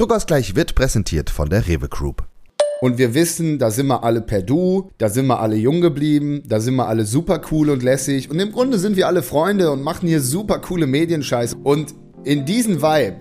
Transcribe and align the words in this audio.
Druckausgleich 0.00 0.56
wird 0.56 0.74
präsentiert 0.74 1.28
von 1.28 1.50
der 1.50 1.68
Rewe 1.68 1.86
Group. 1.86 2.26
Und 2.80 2.96
wir 2.96 3.12
wissen, 3.12 3.58
da 3.58 3.70
sind 3.70 3.86
wir 3.88 4.02
alle 4.02 4.22
per 4.22 4.40
Du, 4.40 4.88
da 4.96 5.10
sind 5.10 5.26
wir 5.26 5.40
alle 5.40 5.56
jung 5.56 5.82
geblieben, 5.82 6.42
da 6.46 6.58
sind 6.58 6.76
wir 6.76 6.88
alle 6.88 7.04
super 7.04 7.42
cool 7.50 7.68
und 7.68 7.82
lässig. 7.82 8.30
Und 8.30 8.38
im 8.38 8.50
Grunde 8.50 8.78
sind 8.78 8.96
wir 8.96 9.08
alle 9.08 9.22
Freunde 9.22 9.70
und 9.70 9.82
machen 9.82 10.08
hier 10.08 10.22
super 10.22 10.58
coole 10.60 10.86
Medienscheiß. 10.86 11.58
Und 11.64 11.92
in 12.24 12.46
diesen 12.46 12.80
Vibe 12.80 13.18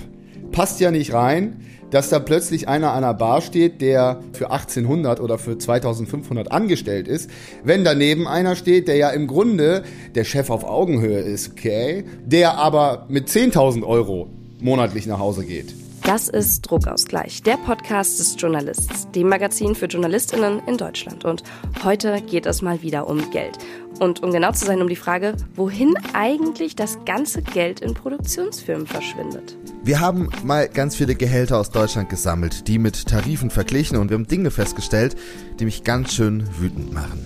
passt 0.54 0.80
ja 0.80 0.90
nicht 0.90 1.12
rein, 1.12 1.58
dass 1.92 2.08
da 2.08 2.20
plötzlich 2.20 2.70
einer 2.70 2.94
an 2.94 3.04
einer 3.04 3.14
Bar 3.14 3.42
steht, 3.42 3.82
der 3.82 4.22
für 4.32 4.50
1800 4.50 5.20
oder 5.20 5.38
für 5.38 5.58
2500 5.58 6.50
angestellt 6.50 7.10
ist, 7.10 7.30
wenn 7.62 7.84
daneben 7.84 8.26
einer 8.26 8.56
steht, 8.56 8.88
der 8.88 8.96
ja 8.96 9.10
im 9.10 9.28
Grunde 9.28 9.84
der 10.16 10.24
Chef 10.24 10.50
auf 10.50 10.64
Augenhöhe 10.64 11.20
ist, 11.20 11.52
okay, 11.52 12.06
der 12.26 12.58
aber 12.58 13.06
mit 13.10 13.28
10.000 13.28 13.84
Euro 13.84 14.30
monatlich 14.62 15.08
nach 15.08 15.20
Hause 15.20 15.44
geht. 15.44 15.74
Das 16.04 16.28
ist 16.28 16.62
Druckausgleich, 16.62 17.44
der 17.44 17.58
Podcast 17.58 18.20
des 18.20 18.36
Journalists, 18.40 19.10
dem 19.12 19.30
Magazin 19.30 19.76
für 19.76 19.86
JournalistInnen 19.86 20.62
in 20.68 20.78
Deutschland. 20.78 21.26
Und 21.26 21.44
heute 21.84 22.22
geht 22.22 22.46
es 22.46 22.62
mal 22.62 22.82
wieder 22.82 23.08
um 23.08 23.30
Geld. 23.32 23.58
Und 24.00 24.24
um 24.24 24.32
genau 24.32 24.52
zu 24.52 24.66
sein, 24.66 24.82
um 24.82 24.88
die 24.88 24.96
Frage, 24.96 25.36
wohin 25.56 25.94
eigentlich 26.14 26.76
das 26.76 26.98
ganze 27.06 27.42
Geld 27.42 27.82
in 27.82 27.94
Produktionsfirmen 27.94 28.88
verschwindet. 28.88 29.58
Wir 29.84 30.00
haben 30.00 30.30
mal 30.44 30.68
ganz 30.70 30.96
viele 30.96 31.16
Gehälter 31.16 31.60
aus 31.60 31.70
Deutschland 31.70 32.10
gesammelt, 32.10 32.68
die 32.68 32.80
mit 32.80 33.08
Tarifen 33.08 33.50
verglichen 33.50 33.98
und 33.98 34.10
wir 34.10 34.16
haben 34.16 34.28
Dinge 34.28 34.52
festgestellt, 34.52 35.16
die 35.60 35.66
mich 35.66 35.84
ganz 35.84 36.14
schön 36.14 36.48
wütend 36.60 36.94
machen. 36.94 37.26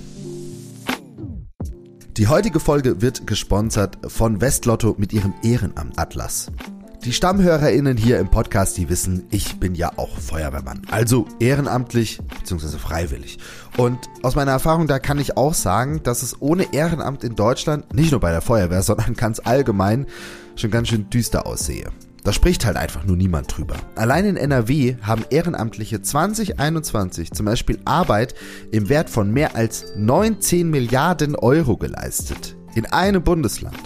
Die 2.18 2.28
heutige 2.28 2.60
Folge 2.60 3.02
wird 3.02 3.26
gesponsert 3.26 3.98
von 4.08 4.40
Westlotto 4.40 4.94
mit 5.00 5.14
ihrem 5.14 5.34
Ehrenamt 5.42 5.98
Atlas. 5.98 6.52
Die 7.06 7.12
StammhörerInnen 7.12 7.98
hier 7.98 8.18
im 8.18 8.30
Podcast, 8.30 8.78
die 8.78 8.88
wissen, 8.88 9.26
ich 9.30 9.60
bin 9.60 9.76
ja 9.76 9.92
auch 9.98 10.18
Feuerwehrmann. 10.18 10.84
Also 10.90 11.28
ehrenamtlich 11.38 12.20
bzw. 12.40 12.78
freiwillig. 12.78 13.40
Und 13.76 14.00
aus 14.22 14.36
meiner 14.36 14.52
Erfahrung 14.52 14.88
da 14.88 15.00
kann 15.00 15.20
ich 15.20 15.36
auch 15.36 15.54
sagen, 15.54 16.02
dass 16.04 16.24
es 16.24 16.42
ohne 16.42 16.74
Ehrenamt 16.74 17.26
in 17.26 17.36
Deutschland, 17.36 17.94
nicht 17.94 18.12
nur 18.12 18.22
bei 18.22 18.32
der 18.32 18.40
Feuerwehr, 18.40 18.84
sondern 18.84 19.14
ganz 19.18 19.42
allgemein, 19.44 20.06
schon 20.56 20.72
ganz 20.72 20.88
schön 20.88 21.10
düster 21.10 21.46
aussehe. 21.46 21.90
Da 22.24 22.32
spricht 22.32 22.66
halt 22.66 22.78
einfach 22.78 23.04
nur 23.04 23.18
niemand 23.18 23.58
drüber. 23.58 23.76
Allein 23.96 24.24
in 24.24 24.38
NRW 24.38 24.96
haben 25.02 25.26
Ehrenamtliche 25.30 26.02
2021 26.02 27.34
zum 27.34 27.46
Beispiel 27.46 27.80
Arbeit 27.84 28.34
im 28.72 28.88
Wert 28.88 29.10
von 29.10 29.30
mehr 29.30 29.58
als 29.58 29.88
19 29.98 30.70
Milliarden 30.70 31.36
Euro 31.36 31.76
geleistet. 31.76 32.56
In 32.76 32.86
einem 32.86 33.24
Bundesland. 33.24 33.78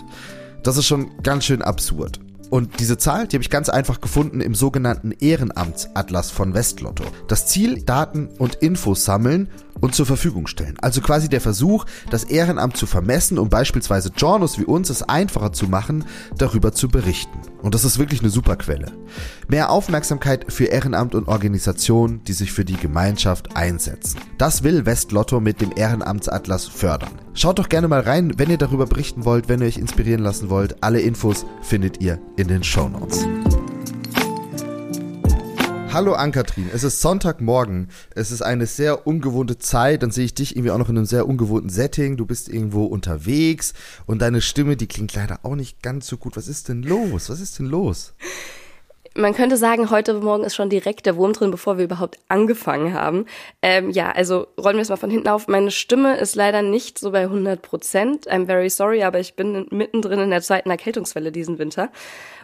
Das 0.62 0.78
ist 0.78 0.86
schon 0.86 1.18
ganz 1.24 1.46
schön 1.46 1.64
absurd. 1.64 2.20
Und 2.50 2.80
diese 2.80 2.98
Zahl, 2.98 3.28
die 3.28 3.36
habe 3.36 3.44
ich 3.44 3.50
ganz 3.50 3.70
einfach 3.70 4.00
gefunden 4.00 4.42
im 4.42 4.56
sogenannten 4.56 5.12
Ehrenamtsatlas 5.12 6.31
von 6.31 6.53
Westlotto. 6.53 7.03
Das 7.28 7.48
Ziel, 7.48 7.84
Daten 7.84 8.30
und 8.38 8.56
Infos 8.56 9.03
sammeln 9.03 9.50
und 9.80 9.95
zur 9.95 10.06
Verfügung 10.06 10.48
stellen. 10.48 10.78
Also 10.81 11.02
quasi 11.02 11.30
der 11.30 11.42
Versuch, 11.42 11.86
das 12.09 12.23
Ehrenamt 12.23 12.78
zu 12.78 12.86
vermessen, 12.86 13.38
um 13.38 13.50
beispielsweise 13.50 14.12
Journos 14.16 14.58
wie 14.58 14.66
uns 14.66 14.90
es 14.90 15.03
einfacher 15.03 15.53
zu 15.53 15.68
machen, 15.68 16.06
darüber 16.38 16.72
zu 16.72 16.88
berichten. 16.88 17.40
Und 17.61 17.73
das 17.73 17.86
ist 17.86 18.00
wirklich 18.00 18.22
eine 18.22 18.30
super 18.30 18.55
Quelle. 18.55 18.91
Mehr 19.47 19.69
Aufmerksamkeit 19.69 20.45
für 20.52 20.66
Ehrenamt 20.66 21.16
und 21.16 21.27
Organisationen, 21.27 22.23
die 22.23 22.33
sich 22.33 22.52
für 22.52 22.66
die 22.66 22.77
Gemeinschaft 22.77 23.55
einsetzen. 23.55 24.19
Das 24.38 24.63
will 24.63 24.86
Westlotto 24.86 25.39
mit 25.39 25.61
dem 25.61 25.72
Ehrenamtsatlas 25.75 26.66
fördern. 26.67 27.11
Schaut 27.33 27.59
doch 27.59 27.69
gerne 27.69 27.88
mal 27.88 28.02
rein, 28.02 28.33
wenn 28.38 28.50
ihr 28.50 28.58
darüber 28.58 28.85
berichten 28.85 29.25
wollt, 29.25 29.50
wenn 29.50 29.61
ihr 29.61 29.67
euch 29.67 29.78
inspirieren 29.78 30.23
lassen 30.23 30.50
wollt. 30.50 30.83
Alle 30.83 31.02
Infos 31.02 31.45
findet 31.61 32.02
ihr 32.02 32.19
in 32.35 32.47
den 32.47 32.63
Show 32.63 32.89
Notes. 32.89 33.25
Hallo 35.98 36.14
Ankatrin, 36.14 36.70
es 36.72 36.84
ist 36.84 37.02
Sonntagmorgen. 37.02 37.90
Es 38.14 38.30
ist 38.30 38.44
eine 38.44 38.67
sehr 38.67 39.08
ungewohnte 39.08 39.58
Zeit. 39.58 40.03
Dann 40.03 40.12
sehe 40.12 40.26
ich 40.26 40.36
dich 40.36 40.56
irgendwie 40.56 40.70
auch 40.70 40.78
noch 40.78 40.90
in 40.90 40.95
einem 40.95 41.08
sehr 41.08 41.28
ungewohnten 41.28 41.72
Setting. 41.72 42.17
Du 42.17 42.28
bist 42.28 42.50
irgendwo 42.50 42.86
unterwegs 42.86 43.74
und 44.06 44.22
deine 44.22 44.41
Stimme, 44.41 44.78
die 44.78 44.85
klingt 44.85 45.16
leider 45.16 45.40
auch 45.41 45.56
nicht 45.56 45.81
ganz 45.81 46.06
so 46.06 46.18
gut. 46.18 46.38
Was 46.38 46.47
ist 46.47 46.69
denn 46.69 46.84
los? 46.84 47.31
Was 47.31 47.40
ist 47.40 47.58
denn 47.58 47.66
los? 47.66 48.13
Man 49.16 49.34
könnte 49.34 49.58
sagen, 49.58 49.90
heute 49.90 50.13
Morgen 50.13 50.44
ist 50.44 50.53
schon 50.53 50.69
direkt 50.69 51.08
der 51.08 51.16
Wurm 51.16 51.34
drin, 51.34 51.50
bevor 51.50 51.80
wir 51.80 51.85
überhaupt 51.85 52.19
angefangen 52.28 52.94
haben. 52.94 53.25
Ähm, 53.64 53.90
ja, 53.90 54.12
also 54.12 54.46
rollen 54.56 54.75
wir 54.75 54.84
es 54.84 54.90
mal 54.90 54.97
von 54.97 55.09
hinten 55.09 55.29
auf. 55.29 55.47
Meine 55.47 55.72
Stimme 55.72 56.18
ist 56.18 56.35
leider 56.35 56.62
nicht 56.62 57.00
so 57.00 57.09
bei 57.09 57.24
100 57.24 57.64
Prozent. 57.64 58.29
I'm 58.29 58.46
very 58.46 58.69
sorry, 58.69 59.02
aber 59.02 59.19
ich 59.19 59.35
bin 59.35 59.66
mittendrin 59.72 60.19
in 60.19 60.29
der 60.29 60.44
zweiten 60.44 60.69
Erkältungswelle 60.69 61.31
diesen 61.31 61.58
Winter. 61.58 61.90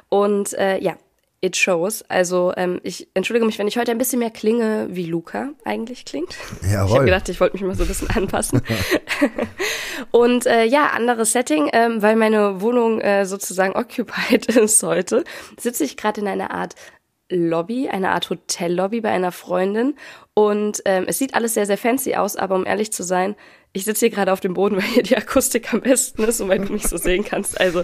Und 0.09 0.53
äh, 0.53 0.79
ja, 0.79 0.95
it 1.43 1.57
shows. 1.57 2.03
Also 2.03 2.53
ähm, 2.55 2.79
ich 2.83 3.09
entschuldige 3.13 3.45
mich, 3.45 3.59
wenn 3.59 3.67
ich 3.67 3.77
heute 3.77 3.91
ein 3.91 3.97
bisschen 3.97 4.19
mehr 4.19 4.31
klinge, 4.31 4.87
wie 4.89 5.05
Luca 5.05 5.49
eigentlich 5.65 6.05
klingt. 6.05 6.35
Jawohl. 6.61 6.87
Ich 6.87 6.95
habe 6.95 7.05
gedacht, 7.05 7.29
ich 7.29 7.39
wollte 7.39 7.55
mich 7.55 7.63
mal 7.63 7.75
so 7.75 7.83
ein 7.83 7.87
bisschen 7.87 8.09
anpassen. 8.09 8.61
und 10.11 10.45
äh, 10.45 10.63
ja, 10.63 10.87
anderes 10.87 11.33
Setting, 11.33 11.69
ähm, 11.73 12.01
weil 12.01 12.15
meine 12.15 12.61
Wohnung 12.61 13.01
äh, 13.01 13.25
sozusagen 13.25 13.75
occupied 13.75 14.45
ist 14.55 14.81
heute, 14.83 15.25
sitze 15.59 15.83
ich 15.83 15.97
gerade 15.97 16.21
in 16.21 16.27
einer 16.27 16.51
Art 16.51 16.75
Lobby, 17.29 17.89
eine 17.89 18.11
Art 18.11 18.29
Hotellobby 18.29 19.01
bei 19.01 19.09
einer 19.09 19.31
Freundin. 19.31 19.95
Und 20.33 20.81
ähm, 20.85 21.05
es 21.07 21.17
sieht 21.17 21.35
alles 21.35 21.55
sehr, 21.55 21.65
sehr 21.65 21.77
fancy 21.77 22.15
aus, 22.15 22.37
aber 22.37 22.55
um 22.55 22.65
ehrlich 22.65 22.93
zu 22.93 23.03
sein, 23.03 23.35
ich 23.73 23.83
sitze 23.83 24.05
hier 24.05 24.15
gerade 24.15 24.31
auf 24.31 24.39
dem 24.39 24.53
Boden, 24.53 24.77
weil 24.77 24.83
hier 24.83 25.03
die 25.03 25.17
Akustik 25.17 25.73
am 25.73 25.81
besten 25.81 26.23
ist 26.23 26.39
und 26.39 26.47
weil 26.47 26.59
du 26.59 26.71
mich 26.71 26.87
so 26.87 26.95
sehen 26.95 27.25
kannst. 27.25 27.59
Also 27.59 27.83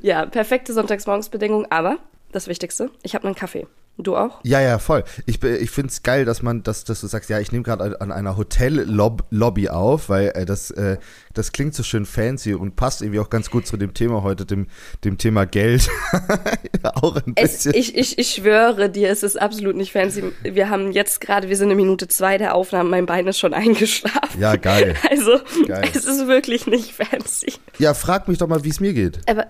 ja, 0.00 0.24
perfekte 0.24 0.72
Sonntagsmorgensbedingungen, 0.72 1.70
aber 1.70 1.98
das 2.34 2.48
Wichtigste. 2.48 2.90
Ich 3.02 3.14
habe 3.14 3.26
einen 3.26 3.34
Kaffee. 3.34 3.66
Du 3.96 4.16
auch? 4.16 4.40
Ja, 4.42 4.60
ja, 4.60 4.80
voll. 4.80 5.04
Ich, 5.24 5.40
ich 5.40 5.70
finde 5.70 5.90
es 5.90 6.02
geil, 6.02 6.24
dass 6.24 6.42
man, 6.42 6.64
dass, 6.64 6.82
dass 6.82 7.00
du 7.00 7.06
sagst, 7.06 7.30
ja, 7.30 7.38
ich 7.38 7.52
nehme 7.52 7.62
gerade 7.62 8.00
an 8.00 8.10
einer 8.10 8.36
Hotellobby 8.36 9.68
auf, 9.68 10.08
weil 10.08 10.32
äh, 10.34 10.44
das, 10.44 10.72
äh, 10.72 10.96
das 11.32 11.52
klingt 11.52 11.76
so 11.76 11.84
schön 11.84 12.04
fancy 12.04 12.54
und 12.54 12.74
passt 12.74 13.02
irgendwie 13.02 13.20
auch 13.20 13.30
ganz 13.30 13.50
gut 13.50 13.68
zu 13.68 13.76
dem 13.76 13.94
Thema 13.94 14.24
heute, 14.24 14.46
dem, 14.46 14.66
dem 15.04 15.16
Thema 15.16 15.46
Geld. 15.46 15.88
auch 16.82 17.14
ein 17.14 17.34
bisschen. 17.34 17.72
Es, 17.72 17.78
ich, 17.78 17.96
ich, 17.96 18.18
ich 18.18 18.30
schwöre 18.30 18.90
dir, 18.90 19.10
es 19.10 19.22
ist 19.22 19.40
absolut 19.40 19.76
nicht 19.76 19.92
fancy. 19.92 20.24
Wir 20.42 20.70
haben 20.70 20.90
jetzt 20.90 21.20
gerade, 21.20 21.48
wir 21.48 21.56
sind 21.56 21.70
in 21.70 21.76
Minute 21.76 22.08
zwei 22.08 22.36
der 22.36 22.56
Aufnahme, 22.56 22.90
mein 22.90 23.06
Bein 23.06 23.28
ist 23.28 23.38
schon 23.38 23.54
eingeschlafen. 23.54 24.40
Ja, 24.40 24.56
geil. 24.56 24.96
Also, 25.08 25.38
geil. 25.68 25.84
es 25.94 26.04
ist 26.04 26.26
wirklich 26.26 26.66
nicht 26.66 26.92
fancy. 26.92 27.52
Ja, 27.78 27.94
frag 27.94 28.26
mich 28.26 28.38
doch 28.38 28.48
mal, 28.48 28.64
wie 28.64 28.70
es 28.70 28.80
mir 28.80 28.92
geht. 28.92 29.20
Aber. 29.28 29.46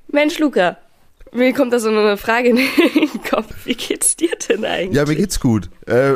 Mensch, 0.08 0.38
Luca, 0.38 0.78
mir 1.32 1.52
kommt 1.52 1.72
da 1.72 1.78
so 1.78 1.88
eine 1.88 2.16
Frage 2.16 2.48
in 2.48 2.56
den 2.56 3.22
Kopf. 3.28 3.54
Wie 3.64 3.74
geht's 3.74 4.16
dir 4.16 4.36
denn 4.48 4.64
eigentlich? 4.64 4.96
Ja, 4.96 5.06
mir 5.06 5.16
geht's 5.16 5.40
gut. 5.40 5.70
Äh, 5.86 6.14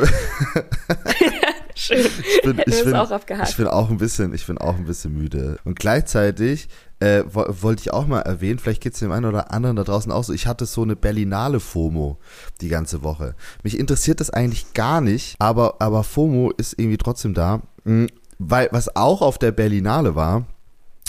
Schön. 1.77 2.05
Ich 2.05 2.41
bin, 2.41 2.61
ich, 2.65 2.83
bin, 2.85 2.95
auch 2.95 3.11
ich 3.43 3.57
bin 3.57 3.67
auch 3.67 3.89
ein 3.89 3.97
bisschen, 3.97 4.33
ich 4.33 4.47
bin 4.47 4.57
auch 4.57 4.75
ein 4.77 4.85
bisschen 4.85 5.13
müde. 5.13 5.57
Und 5.65 5.77
gleichzeitig 5.77 6.69
äh, 7.01 7.23
wollte 7.27 7.81
ich 7.81 7.91
auch 7.91 8.07
mal 8.07 8.21
erwähnen, 8.21 8.59
vielleicht 8.59 8.81
geht's 8.81 8.99
dem 8.99 9.11
einen 9.11 9.25
oder 9.25 9.51
anderen 9.51 9.75
da 9.75 9.83
draußen 9.83 10.09
auch 10.09 10.23
so, 10.23 10.31
ich 10.31 10.47
hatte 10.47 10.65
so 10.65 10.83
eine 10.83 10.95
Berlinale 10.95 11.59
FOMO 11.59 12.17
die 12.61 12.69
ganze 12.69 13.03
Woche. 13.03 13.35
Mich 13.61 13.77
interessiert 13.77 14.21
das 14.21 14.29
eigentlich 14.29 14.73
gar 14.73 15.01
nicht, 15.01 15.35
aber, 15.39 15.75
aber 15.79 16.05
FOMO 16.05 16.51
ist 16.55 16.79
irgendwie 16.79 16.97
trotzdem 16.97 17.33
da. 17.33 17.61
Hm, 17.83 18.07
weil, 18.39 18.69
was 18.71 18.95
auch 18.95 19.21
auf 19.21 19.37
der 19.37 19.51
Berlinale 19.51 20.15
war, 20.15 20.45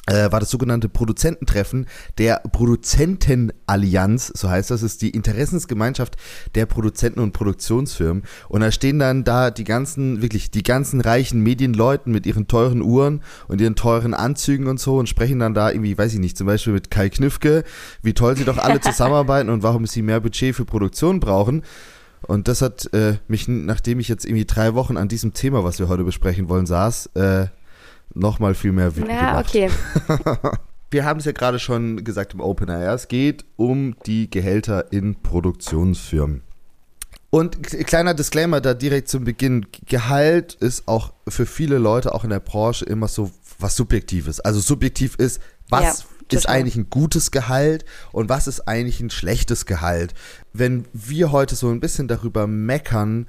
äh, 0.06 0.30
war 0.30 0.40
das 0.40 0.50
sogenannte 0.50 0.88
Produzententreffen 0.88 1.86
der 2.18 2.40
Produzentenallianz, 2.52 4.32
so 4.34 4.48
heißt 4.48 4.70
das, 4.70 4.82
ist 4.82 5.02
die 5.02 5.10
Interessensgemeinschaft 5.10 6.16
der 6.54 6.66
Produzenten 6.66 7.20
und 7.20 7.32
Produktionsfirmen. 7.32 8.22
Und 8.48 8.60
da 8.60 8.70
stehen 8.70 8.98
dann 8.98 9.24
da 9.24 9.50
die 9.50 9.64
ganzen, 9.64 10.22
wirklich 10.22 10.50
die 10.50 10.62
ganzen 10.62 11.00
reichen 11.00 11.42
Medienleuten 11.42 12.12
mit 12.12 12.26
ihren 12.26 12.46
teuren 12.48 12.82
Uhren 12.82 13.22
und 13.48 13.60
ihren 13.60 13.74
teuren 13.74 14.14
Anzügen 14.14 14.68
und 14.68 14.80
so 14.80 14.98
und 14.98 15.08
sprechen 15.08 15.40
dann 15.40 15.54
da 15.54 15.70
irgendwie, 15.70 15.98
weiß 15.98 16.14
ich 16.14 16.20
nicht, 16.20 16.36
zum 16.36 16.46
Beispiel 16.46 16.72
mit 16.72 16.90
Kai 16.90 17.08
Knüffke, 17.08 17.64
wie 18.02 18.14
toll 18.14 18.36
sie 18.36 18.44
doch 18.44 18.58
alle 18.58 18.80
zusammenarbeiten 18.86 19.50
und 19.50 19.62
warum 19.62 19.86
sie 19.86 20.02
mehr 20.02 20.20
Budget 20.20 20.54
für 20.54 20.64
Produktion 20.64 21.20
brauchen. 21.20 21.62
Und 22.22 22.48
das 22.48 22.62
hat 22.62 22.92
äh, 22.92 23.18
mich, 23.28 23.46
nachdem 23.46 24.00
ich 24.00 24.08
jetzt 24.08 24.24
irgendwie 24.24 24.46
drei 24.46 24.74
Wochen 24.74 24.96
an 24.96 25.08
diesem 25.08 25.32
Thema, 25.32 25.64
was 25.64 25.78
wir 25.78 25.88
heute 25.88 26.04
besprechen 26.04 26.48
wollen, 26.48 26.66
saß, 26.66 27.10
äh, 27.14 27.46
noch 28.14 28.38
mal 28.38 28.54
viel 28.54 28.72
mehr 28.72 28.94
wütend 28.96 29.10
Ja, 29.12 29.42
gemacht. 29.42 29.48
okay. 29.48 29.70
Wir 30.90 31.04
haben 31.04 31.18
es 31.18 31.24
ja 31.26 31.32
gerade 31.32 31.58
schon 31.58 32.04
gesagt 32.04 32.32
im 32.34 32.40
Opener. 32.40 32.80
Ja, 32.82 32.94
es 32.94 33.08
geht 33.08 33.44
um 33.56 33.96
die 34.06 34.30
Gehälter 34.30 34.92
in 34.92 35.16
Produktionsfirmen. 35.20 36.42
Und 37.30 37.60
kleiner 37.86 38.14
Disclaimer 38.14 38.60
da 38.60 38.72
direkt 38.72 39.08
zum 39.08 39.24
Beginn. 39.24 39.66
Gehalt 39.86 40.54
ist 40.54 40.86
auch 40.86 41.12
für 41.28 41.44
viele 41.44 41.78
Leute, 41.78 42.14
auch 42.14 42.24
in 42.24 42.30
der 42.30 42.40
Branche, 42.40 42.84
immer 42.84 43.08
so 43.08 43.30
was 43.58 43.74
Subjektives. 43.76 44.40
Also 44.40 44.60
subjektiv 44.60 45.16
ist, 45.16 45.40
was 45.68 45.82
ja, 46.30 46.38
ist 46.38 46.48
eigentlich 46.48 46.76
ein 46.76 46.88
gutes 46.88 47.32
Gehalt 47.32 47.84
und 48.12 48.28
was 48.28 48.46
ist 48.46 48.68
eigentlich 48.68 49.00
ein 49.00 49.10
schlechtes 49.10 49.66
Gehalt. 49.66 50.14
Wenn 50.52 50.86
wir 50.92 51.32
heute 51.32 51.56
so 51.56 51.68
ein 51.68 51.80
bisschen 51.80 52.06
darüber 52.08 52.46
meckern, 52.46 53.26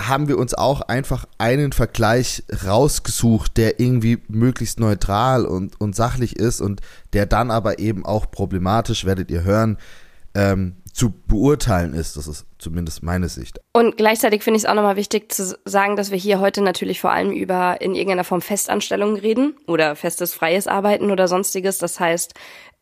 haben 0.00 0.28
wir 0.28 0.38
uns 0.38 0.54
auch 0.54 0.80
einfach 0.82 1.26
einen 1.38 1.72
Vergleich 1.72 2.42
rausgesucht, 2.66 3.56
der 3.56 3.80
irgendwie 3.80 4.18
möglichst 4.28 4.80
neutral 4.80 5.44
und, 5.44 5.80
und 5.80 5.94
sachlich 5.94 6.36
ist 6.36 6.60
und 6.60 6.80
der 7.12 7.26
dann 7.26 7.50
aber 7.50 7.78
eben 7.78 8.04
auch 8.04 8.30
problematisch, 8.30 9.04
werdet 9.04 9.30
ihr 9.30 9.44
hören, 9.44 9.78
ähm, 10.34 10.76
zu 10.92 11.10
beurteilen 11.26 11.94
ist. 11.94 12.16
Das 12.16 12.26
ist 12.26 12.44
zumindest 12.58 13.02
meine 13.02 13.28
Sicht. 13.28 13.58
Und 13.72 13.96
gleichzeitig 13.96 14.42
finde 14.42 14.58
ich 14.58 14.64
es 14.64 14.68
auch 14.68 14.74
nochmal 14.74 14.96
wichtig 14.96 15.32
zu 15.32 15.56
sagen, 15.64 15.96
dass 15.96 16.10
wir 16.10 16.18
hier 16.18 16.38
heute 16.38 16.62
natürlich 16.62 17.00
vor 17.00 17.12
allem 17.12 17.32
über 17.32 17.80
in 17.80 17.94
irgendeiner 17.94 18.24
Form 18.24 18.42
Festanstellungen 18.42 19.16
reden 19.16 19.54
oder 19.66 19.96
festes 19.96 20.34
freies 20.34 20.66
Arbeiten 20.66 21.10
oder 21.10 21.28
sonstiges. 21.28 21.78
Das 21.78 21.98
heißt, 21.98 22.34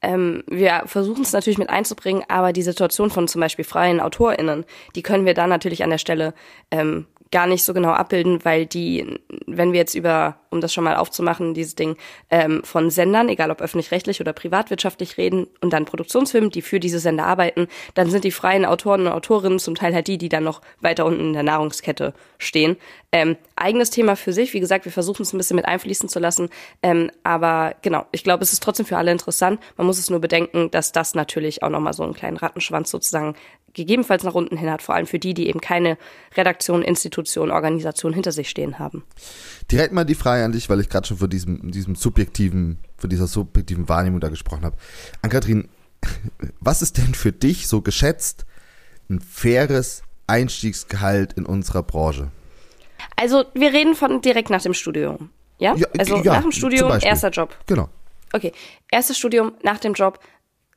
ähm, 0.03 0.43
wir 0.47 0.83
versuchen 0.87 1.23
es 1.23 1.33
natürlich 1.33 1.59
mit 1.59 1.71
einzubringen, 1.71 2.25
aber 2.29 2.53
die 2.53 2.63
Situation 2.63 3.11
von 3.11 3.29
zum 3.29 3.41
Beispiel 3.41 3.65
freien 3.65 4.01
AutorInnen, 4.01 4.65
die 4.95 5.03
können 5.03 5.27
wir 5.27 5.35
da 5.35 5.47
natürlich 5.47 5.83
an 5.85 5.91
der 5.91 5.99
Stelle 5.99 6.35
ähm, 6.71 7.07
gar 7.33 7.47
nicht 7.47 7.65
so 7.65 7.73
genau 7.73 7.91
abbilden, 7.91 8.45
weil 8.45 8.67
die, 8.67 9.21
wenn 9.47 9.73
wir 9.73 9.79
jetzt 9.79 9.95
über, 9.95 10.37
um 10.51 10.61
das 10.61 10.75
schon 10.75 10.83
mal 10.83 10.97
aufzumachen, 10.97 11.55
dieses 11.55 11.77
Ding 11.77 11.97
ähm, 12.29 12.63
von 12.65 12.91
Sendern, 12.91 13.29
egal 13.29 13.51
ob 13.53 13.61
öffentlich-rechtlich 13.61 14.21
oder 14.21 14.33
privatwirtschaftlich 14.33 15.17
reden, 15.17 15.47
und 15.61 15.73
dann 15.73 15.85
Produktionsfilmen, 15.85 16.51
die 16.51 16.63
für 16.63 16.81
diese 16.81 16.99
Sender 16.99 17.27
arbeiten, 17.27 17.69
dann 17.95 18.11
sind 18.11 18.25
die 18.25 18.33
freien 18.33 18.65
Autoren 18.65 19.03
und 19.03 19.13
Autorinnen 19.13 19.61
zum 19.61 19.77
Teil 19.77 19.95
halt 19.95 20.09
die, 20.09 20.19
die 20.19 20.29
dann 20.29 20.43
noch 20.43 20.61
weiter 20.81 21.07
unten 21.07 21.21
in 21.21 21.33
der 21.35 21.43
Nahrungskette 21.45 22.15
stehen. 22.39 22.77
Ähm, 23.13 23.37
eigenes 23.55 23.91
Thema 23.91 24.17
für 24.17 24.33
sich, 24.33 24.53
wie 24.53 24.61
gesagt, 24.61 24.85
wir 24.85 24.93
versuchen 24.93 25.23
es 25.23 25.33
ein 25.33 25.39
bisschen 25.39 25.57
mit 25.57 25.67
einfließen 25.67 26.09
zu 26.09 26.19
lassen, 26.19 26.49
ähm, 26.83 27.11
aber 27.23 27.75
genau, 27.83 28.07
ich 28.13 28.25
glaube, 28.25 28.43
es 28.43 28.53
ist 28.53 28.63
trotzdem 28.63 28.87
für 28.87 28.97
alle 28.97 29.13
interessant. 29.13 29.61
Man 29.77 29.87
muss 29.87 29.99
es 29.99 30.11
nur 30.11 30.21
bedenken, 30.21 30.71
dass 30.71 30.93
das 30.93 31.15
natürlich 31.15 31.63
auch 31.63 31.71
nochmal 31.71 31.93
so 31.93 32.03
einen 32.03 32.15
kleinen 32.15 32.37
Rattenschwanz 32.37 32.91
sozusagen 32.91 33.35
gegebenenfalls 33.75 34.25
nach 34.25 34.35
unten 34.35 34.57
hin 34.57 34.71
hat, 34.71 34.83
vor 34.83 34.95
allem 34.95 35.07
für 35.07 35.19
die, 35.19 35.35
die 35.35 35.49
eben 35.49 35.61
keine 35.61 35.97
Redaktion, 36.37 36.83
Institution, 36.83 37.51
Organisation 37.51 38.13
hinter 38.13 38.33
sich 38.33 38.51
stehen 38.51 38.79
haben. 38.79 39.05
Direkt 39.71 39.93
mal 39.93 40.05
die 40.05 40.15
Frage 40.15 40.45
an 40.45 40.53
dich, 40.53 40.69
weil 40.69 40.81
ich 40.81 40.89
gerade 40.89 41.07
schon 41.07 41.19
von 41.19 41.31
diesem, 41.31 41.71
diesem 41.71 41.95
subjektiven, 41.95 42.79
von 42.97 43.11
dieser 43.11 43.27
subjektiven 43.27 43.89
Wahrnehmung 43.89 44.21
da 44.21 44.29
gesprochen 44.29 44.65
habe. 44.65 44.77
An-Kathrin, 45.23 45.69
was 46.61 46.83
ist 46.83 46.99
denn 46.99 47.15
für 47.15 47.33
dich 47.33 47.69
so 47.69 47.81
geschätzt 47.81 48.45
ein 49.09 49.21
faires 49.21 50.03
Einstiegsgehalt 50.27 51.33
in 51.35 51.47
unserer 51.47 51.83
Branche? 51.83 52.31
Also 53.17 53.45
wir 53.55 53.73
reden 53.73 53.95
von 53.95 54.21
direkt 54.21 54.51
nach 54.51 54.63
dem 54.63 54.75
Studium. 54.75 55.31
Ja? 55.59 55.75
ja 55.77 55.87
also 55.99 56.17
ja, 56.19 56.35
nach 56.35 56.43
dem 56.43 56.53
Studium, 56.53 56.93
erster 57.01 57.31
Job. 57.31 57.57
Genau. 57.67 57.89
Okay, 58.33 58.53
erstes 58.91 59.19
Studium, 59.19 59.53
nach 59.63 59.79
dem 59.79 59.95
Job 59.95 60.21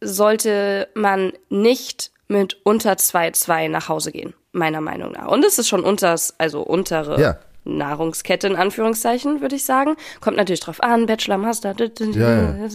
sollte 0.01 0.89
man 0.96 1.34
nicht 1.50 2.12
mit 2.33 2.57
unter 2.63 2.94
2,2 2.94 3.69
nach 3.69 3.88
Hause 3.88 4.12
gehen, 4.12 4.33
meiner 4.51 4.81
Meinung 4.81 5.13
nach. 5.13 5.27
Und 5.27 5.45
es 5.45 5.57
ist 5.59 5.69
schon 5.69 5.83
unters, 5.85 6.33
also 6.38 6.62
untere 6.62 7.21
ja. 7.21 7.38
Nahrungskette 7.63 8.47
in 8.47 8.56
Anführungszeichen, 8.57 9.39
würde 9.39 9.56
ich 9.56 9.63
sagen. 9.63 9.95
Kommt 10.19 10.35
natürlich 10.35 10.59
drauf 10.59 10.83
an, 10.83 11.06
Bachelor, 11.06 11.38
Master. 11.38 11.75
Ja, 11.77 12.57
ja. 12.57 12.68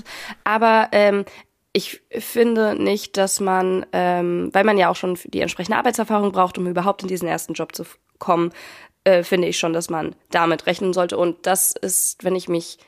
Aber 0.44 0.88
ähm, 0.92 1.24
ich 1.72 2.00
finde 2.10 2.80
nicht, 2.80 3.16
dass 3.16 3.40
man, 3.40 3.84
ähm, 3.92 4.50
weil 4.52 4.64
man 4.64 4.78
ja 4.78 4.88
auch 4.88 4.96
schon 4.96 5.18
die 5.24 5.40
entsprechende 5.40 5.76
Arbeitserfahrung 5.76 6.32
braucht, 6.32 6.56
um 6.56 6.66
überhaupt 6.66 7.02
in 7.02 7.08
diesen 7.08 7.28
ersten 7.28 7.52
Job 7.52 7.74
zu 7.74 7.84
kommen, 8.18 8.52
äh, 9.04 9.22
finde 9.22 9.48
ich 9.48 9.58
schon, 9.58 9.72
dass 9.72 9.90
man 9.90 10.14
damit 10.30 10.66
rechnen 10.66 10.92
sollte. 10.92 11.18
Und 11.18 11.46
das 11.46 11.72
ist, 11.72 12.24
wenn 12.24 12.36
ich 12.36 12.48
mich 12.48 12.78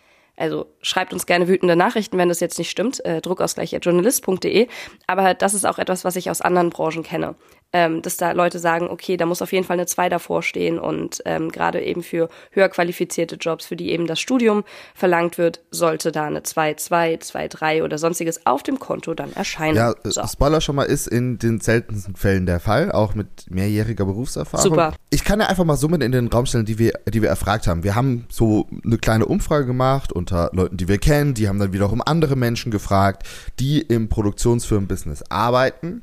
also 0.41 0.67
schreibt 0.83 1.13
uns 1.13 1.27
gerne 1.27 1.49
wütende 1.49 1.77
Nachrichten, 1.77 2.19
wenn 2.19 2.29
das 2.29 2.41
jetzt 2.41 2.59
nicht 2.59 2.71
stimmt, 2.71 3.05
äh, 3.05 3.21
druckausgleich.journalist.de. 3.21 4.69
Aber 5.07 5.35
das 5.35 5.55
ist 5.55 5.67
auch 5.67 5.79
etwas, 5.79 6.05
was 6.05 6.17
ich 6.17 6.31
aus 6.31 6.41
anderen 6.41 6.71
Branchen 6.71 7.03
kenne 7.03 7.35
ähm, 7.73 8.03
dass 8.03 8.17
da 8.17 8.33
Leute 8.33 8.59
sagen, 8.59 8.89
okay, 8.89 9.17
da 9.17 9.27
muss 9.27 9.43
auf 9.43 9.53
jeden 9.53 9.65
Fall 9.65 9.75
eine 9.75 9.87
2 9.87 10.09
davor 10.09 10.43
stehen 10.43 10.79
und 10.79 11.23
ähm, 11.25 11.51
gerade 11.51 11.81
eben 11.83 12.03
für 12.03 12.29
höher 12.51 12.69
qualifizierte 12.69 13.37
Jobs, 13.37 13.67
für 13.67 13.77
die 13.77 13.91
eben 13.91 14.07
das 14.07 14.21
Studium 14.21 14.65
verlangt 14.95 15.39
wird, 15.39 15.61
sollte 15.71 16.11
da 16.11 16.25
eine 16.25 16.43
2, 16.43 16.75
2, 16.75 17.19
2, 17.19 17.49
3 17.49 17.85
oder 17.85 17.99
sonstiges 17.99 18.47
auf 18.47 18.63
dem 18.63 18.79
Konto 18.79 19.15
dann 19.15 19.33
erscheinen. 19.33 19.77
Ja, 19.77 19.93
äh, 19.93 20.11
so. 20.11 20.27
Spoiler 20.27 20.61
schon 20.61 20.77
mal 20.77 20.85
ist 20.85 21.07
in 21.07 21.39
den 21.39 21.61
seltensten 21.61 22.17
Fällen 22.17 22.47
der 22.47 22.61
Fall, 22.61 22.91
auch 22.91 23.15
mit 23.15 23.51
mehrjähriger 23.51 24.05
Berufserfahrung. 24.05 24.65
Super. 24.65 24.95
Ich 25.11 25.25
kann 25.25 25.41
ja 25.41 25.47
einfach 25.47 25.65
mal 25.65 25.77
Summen 25.77 26.01
in 26.01 26.13
den 26.13 26.29
Raum 26.29 26.47
stellen, 26.47 26.65
die 26.65 26.79
wir, 26.79 26.95
die 27.09 27.23
wir 27.23 27.29
erfragt 27.29 27.67
haben. 27.67 27.85
Wir 27.85 27.95
haben 27.95 28.27
so 28.31 28.67
eine 28.85 28.99
kleine 28.99 29.27
Umfrage 29.27 29.67
gemacht 29.67 30.13
unter 30.13 30.51
Leuten, 30.53 30.77
die 30.77 30.89
wir 30.89 30.99
kennen, 30.99 31.35
die 31.35 31.49
haben 31.49 31.59
dann 31.59 31.73
wiederum 31.73 32.03
andere 32.05 32.35
Menschen 32.35 32.73
gefragt, 32.73 33.27
die 33.61 33.81
im 33.81 34.09
Produktionsfirmenbusiness 34.09 35.31
arbeiten 35.31 36.03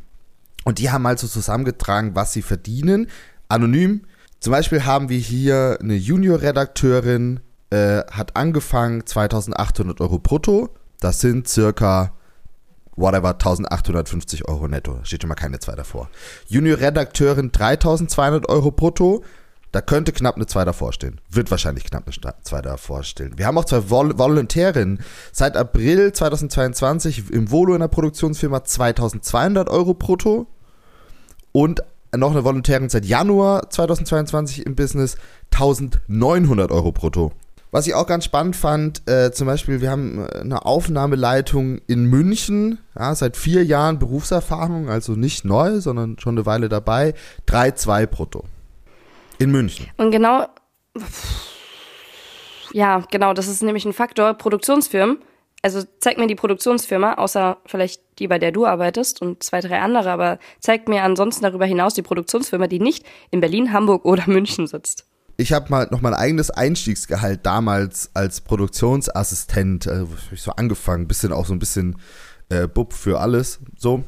und 0.68 0.80
die 0.80 0.92
haben 0.92 1.08
halt 1.08 1.18
so 1.18 1.28
zusammengetragen, 1.28 2.14
was 2.14 2.34
sie 2.34 2.42
verdienen, 2.42 3.08
anonym. 3.48 4.02
Zum 4.42 4.52
Beispiel 4.52 4.84
haben 4.84 5.08
wir 5.08 5.18
hier 5.18 5.78
eine 5.80 5.96
Junior-Redakteurin, 5.96 7.40
äh, 7.70 8.00
hat 8.12 8.36
angefangen 8.36 9.06
2800 9.06 10.02
Euro 10.02 10.20
brutto. 10.20 10.76
Das 11.00 11.22
sind 11.22 11.48
circa, 11.48 12.12
whatever, 12.98 13.30
1850 13.30 14.50
Euro 14.50 14.68
netto. 14.68 15.00
Steht 15.04 15.22
schon 15.22 15.30
mal 15.30 15.36
keine 15.36 15.60
2 15.60 15.74
davor. 15.76 16.10
Junior-Redakteurin 16.48 17.54
3200 17.54 18.50
Euro 18.50 18.72
brutto. 18.72 19.24
Da 19.72 19.80
könnte 19.80 20.12
knapp 20.12 20.36
eine 20.36 20.48
2 20.48 20.66
davor 20.66 20.92
stehen. 20.92 21.22
Wird 21.30 21.50
wahrscheinlich 21.50 21.86
knapp 21.86 22.08
eine 22.08 22.34
2 22.42 22.62
davor 22.62 23.04
stehen. 23.04 23.38
Wir 23.38 23.46
haben 23.46 23.58
auch 23.58 23.64
zwei 23.64 23.90
Vol 23.90 24.18
Volontärinnen. 24.18 25.00
Seit 25.32 25.56
April 25.56 26.12
2022 26.12 27.32
im 27.32 27.52
Volo 27.52 27.74
in 27.74 27.80
der 27.80 27.88
Produktionsfirma 27.88 28.66
2200 28.66 29.70
Euro 29.70 29.94
brutto 29.94 30.48
und 31.52 31.82
noch 32.16 32.32
eine 32.32 32.44
Volontärin 32.44 32.90
seit 32.90 33.06
Januar 33.06 33.70
2022 33.70 34.66
im 34.66 34.76
Business 34.76 35.18
1900 35.54 36.72
Euro 36.72 36.92
brutto. 36.92 37.32
Was 37.70 37.86
ich 37.86 37.94
auch 37.94 38.08
ganz 38.08 38.24
spannend 38.24 38.56
fand, 38.56 39.08
äh, 39.10 39.32
zum 39.32 39.46
Beispiel, 39.46 39.82
wir 39.82 39.92
haben 39.92 40.26
äh, 40.26 40.40
eine 40.40 40.66
Aufnahmeleitung 40.66 41.80
in 41.86 42.06
München, 42.06 42.80
ja, 42.98 43.14
seit 43.14 43.36
vier 43.36 43.66
Jahren 43.66 44.00
Berufserfahrung, 44.00 44.90
also 44.90 45.14
nicht 45.14 45.44
neu, 45.44 45.82
sondern 45.82 46.18
schon 46.18 46.36
eine 46.36 46.46
Weile 46.46 46.70
dabei, 46.70 47.14
3,2 47.48 48.08
brutto. 48.08 48.46
In 49.38 49.52
München. 49.52 49.88
Und 49.98 50.12
genau, 50.12 50.48
ja, 52.72 53.04
genau, 53.12 53.34
das 53.34 53.48
ist 53.48 53.62
nämlich 53.62 53.86
ein 53.86 53.94
Faktor. 53.94 54.34
Produktionsfirmen 54.34 55.20
also 55.62 55.84
zeig 56.00 56.18
mir 56.18 56.28
die 56.28 56.36
Produktionsfirma, 56.36 57.16
außer 57.16 57.58
vielleicht 57.66 58.02
die, 58.20 58.28
bei 58.28 58.40
der 58.40 58.52
du 58.52 58.66
arbeitest 58.66 59.22
und 59.22 59.44
zwei, 59.44 59.60
drei 59.60 59.80
andere, 59.80 60.12
aber 60.12 60.40
zeig 60.60 60.88
mir 60.88 61.04
ansonsten 61.04 61.44
darüber 61.44 61.66
hinaus 61.66 61.94
die 61.94 62.02
Produktionsfirma, 62.02 62.68
die 62.68 62.80
nicht 62.80 63.06
in 63.32 63.42
Berlin, 63.42 63.74
Hamburg 63.74 64.06
oder 64.06 64.24
München 64.28 64.68
sitzt. 64.68 65.06
Ich 65.40 65.54
habe 65.54 65.70
mal 65.70 65.88
noch 65.92 66.02
mein 66.02 66.16
eigenes 66.16 66.50
Einstiegsgehalt 66.50 67.46
damals 67.46 68.10
als 68.16 68.42
Produktionsassistent, 68.42 69.86
äh, 69.86 70.06
ich 70.32 70.42
so 70.42 70.52
angefangen, 70.52 71.08
bisschen 71.08 71.32
auch 71.32 71.46
so 71.46 71.54
ein 71.54 71.60
bisschen 71.60 71.98
äh, 72.50 72.68
Bub 72.68 72.94
für 72.94 73.20
alles, 73.20 73.60
so. 73.78 74.04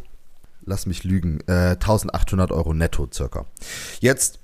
Lass 0.65 0.85
mich 0.85 1.03
lügen, 1.03 1.39
äh, 1.47 1.71
1800 1.71 2.51
Euro 2.51 2.73
netto 2.73 3.07
circa. 3.11 3.45
Jetzt 4.01 4.39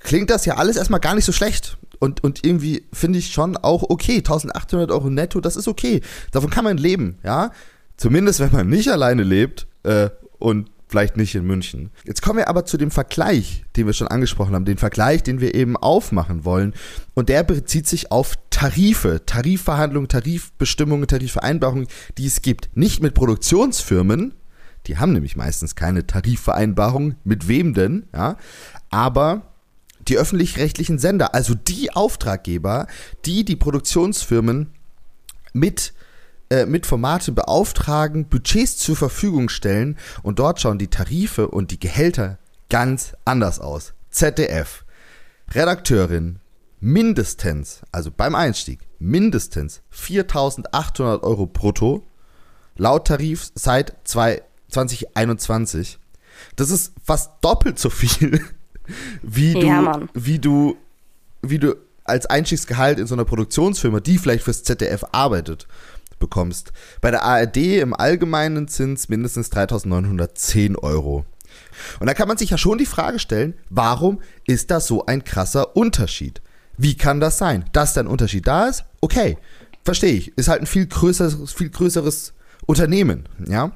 klingt 0.00 0.30
das 0.30 0.44
ja 0.44 0.56
alles 0.56 0.76
erstmal 0.76 1.00
gar 1.00 1.14
nicht 1.14 1.24
so 1.24 1.32
schlecht. 1.32 1.78
Und, 1.98 2.24
und 2.24 2.44
irgendwie 2.44 2.86
finde 2.92 3.18
ich 3.18 3.32
schon 3.32 3.56
auch 3.56 3.84
okay, 3.88 4.16
1800 4.16 4.90
Euro 4.90 5.10
netto, 5.10 5.40
das 5.40 5.56
ist 5.56 5.68
okay. 5.68 6.00
Davon 6.32 6.50
kann 6.50 6.64
man 6.64 6.78
leben, 6.78 7.18
ja. 7.22 7.52
Zumindest, 7.96 8.40
wenn 8.40 8.52
man 8.52 8.68
nicht 8.68 8.88
alleine 8.88 9.22
lebt 9.22 9.66
äh, 9.82 10.08
und 10.38 10.70
vielleicht 10.88 11.16
nicht 11.16 11.34
in 11.34 11.44
München. 11.44 11.90
Jetzt 12.04 12.22
kommen 12.22 12.38
wir 12.38 12.48
aber 12.48 12.64
zu 12.64 12.76
dem 12.76 12.90
Vergleich, 12.90 13.64
den 13.76 13.86
wir 13.86 13.92
schon 13.92 14.08
angesprochen 14.08 14.54
haben, 14.54 14.64
den 14.64 14.78
Vergleich, 14.78 15.22
den 15.22 15.40
wir 15.40 15.54
eben 15.54 15.76
aufmachen 15.76 16.44
wollen. 16.44 16.74
Und 17.14 17.28
der 17.28 17.44
bezieht 17.44 17.86
sich 17.86 18.10
auf 18.10 18.34
Tarife, 18.48 19.24
Tarifverhandlungen, 19.24 20.08
Tarifbestimmungen, 20.08 21.06
Tarifvereinbarungen, 21.06 21.86
die 22.18 22.26
es 22.26 22.42
gibt. 22.42 22.70
Nicht 22.74 23.02
mit 23.02 23.14
Produktionsfirmen, 23.14 24.34
die 24.86 24.98
haben 24.98 25.12
nämlich 25.12 25.36
meistens 25.36 25.74
keine 25.76 26.06
Tarifvereinbarung, 26.06 27.14
mit 27.22 27.46
wem 27.46 27.74
denn, 27.74 28.06
ja, 28.12 28.36
aber 28.90 29.49
die 30.10 30.18
öffentlich-rechtlichen 30.18 30.98
Sender, 30.98 31.34
also 31.34 31.54
die 31.54 31.92
Auftraggeber, 31.92 32.86
die 33.24 33.44
die 33.44 33.56
Produktionsfirmen 33.56 34.72
mit 35.52 35.94
äh, 36.50 36.66
mit 36.66 36.84
Formaten 36.84 37.34
beauftragen, 37.34 38.26
Budgets 38.26 38.76
zur 38.76 38.96
Verfügung 38.96 39.48
stellen 39.48 39.96
und 40.22 40.40
dort 40.40 40.60
schauen 40.60 40.78
die 40.78 40.88
Tarife 40.88 41.48
und 41.48 41.70
die 41.70 41.78
Gehälter 41.78 42.38
ganz 42.68 43.14
anders 43.24 43.60
aus. 43.60 43.94
ZDF, 44.10 44.84
Redakteurin, 45.52 46.40
mindestens, 46.80 47.82
also 47.92 48.10
beim 48.10 48.34
Einstieg, 48.34 48.80
mindestens 48.98 49.82
4.800 49.94 51.22
Euro 51.22 51.46
brutto, 51.46 52.04
laut 52.76 53.06
Tarif 53.06 53.52
seit 53.54 53.96
2021. 54.04 56.00
Das 56.56 56.70
ist 56.70 56.94
fast 57.04 57.30
doppelt 57.42 57.78
so 57.78 57.90
viel 57.90 58.40
wie 59.22 59.54
du, 59.54 59.66
ja, 59.66 60.00
wie 60.14 60.38
du, 60.38 60.76
wie 61.42 61.58
du 61.58 61.76
als 62.04 62.26
Einstiegsgehalt 62.26 62.98
in 62.98 63.06
so 63.06 63.14
einer 63.14 63.24
Produktionsfirma, 63.24 64.00
die 64.00 64.18
vielleicht 64.18 64.44
fürs 64.44 64.64
ZDF 64.64 65.04
arbeitet, 65.12 65.66
bekommst. 66.18 66.72
Bei 67.00 67.10
der 67.10 67.24
ARD 67.24 67.56
im 67.56 67.94
Allgemeinen 67.94 68.68
sind 68.68 68.98
es 68.98 69.08
mindestens 69.08 69.50
3.910 69.50 70.76
Euro. 70.78 71.24
Und 71.98 72.06
da 72.06 72.14
kann 72.14 72.28
man 72.28 72.36
sich 72.36 72.50
ja 72.50 72.58
schon 72.58 72.78
die 72.78 72.86
Frage 72.86 73.18
stellen, 73.18 73.54
warum 73.70 74.20
ist 74.46 74.70
das 74.70 74.86
so 74.86 75.06
ein 75.06 75.24
krasser 75.24 75.76
Unterschied? 75.76 76.42
Wie 76.76 76.96
kann 76.96 77.20
das 77.20 77.38
sein? 77.38 77.64
Dass 77.72 77.94
da 77.94 78.02
ein 78.02 78.06
Unterschied 78.06 78.46
da 78.46 78.66
ist, 78.66 78.84
okay, 79.00 79.38
verstehe 79.84 80.12
ich. 80.12 80.36
Ist 80.36 80.48
halt 80.48 80.60
ein 80.60 80.66
viel 80.66 80.86
größeres, 80.86 81.52
viel 81.52 81.70
größeres 81.70 82.32
Unternehmen, 82.66 83.28
ja. 83.46 83.72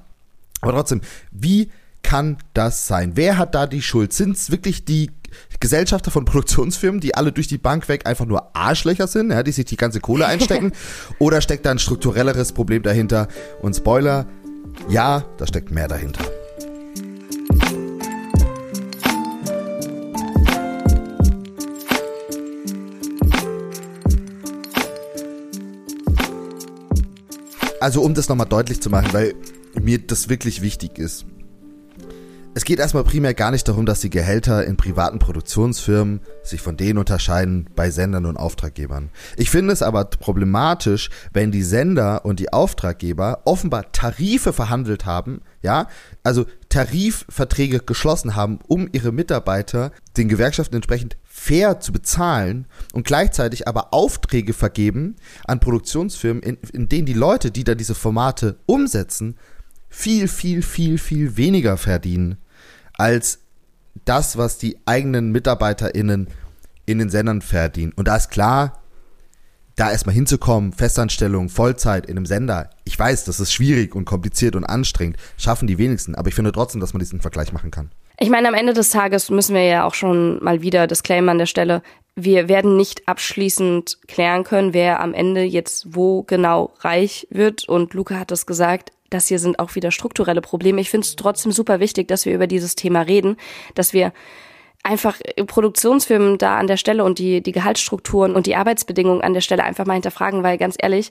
Aber 0.61 0.73
trotzdem, 0.73 1.01
wie 1.31 1.71
kann 2.05 2.37
das 2.53 2.87
sein? 2.87 3.13
Wer 3.17 3.39
hat 3.39 3.57
da 3.57 3.67
die 3.67 3.83
Schuld? 3.83 4.13
Sind 4.13 4.37
es 4.37 4.53
wirklich 4.53 4.85
die 4.85 5.11
Gesellschafter 5.59 6.13
von 6.13 6.25
Produktionsfirmen, 6.25 7.01
die 7.01 7.17
alle 7.17 7.33
durch 7.33 7.49
die 7.49 7.59
Bank 7.59 7.89
weg 7.89 8.07
einfach 8.07 8.27
nur 8.27 8.55
Arschlöcher 8.55 9.09
sind, 9.09 9.33
ja, 9.33 9.43
die 9.43 9.51
sich 9.51 9.65
die 9.65 9.77
ganze 9.77 9.99
Kohle 9.99 10.27
einstecken? 10.27 10.73
Oder 11.19 11.41
steckt 11.41 11.67
da 11.67 11.73
ein 11.73 11.81
strukturelleres 11.81 12.53
Problem 12.53 12.85
dahinter? 12.85 13.27
Und 13.61 13.75
Spoiler, 13.75 14.27
ja, 14.89 15.25
da 15.39 15.47
steckt 15.47 15.73
mehr 15.73 15.89
dahinter. 15.89 16.25
Also 27.81 28.03
um 28.03 28.15
das 28.15 28.29
nochmal 28.29 28.47
deutlich 28.47 28.81
zu 28.81 28.89
machen, 28.89 29.13
weil 29.13 29.35
mir 29.81 29.99
das 29.99 30.29
wirklich 30.29 30.63
wichtig 30.63 30.99
ist. 30.99 31.27
Es 32.57 32.65
geht 32.65 32.79
erstmal 32.79 33.03
primär 33.03 33.35
gar 33.35 33.51
nicht 33.51 33.67
darum, 33.67 33.85
dass 33.85 33.99
die 33.99 34.11
Gehälter 34.11 34.65
in 34.65 34.77
privaten 34.77 35.19
Produktionsfirmen 35.19 36.21
sich 36.45 36.61
von 36.61 36.77
denen 36.77 36.99
unterscheiden 37.01 37.69
bei 37.75 37.91
Sendern 37.91 38.27
und 38.27 38.37
Auftraggebern. 38.37 39.11
Ich 39.37 39.51
finde 39.51 39.73
es 39.73 39.83
aber 39.83 40.05
problematisch, 40.05 41.11
wenn 41.33 41.51
die 41.51 41.65
Sender 41.65 42.25
und 42.25 42.39
die 42.39 42.53
Auftraggeber 42.53 43.41
offenbar 43.45 43.91
Tarife 43.91 44.53
verhandelt 44.53 45.05
haben, 45.05 45.41
ja, 45.63 45.89
also 46.23 46.47
Tarifverträge 46.69 47.81
geschlossen 47.81 48.37
haben, 48.37 48.61
um 48.69 48.89
ihre 48.93 49.11
Mitarbeiter 49.11 49.91
den 50.17 50.29
Gewerkschaften 50.29 50.77
entsprechend 50.77 51.17
fair 51.25 51.81
zu 51.81 51.91
bezahlen 51.91 52.67
und 52.93 53.05
gleichzeitig 53.05 53.67
aber 53.67 53.93
Aufträge 53.93 54.53
vergeben 54.53 55.17
an 55.45 55.59
Produktionsfirmen, 55.59 56.41
in, 56.45 56.59
in 56.73 56.89
denen 56.89 57.07
die 57.07 57.15
Leute, 57.15 57.51
die 57.51 57.65
da 57.65 57.75
diese 57.75 57.97
Formate 57.97 58.59
umsetzen, 58.67 59.37
viel, 59.89 60.29
viel, 60.29 60.63
viel, 60.63 60.99
viel 60.99 61.37
weniger 61.37 61.77
verdienen 61.77 62.39
als 62.95 63.41
das, 64.05 64.37
was 64.37 64.59
die 64.59 64.79
eigenen 64.87 65.33
MitarbeiterInnen 65.33 66.29
in 66.87 66.99
den 66.99 67.11
Sendern 67.11 67.43
verdienen. 67.43 67.93
Und 67.97 68.09
da 68.09 68.17
ist 68.17 68.31
klar, 68.31 68.81
da 69.77 69.91
erstmal 69.91 70.15
hinzukommen, 70.15 70.73
Festanstellung, 70.73 71.49
Vollzeit 71.49 72.07
in 72.07 72.17
einem 72.17 72.27
Sender, 72.27 72.71
ich 72.85 72.99
weiß, 72.99 73.25
das 73.25 73.41
ist 73.41 73.53
schwierig 73.53 73.95
und 73.95 74.05
kompliziert 74.05 74.55
und 74.57 74.65
anstrengend, 74.65 75.17
schaffen 75.37 75.67
die 75.67 75.79
wenigsten, 75.79 76.15
aber 76.15 76.29
ich 76.29 76.35
finde 76.35 76.53
trotzdem, 76.53 76.81
dass 76.81 76.93
man 76.93 77.01
diesen 77.01 77.21
Vergleich 77.21 77.53
machen 77.53 77.71
kann. 77.71 77.91
Ich 78.19 78.31
meine, 78.31 78.47
am 78.47 78.55
Ende 78.55 78.73
des 78.73 78.91
Tages 78.91 79.31
müssen 79.31 79.55
wir 79.55 79.65
ja 79.65 79.85
auch 79.85 79.95
schon 79.95 80.43
mal 80.43 80.63
wieder 80.63 80.87
Disclaimer 80.87 81.33
an 81.33 81.39
der 81.39 81.47
Stelle. 81.47 81.83
Wir 82.15 82.49
werden 82.49 82.77
nicht 82.77 83.09
abschließend 83.09 83.99
klären 84.07 84.45
können, 84.45 84.73
wer 84.73 85.01
am 85.01 85.15
Ende 85.15 85.43
jetzt 85.43 85.97
wo 85.97 86.23
genau 86.23 86.73
reich 86.79 87.27
wird. 87.31 87.69
Und 87.69 87.93
Luca 87.95 88.15
hat 88.15 88.31
es 88.31 88.47
gesagt, 88.47 88.93
das 89.11 89.29
hier 89.29 89.39
sind 89.39 89.59
auch 89.59 89.75
wieder 89.75 89.91
strukturelle 89.91 90.41
Probleme. 90.41 90.81
Ich 90.81 90.91
finde 90.91 91.07
es 91.07 91.17
trotzdem 91.17 91.53
super 91.53 91.81
wichtig, 91.81 92.09
dass 92.09 92.27
wir 92.27 92.35
über 92.35 92.47
dieses 92.47 92.75
Thema 92.75 93.03
reden, 93.03 93.37
dass 93.75 93.93
wir 93.93 94.13
einfach 94.83 95.19
Produktionsfirmen 95.47 96.39
da 96.39 96.59
an 96.59 96.67
der 96.67 96.77
Stelle 96.77 97.05
und 97.05 97.19
die, 97.19 97.43
die 97.43 97.53
Gehaltsstrukturen 97.53 98.35
und 98.35 98.47
die 98.47 98.57
Arbeitsbedingungen 98.57 99.23
an 99.23 99.35
der 99.35 99.41
Stelle 99.41 99.65
einfach 99.65 99.87
mal 99.87 99.95
hinterfragen, 99.95 100.43
weil 100.43 100.59
ganz 100.59 100.77
ehrlich, 100.79 101.11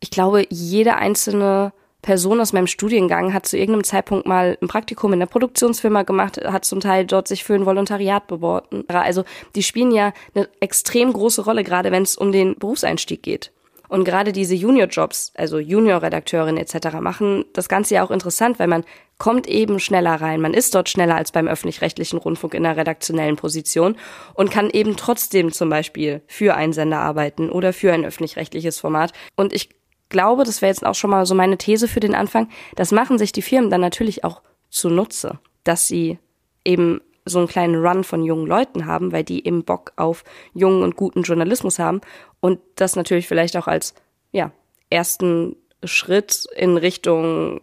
ich 0.00 0.10
glaube, 0.10 0.44
jede 0.50 0.96
einzelne 0.96 1.72
Person 2.02 2.40
aus 2.40 2.52
meinem 2.52 2.66
Studiengang 2.66 3.32
hat 3.32 3.46
zu 3.46 3.56
irgendeinem 3.56 3.84
Zeitpunkt 3.84 4.26
mal 4.26 4.58
ein 4.60 4.66
Praktikum 4.66 5.12
in 5.12 5.20
der 5.20 5.26
Produktionsfirma 5.26 6.02
gemacht, 6.02 6.40
hat 6.44 6.64
zum 6.64 6.80
Teil 6.80 7.06
dort 7.06 7.28
sich 7.28 7.44
für 7.44 7.54
ein 7.54 7.64
Volontariat 7.64 8.26
beworben. 8.26 8.84
Also 8.88 9.22
die 9.54 9.62
spielen 9.62 9.92
ja 9.92 10.12
eine 10.34 10.48
extrem 10.58 11.12
große 11.12 11.44
Rolle, 11.44 11.62
gerade 11.62 11.92
wenn 11.92 12.02
es 12.02 12.16
um 12.16 12.32
den 12.32 12.58
Berufseinstieg 12.58 13.22
geht. 13.22 13.52
Und 13.92 14.04
gerade 14.04 14.32
diese 14.32 14.54
Junior-Jobs, 14.54 15.32
also 15.34 15.58
Junior-Redakteurin 15.58 16.56
etc., 16.56 16.98
machen 16.98 17.44
das 17.52 17.68
Ganze 17.68 17.96
ja 17.96 18.02
auch 18.02 18.10
interessant, 18.10 18.58
weil 18.58 18.66
man 18.66 18.84
kommt 19.18 19.46
eben 19.46 19.78
schneller 19.80 20.14
rein. 20.14 20.40
Man 20.40 20.54
ist 20.54 20.74
dort 20.74 20.88
schneller 20.88 21.16
als 21.16 21.30
beim 21.30 21.46
öffentlich-rechtlichen 21.46 22.18
Rundfunk 22.18 22.54
in 22.54 22.64
einer 22.64 22.78
redaktionellen 22.78 23.36
Position 23.36 23.96
und 24.32 24.50
kann 24.50 24.70
eben 24.70 24.96
trotzdem 24.96 25.52
zum 25.52 25.68
Beispiel 25.68 26.22
für 26.26 26.54
einen 26.54 26.72
Sender 26.72 27.00
arbeiten 27.00 27.50
oder 27.50 27.74
für 27.74 27.92
ein 27.92 28.06
öffentlich-rechtliches 28.06 28.80
Format. 28.80 29.12
Und 29.36 29.52
ich 29.52 29.68
glaube, 30.08 30.44
das 30.44 30.62
wäre 30.62 30.70
jetzt 30.70 30.86
auch 30.86 30.94
schon 30.94 31.10
mal 31.10 31.26
so 31.26 31.34
meine 31.34 31.58
These 31.58 31.86
für 31.86 32.00
den 32.00 32.14
Anfang, 32.14 32.48
das 32.76 32.92
machen 32.92 33.18
sich 33.18 33.32
die 33.32 33.42
Firmen 33.42 33.68
dann 33.68 33.82
natürlich 33.82 34.24
auch 34.24 34.40
zunutze, 34.70 35.38
dass 35.64 35.86
sie 35.86 36.18
eben 36.64 37.02
so 37.24 37.38
einen 37.38 37.48
kleinen 37.48 37.76
Run 37.76 38.04
von 38.04 38.24
jungen 38.24 38.46
Leuten 38.46 38.86
haben, 38.86 39.12
weil 39.12 39.22
die 39.22 39.46
eben 39.46 39.64
Bock 39.64 39.92
auf 39.96 40.24
jungen 40.54 40.82
und 40.82 40.96
guten 40.96 41.22
Journalismus 41.22 41.78
haben 41.78 42.00
und 42.42 42.58
das 42.74 42.96
natürlich 42.96 43.28
vielleicht 43.28 43.56
auch 43.56 43.68
als 43.68 43.94
ja 44.32 44.52
ersten 44.90 45.56
Schritt 45.84 46.46
in 46.56 46.76
Richtung 46.76 47.60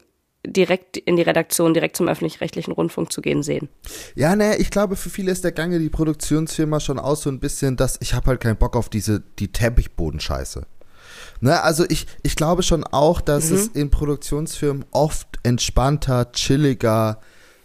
direkt 0.48 0.96
in 0.96 1.18
die 1.18 1.22
Redaktion, 1.22 1.74
direkt 1.74 1.98
zum 1.98 2.08
öffentlich-rechtlichen 2.08 2.72
Rundfunk 2.72 3.12
zu 3.12 3.22
gehen 3.22 3.44
sehen. 3.44 3.68
Ja, 4.16 4.38
ne, 4.38 4.56
ich 4.56 4.72
glaube, 4.72 4.96
für 4.96 5.10
viele 5.10 5.32
ist 5.32 5.44
der 5.44 5.52
Gange 5.52 5.80
die 5.80 5.90
Produktionsfirma 5.90 6.80
schon 6.80 6.98
aus 6.98 7.24
so 7.24 7.30
ein 7.30 7.42
bisschen, 7.42 7.76
dass 7.76 7.98
ich 8.00 8.14
habe 8.14 8.28
halt 8.28 8.40
keinen 8.40 8.56
Bock 8.56 8.78
auf 8.78 8.88
diese 8.88 9.22
die 9.38 9.52
Teppichbodenscheiße. 9.52 10.66
Ne, 11.42 11.62
also 11.62 11.84
ich, 11.90 12.08
ich 12.24 12.38
glaube 12.38 12.64
schon 12.64 12.86
auch, 12.86 13.20
dass 13.20 13.50
mhm. 13.50 13.56
es 13.58 13.68
in 13.68 13.90
Produktionsfirmen 13.92 14.86
oft 14.92 15.28
entspannter, 15.44 16.32
chilliger, 16.32 17.20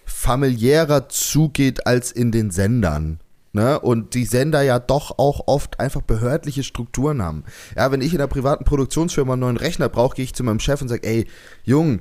familiärer 0.04 1.09
zugeht 1.09 1.87
als 1.87 2.11
in 2.11 2.33
den 2.33 2.50
Sendern. 2.50 3.21
Ne? 3.54 3.78
Und 3.78 4.14
die 4.14 4.25
Sender 4.25 4.62
ja 4.62 4.80
doch 4.80 5.16
auch 5.16 5.42
oft 5.46 5.78
einfach 5.78 6.02
behördliche 6.02 6.64
Strukturen 6.64 7.23
haben. 7.23 7.44
Ja, 7.76 7.92
wenn 7.92 8.00
ich 8.00 8.12
in 8.12 8.18
einer 8.18 8.26
privaten 8.26 8.64
Produktionsfirma 8.64 9.34
einen 9.34 9.40
neuen 9.40 9.56
Rechner 9.56 9.88
brauche, 9.88 10.16
gehe 10.16 10.25
ich 10.25 10.34
zu 10.34 10.42
meinem 10.42 10.58
Chef 10.58 10.82
und 10.82 10.88
sage, 10.88 11.04
ey, 11.04 11.28
Jung, 11.62 12.00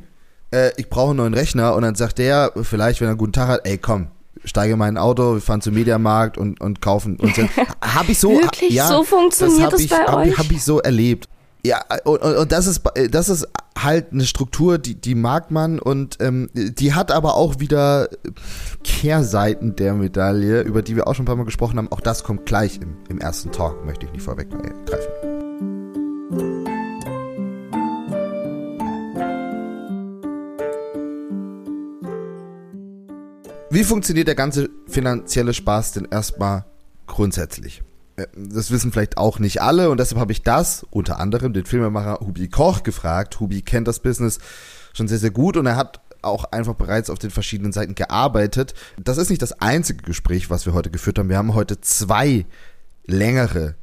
äh, 0.50 0.72
ich 0.78 0.90
brauche 0.90 1.12
einen 1.12 1.18
neuen 1.18 1.36
Rechner. 1.36 1.76
Und 1.76 1.84
dann 1.84 1.94
sagt 1.94 2.18
der, 2.18 2.52
vielleicht, 2.64 3.02
wenn 3.02 3.08
er 3.08 3.12
einen 3.12 3.20
guten 3.20 3.34
Tag 3.34 3.50
hat, 3.50 3.68
ey, 3.68 3.78
komm, 3.78 4.08
steige 4.44 4.74
in 4.74 4.80
mein 4.80 4.98
Auto, 4.98 5.36
wir 5.36 5.42
fahren 5.42 5.62
zum 5.62 5.76
Mediamarkt 5.76 6.40
und, 6.40 6.60
und 6.60 6.82
kaufen. 6.82 7.18
Und 7.18 7.36
so. 7.36 7.44
habe 7.82 8.12
ich 8.12 8.18
so, 8.18 8.32
Wirklich? 8.32 8.72
Ja, 8.72 8.88
so 8.88 9.04
funktioniert 9.04 9.72
das, 9.72 9.74
das 9.74 9.82
ich, 9.82 9.90
bei 9.92 9.98
hab, 9.98 10.16
euch? 10.16 10.36
Habe 10.36 10.54
ich 10.54 10.64
so 10.64 10.80
erlebt. 10.80 11.30
Ja, 11.66 11.82
und, 12.04 12.22
und 12.22 12.52
das 12.52 12.68
ist 12.68 12.82
das 13.10 13.30
ist 13.30 13.48
halt 13.78 14.12
eine 14.12 14.26
Struktur, 14.26 14.78
die, 14.78 14.96
die 14.96 15.16
mag 15.16 15.50
man 15.50 15.80
und 15.80 16.18
ähm, 16.20 16.50
die 16.54 16.94
hat 16.94 17.10
aber 17.10 17.36
auch 17.36 17.60
wieder 17.60 18.10
Kehrseiten 18.84 19.76
der 19.78 19.94
Medaille, 19.94 20.62
über 20.62 20.82
die 20.82 20.98
wir 20.98 21.08
auch 21.08 21.16
schon 21.16 21.24
ein 21.24 21.28
paar 21.28 21.38
Mal 21.38 21.46
gesprochen 21.46 21.78
haben. 21.78 21.90
Auch 21.92 22.02
das 22.02 22.26
kommt 22.26 22.46
gleich 22.46 22.82
im, 22.82 22.98
im 23.08 23.20
ersten 23.20 23.52
Talk, 23.54 23.86
möchte 23.86 24.06
ich 24.06 24.12
nicht 24.12 24.24
vorweggreifen. 24.24 24.74
Wie 33.70 33.84
funktioniert 33.86 34.28
der 34.28 34.36
ganze 34.36 34.70
finanzielle 34.88 35.54
Spaß 35.54 35.94
denn 35.94 36.08
erstmal 36.12 36.66
grundsätzlich? 37.08 37.82
Äh, 38.16 38.28
das 38.36 38.72
wissen 38.72 38.92
vielleicht 38.92 39.18
auch 39.18 39.40
nicht 39.40 39.62
alle 39.62 39.90
und 39.90 40.00
deshalb 40.00 40.20
habe 40.20 40.32
ich 40.32 40.42
das 40.42 40.86
unter 40.90 41.20
anderem 41.20 41.54
den 41.54 41.66
Filmemacher 41.66 42.20
Hubi 42.22 42.48
Koch 42.48 42.84
gefragt. 42.84 43.40
Hubi 43.40 43.62
kennt 43.62 43.88
das 43.88 44.00
Business 44.00 44.40
schon 44.94 45.08
sehr, 45.08 45.20
sehr 45.20 45.32
gut 45.32 45.58
und 45.58 45.66
er 45.66 45.76
hat 45.76 46.00
auch 46.22 46.46
einfach 46.46 46.76
bereits 46.76 47.10
auf 47.10 47.20
den 47.20 47.32
verschiedenen 47.32 47.74
Seiten 47.74 47.96
gearbeitet. 47.96 48.74
Das 48.98 49.18
ist 49.18 49.30
nicht 49.30 49.42
das 49.42 49.60
einzige 49.60 50.04
Gespräch, 50.04 50.50
was 50.50 50.66
wir 50.66 50.74
heute 50.74 50.90
geführt 50.90 51.20
haben. 51.20 51.30
Wir 51.30 51.38
haben 51.38 51.54
heute 51.54 51.82
zwei 51.82 52.46
längere 53.06 53.76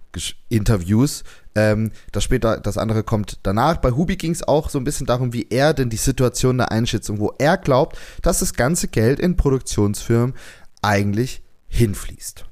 Interviews. 0.48 1.22
Ähm, 1.54 1.92
das 2.12 2.24
später, 2.24 2.58
das 2.58 2.78
andere 2.78 3.02
kommt 3.02 3.38
danach. 3.42 3.76
Bei 3.76 3.90
Hubi 3.90 4.16
ging 4.16 4.32
es 4.32 4.46
auch 4.46 4.70
so 4.70 4.78
ein 4.78 4.84
bisschen 4.84 5.06
darum, 5.06 5.32
wie 5.32 5.46
er 5.50 5.74
denn 5.74 5.90
die 5.90 5.96
Situation 5.96 6.58
der 6.58 6.72
Einschätzung, 6.72 7.18
wo 7.18 7.34
er 7.38 7.56
glaubt, 7.56 7.98
dass 8.22 8.40
das 8.40 8.54
ganze 8.54 8.88
Geld 8.88 9.20
in 9.20 9.36
Produktionsfirmen 9.36 10.34
eigentlich 10.82 11.42
hinfließt. 11.68 12.44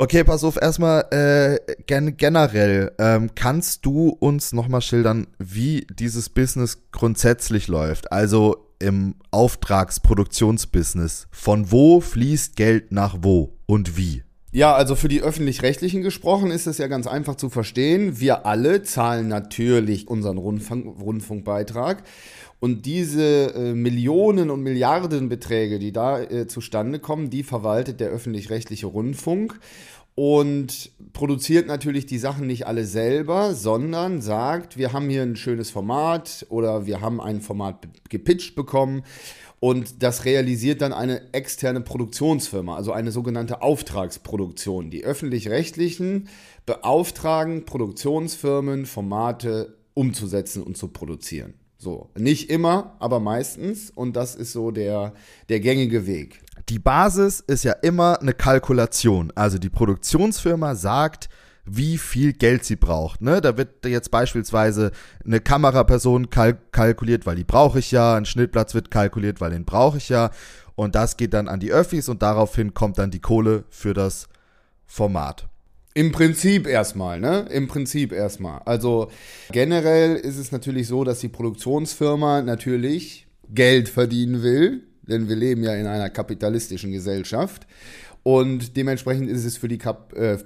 Okay, 0.00 0.22
pass 0.22 0.44
auf, 0.44 0.56
erstmal 0.62 1.06
äh, 1.10 1.58
gen 1.86 2.16
generell, 2.16 2.92
ähm, 3.00 3.30
kannst 3.34 3.84
du 3.84 4.10
uns 4.10 4.52
nochmal 4.52 4.80
schildern, 4.80 5.26
wie 5.40 5.88
dieses 5.92 6.28
Business 6.28 6.84
grundsätzlich 6.92 7.66
läuft? 7.66 8.12
Also 8.12 8.68
im 8.78 9.16
Auftragsproduktionsbusiness. 9.32 11.26
Von 11.32 11.72
wo 11.72 12.00
fließt 12.00 12.54
Geld 12.54 12.92
nach 12.92 13.16
wo 13.22 13.58
und 13.66 13.96
wie? 13.96 14.22
Ja, 14.52 14.74
also 14.74 14.94
für 14.94 15.08
die 15.08 15.20
öffentlich-rechtlichen 15.20 16.02
gesprochen 16.02 16.52
ist 16.52 16.66
es 16.66 16.78
ja 16.78 16.86
ganz 16.86 17.08
einfach 17.08 17.34
zu 17.34 17.50
verstehen. 17.50 18.20
Wir 18.20 18.46
alle 18.46 18.84
zahlen 18.84 19.26
natürlich 19.26 20.06
unseren 20.06 20.38
Rundfunk 20.38 21.00
Rundfunkbeitrag. 21.00 22.04
Und 22.60 22.86
diese 22.86 23.54
äh, 23.54 23.74
Millionen 23.74 24.50
und 24.50 24.62
Milliardenbeträge, 24.62 25.78
die 25.78 25.92
da 25.92 26.20
äh, 26.20 26.46
zustande 26.48 26.98
kommen, 26.98 27.30
die 27.30 27.42
verwaltet 27.42 28.00
der 28.00 28.10
öffentlich-rechtliche 28.10 28.86
Rundfunk. 28.86 29.60
und 30.16 30.90
produziert 31.12 31.68
natürlich 31.68 32.04
die 32.04 32.18
Sachen 32.18 32.48
nicht 32.48 32.66
alle 32.66 32.84
selber, 32.84 33.54
sondern 33.54 34.20
sagt, 34.20 34.76
wir 34.76 34.92
haben 34.92 35.08
hier 35.08 35.22
ein 35.22 35.36
schönes 35.36 35.70
Format 35.70 36.44
oder 36.48 36.86
wir 36.86 37.00
haben 37.00 37.20
ein 37.20 37.40
Format 37.40 37.86
gepitcht 38.08 38.56
bekommen 38.56 39.04
und 39.60 40.02
das 40.02 40.24
realisiert 40.24 40.82
dann 40.82 40.92
eine 40.92 41.32
externe 41.32 41.80
Produktionsfirma, 41.80 42.76
also 42.76 42.92
eine 42.92 43.12
sogenannte 43.12 43.62
Auftragsproduktion. 43.62 44.90
Die 44.90 45.04
öffentlich-rechtlichen 45.04 46.28
beauftragen 46.66 47.64
Produktionsfirmen, 47.64 48.86
Formate 48.86 49.76
umzusetzen 49.94 50.62
und 50.62 50.76
zu 50.76 50.88
produzieren. 50.88 51.54
So, 51.78 52.10
nicht 52.16 52.50
immer, 52.50 52.96
aber 52.98 53.20
meistens 53.20 53.90
und 53.90 54.16
das 54.16 54.34
ist 54.34 54.52
so 54.52 54.70
der, 54.70 55.14
der 55.48 55.60
gängige 55.60 56.06
Weg 56.06 56.42
die 56.68 56.78
Basis 56.78 57.40
ist 57.40 57.64
ja 57.64 57.72
immer 57.72 58.20
eine 58.20 58.34
Kalkulation. 58.34 59.32
Also 59.34 59.58
die 59.58 59.70
Produktionsfirma 59.70 60.74
sagt, 60.74 61.28
wie 61.64 61.98
viel 61.98 62.32
Geld 62.32 62.64
sie 62.64 62.76
braucht. 62.76 63.20
Ne? 63.20 63.40
Da 63.40 63.56
wird 63.56 63.84
jetzt 63.84 64.10
beispielsweise 64.10 64.90
eine 65.24 65.40
Kameraperson 65.40 66.30
kalk 66.30 66.72
kalkuliert, 66.72 67.26
weil 67.26 67.36
die 67.36 67.44
brauche 67.44 67.78
ich 67.78 67.90
ja, 67.90 68.14
ein 68.14 68.24
Schnittplatz 68.24 68.74
wird 68.74 68.90
kalkuliert, 68.90 69.40
weil 69.40 69.50
den 69.50 69.64
brauche 69.64 69.98
ich 69.98 70.08
ja. 70.08 70.30
Und 70.74 70.94
das 70.94 71.16
geht 71.16 71.34
dann 71.34 71.48
an 71.48 71.60
die 71.60 71.72
Öffis 71.72 72.08
und 72.08 72.22
daraufhin 72.22 72.72
kommt 72.72 72.98
dann 72.98 73.10
die 73.10 73.20
Kohle 73.20 73.64
für 73.68 73.94
das 73.94 74.28
Format. 74.86 75.48
Im 75.98 76.12
Prinzip 76.12 76.66
erstmal, 76.66 77.18
ne? 77.18 77.46
Im 77.50 77.66
Prinzip 77.66 78.12
erstmal. 78.12 78.60
Also 78.64 79.10
generell 79.50 80.16
ist 80.16 80.38
es 80.38 80.52
natürlich 80.52 80.86
so, 80.86 81.02
dass 81.02 81.20
die 81.20 81.28
Produktionsfirma 81.28 82.42
natürlich 82.42 83.26
Geld 83.52 83.88
verdienen 83.88 84.42
will 84.42 84.82
denn 85.08 85.28
wir 85.28 85.36
leben 85.36 85.62
ja 85.62 85.74
in 85.74 85.86
einer 85.86 86.10
kapitalistischen 86.10 86.92
Gesellschaft. 86.92 87.66
Und 88.22 88.76
dementsprechend 88.76 89.30
ist 89.30 89.44
es 89.44 89.56
für 89.56 89.68
die, 89.68 89.78
Kap 89.78 90.12
äh, 90.14 90.38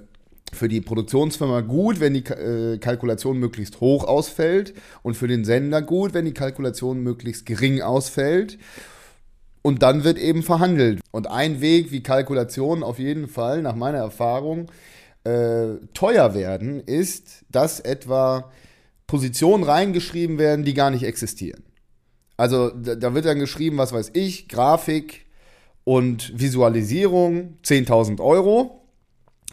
für 0.53 0.69
die 0.69 0.81
Produktionsfirma 0.81 1.61
gut, 1.61 1.99
wenn 1.99 2.13
die 2.13 2.23
äh, 2.25 2.77
Kalkulation 2.77 3.37
möglichst 3.37 3.81
hoch 3.81 4.05
ausfällt 4.05 4.73
und 5.01 5.15
für 5.15 5.27
den 5.27 5.43
Sender 5.43 5.81
gut, 5.81 6.13
wenn 6.13 6.25
die 6.25 6.33
Kalkulation 6.33 7.01
möglichst 7.01 7.45
gering 7.45 7.81
ausfällt. 7.81 8.57
Und 9.61 9.81
dann 9.81 10.03
wird 10.03 10.17
eben 10.17 10.43
verhandelt. 10.43 10.99
Und 11.11 11.27
ein 11.27 11.61
Weg, 11.61 11.91
wie 11.91 12.03
Kalkulationen 12.03 12.83
auf 12.83 12.99
jeden 12.99 13.27
Fall, 13.27 13.61
nach 13.61 13.75
meiner 13.75 13.99
Erfahrung, 13.99 14.67
äh, 15.23 15.75
teuer 15.93 16.33
werden, 16.33 16.79
ist, 16.81 17.45
dass 17.49 17.79
etwa 17.79 18.51
Positionen 19.07 19.63
reingeschrieben 19.63 20.37
werden, 20.37 20.65
die 20.65 20.73
gar 20.73 20.89
nicht 20.89 21.03
existieren. 21.03 21.63
Also 22.37 22.69
da, 22.69 22.95
da 22.95 23.13
wird 23.13 23.25
dann 23.25 23.39
geschrieben, 23.39 23.77
was 23.77 23.93
weiß 23.93 24.11
ich, 24.13 24.47
Grafik 24.47 25.25
und 25.83 26.37
Visualisierung 26.39 27.57
10.000 27.63 28.21
Euro, 28.21 28.81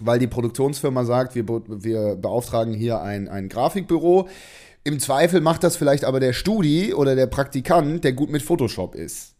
weil 0.00 0.18
die 0.18 0.26
Produktionsfirma 0.26 1.04
sagt, 1.04 1.34
wir, 1.34 1.46
wir 1.46 2.16
beauftragen 2.16 2.72
hier 2.72 3.02
ein, 3.02 3.28
ein 3.28 3.48
Grafikbüro. 3.48 4.28
Im 4.82 4.98
Zweifel 4.98 5.40
macht 5.40 5.62
das 5.62 5.76
vielleicht 5.76 6.04
aber 6.04 6.20
der 6.20 6.32
Studi 6.32 6.94
oder 6.94 7.14
der 7.14 7.26
Praktikant, 7.26 8.02
der 8.02 8.12
gut 8.14 8.30
mit 8.30 8.42
Photoshop 8.42 8.94
ist. 8.94 9.34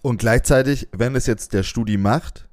Und 0.00 0.18
gleichzeitig, 0.18 0.88
wenn 0.92 1.14
es 1.16 1.26
jetzt 1.26 1.52
der 1.52 1.64
Studi 1.64 1.98
macht, 1.98 2.45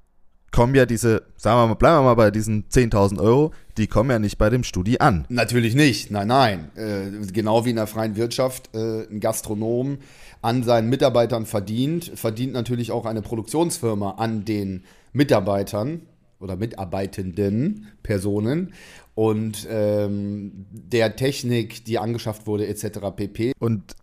kommen 0.54 0.76
ja 0.76 0.86
diese, 0.86 1.24
sagen 1.36 1.60
wir 1.60 1.68
mal, 1.68 1.74
bleiben 1.74 1.98
wir 1.98 2.04
mal 2.04 2.14
bei 2.14 2.32
diesen 2.32 2.70
10.000 2.70 3.20
Euro, 3.20 3.52
die 3.76 3.88
kommen 3.88 4.12
ja 4.12 4.20
nicht 4.20 4.38
bei 4.38 4.50
dem 4.50 4.64
Studi 4.64 5.00
an. 5.00 5.26
Natürlich 5.28 5.76
nicht, 5.76 6.12
nein, 6.12 6.28
nein. 6.28 6.72
Äh, 6.76 7.26
genau 7.34 7.66
wie 7.66 7.72
in 7.72 7.76
der 7.76 7.88
freien 7.88 8.16
Wirtschaft 8.16 8.70
äh, 8.74 9.08
ein 9.10 9.20
Gastronom 9.20 9.98
an 10.42 10.64
seinen 10.64 10.90
Mitarbeitern 10.90 11.46
verdient, 11.46 12.12
verdient 12.16 12.54
natürlich 12.54 12.92
auch 12.92 13.06
eine 13.06 13.22
Produktionsfirma 13.22 14.12
an 14.12 14.46
den 14.46 14.84
Mitarbeitern 15.12 16.04
oder 16.40 16.56
mitarbeitenden 16.56 17.88
Personen 18.04 18.74
und 19.16 19.68
ähm, 19.70 20.66
der 20.72 21.16
Technik, 21.16 21.86
die 21.86 21.98
angeschafft 21.98 22.46
wurde, 22.46 22.68
etc. 22.68 23.00
pp. 23.16 23.54
Und 23.60 23.96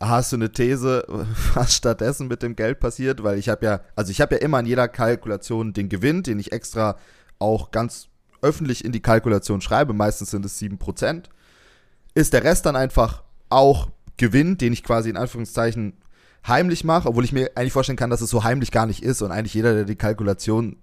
hast 0.00 0.32
du 0.32 0.36
eine 0.36 0.50
These, 0.50 1.04
was 1.54 1.74
stattdessen 1.74 2.28
mit 2.28 2.42
dem 2.42 2.56
Geld 2.56 2.80
passiert? 2.80 3.22
Weil 3.22 3.38
ich 3.38 3.48
habe 3.48 3.64
ja, 3.64 3.80
also 3.94 4.10
ich 4.10 4.20
habe 4.20 4.36
ja 4.36 4.40
immer 4.40 4.60
in 4.60 4.66
jeder 4.66 4.88
Kalkulation 4.88 5.72
den 5.72 5.88
Gewinn, 5.88 6.22
den 6.22 6.38
ich 6.38 6.52
extra 6.52 6.96
auch 7.38 7.70
ganz 7.70 8.08
öffentlich 8.42 8.84
in 8.84 8.92
die 8.92 9.02
Kalkulation 9.02 9.60
schreibe. 9.60 9.92
Meistens 9.92 10.30
sind 10.30 10.44
es 10.44 10.60
7%. 10.60 11.24
Ist 12.14 12.32
der 12.32 12.44
Rest 12.44 12.66
dann 12.66 12.76
einfach 12.76 13.22
auch 13.48 13.88
Gewinn, 14.16 14.56
den 14.58 14.72
ich 14.72 14.82
quasi 14.82 15.10
in 15.10 15.16
Anführungszeichen 15.16 15.94
heimlich 16.46 16.84
mache, 16.84 17.08
obwohl 17.08 17.24
ich 17.24 17.32
mir 17.32 17.50
eigentlich 17.54 17.72
vorstellen 17.72 17.98
kann, 17.98 18.10
dass 18.10 18.20
es 18.20 18.30
so 18.30 18.44
heimlich 18.44 18.70
gar 18.70 18.86
nicht 18.86 19.02
ist 19.02 19.22
und 19.22 19.32
eigentlich 19.32 19.54
jeder, 19.54 19.74
der 19.74 19.84
die 19.84 19.96
Kalkulation 19.96 20.76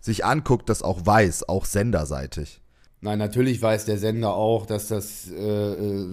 sich 0.00 0.24
anguckt, 0.24 0.68
das 0.68 0.82
auch 0.82 1.04
weiß, 1.04 1.48
auch 1.48 1.64
senderseitig. 1.64 2.60
Nein, 3.04 3.18
natürlich 3.18 3.60
weiß 3.60 3.84
der 3.84 3.98
Sender 3.98 4.34
auch, 4.34 4.64
dass 4.64 4.88
das 4.88 5.30
äh, 5.30 5.34
äh, 5.36 6.06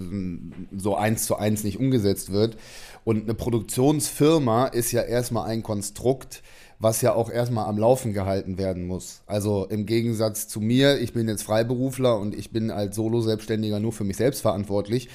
so 0.75 0.97
eins 0.97 1.25
zu 1.25 1.37
eins 1.37 1.63
nicht 1.63 1.79
umgesetzt 1.79 2.33
wird. 2.33 2.57
Und 3.05 3.23
eine 3.23 3.33
Produktionsfirma 3.33 4.65
ist 4.65 4.91
ja 4.91 5.01
erstmal 5.01 5.47
ein 5.49 5.63
Konstrukt, 5.63 6.43
was 6.79 7.01
ja 7.01 7.13
auch 7.13 7.31
erstmal 7.31 7.67
am 7.67 7.77
Laufen 7.77 8.11
gehalten 8.11 8.57
werden 8.57 8.87
muss. 8.87 9.21
Also 9.25 9.67
im 9.69 9.85
Gegensatz 9.85 10.49
zu 10.49 10.59
mir, 10.59 10.99
ich 10.99 11.13
bin 11.13 11.29
jetzt 11.29 11.43
Freiberufler 11.43 12.19
und 12.19 12.35
ich 12.35 12.51
bin 12.51 12.71
als 12.71 12.97
Solo-Selbstständiger 12.97 13.79
nur 13.79 13.93
für 13.93 14.03
mich 14.03 14.17
selbst 14.17 14.41
verantwortlich, 14.41 15.07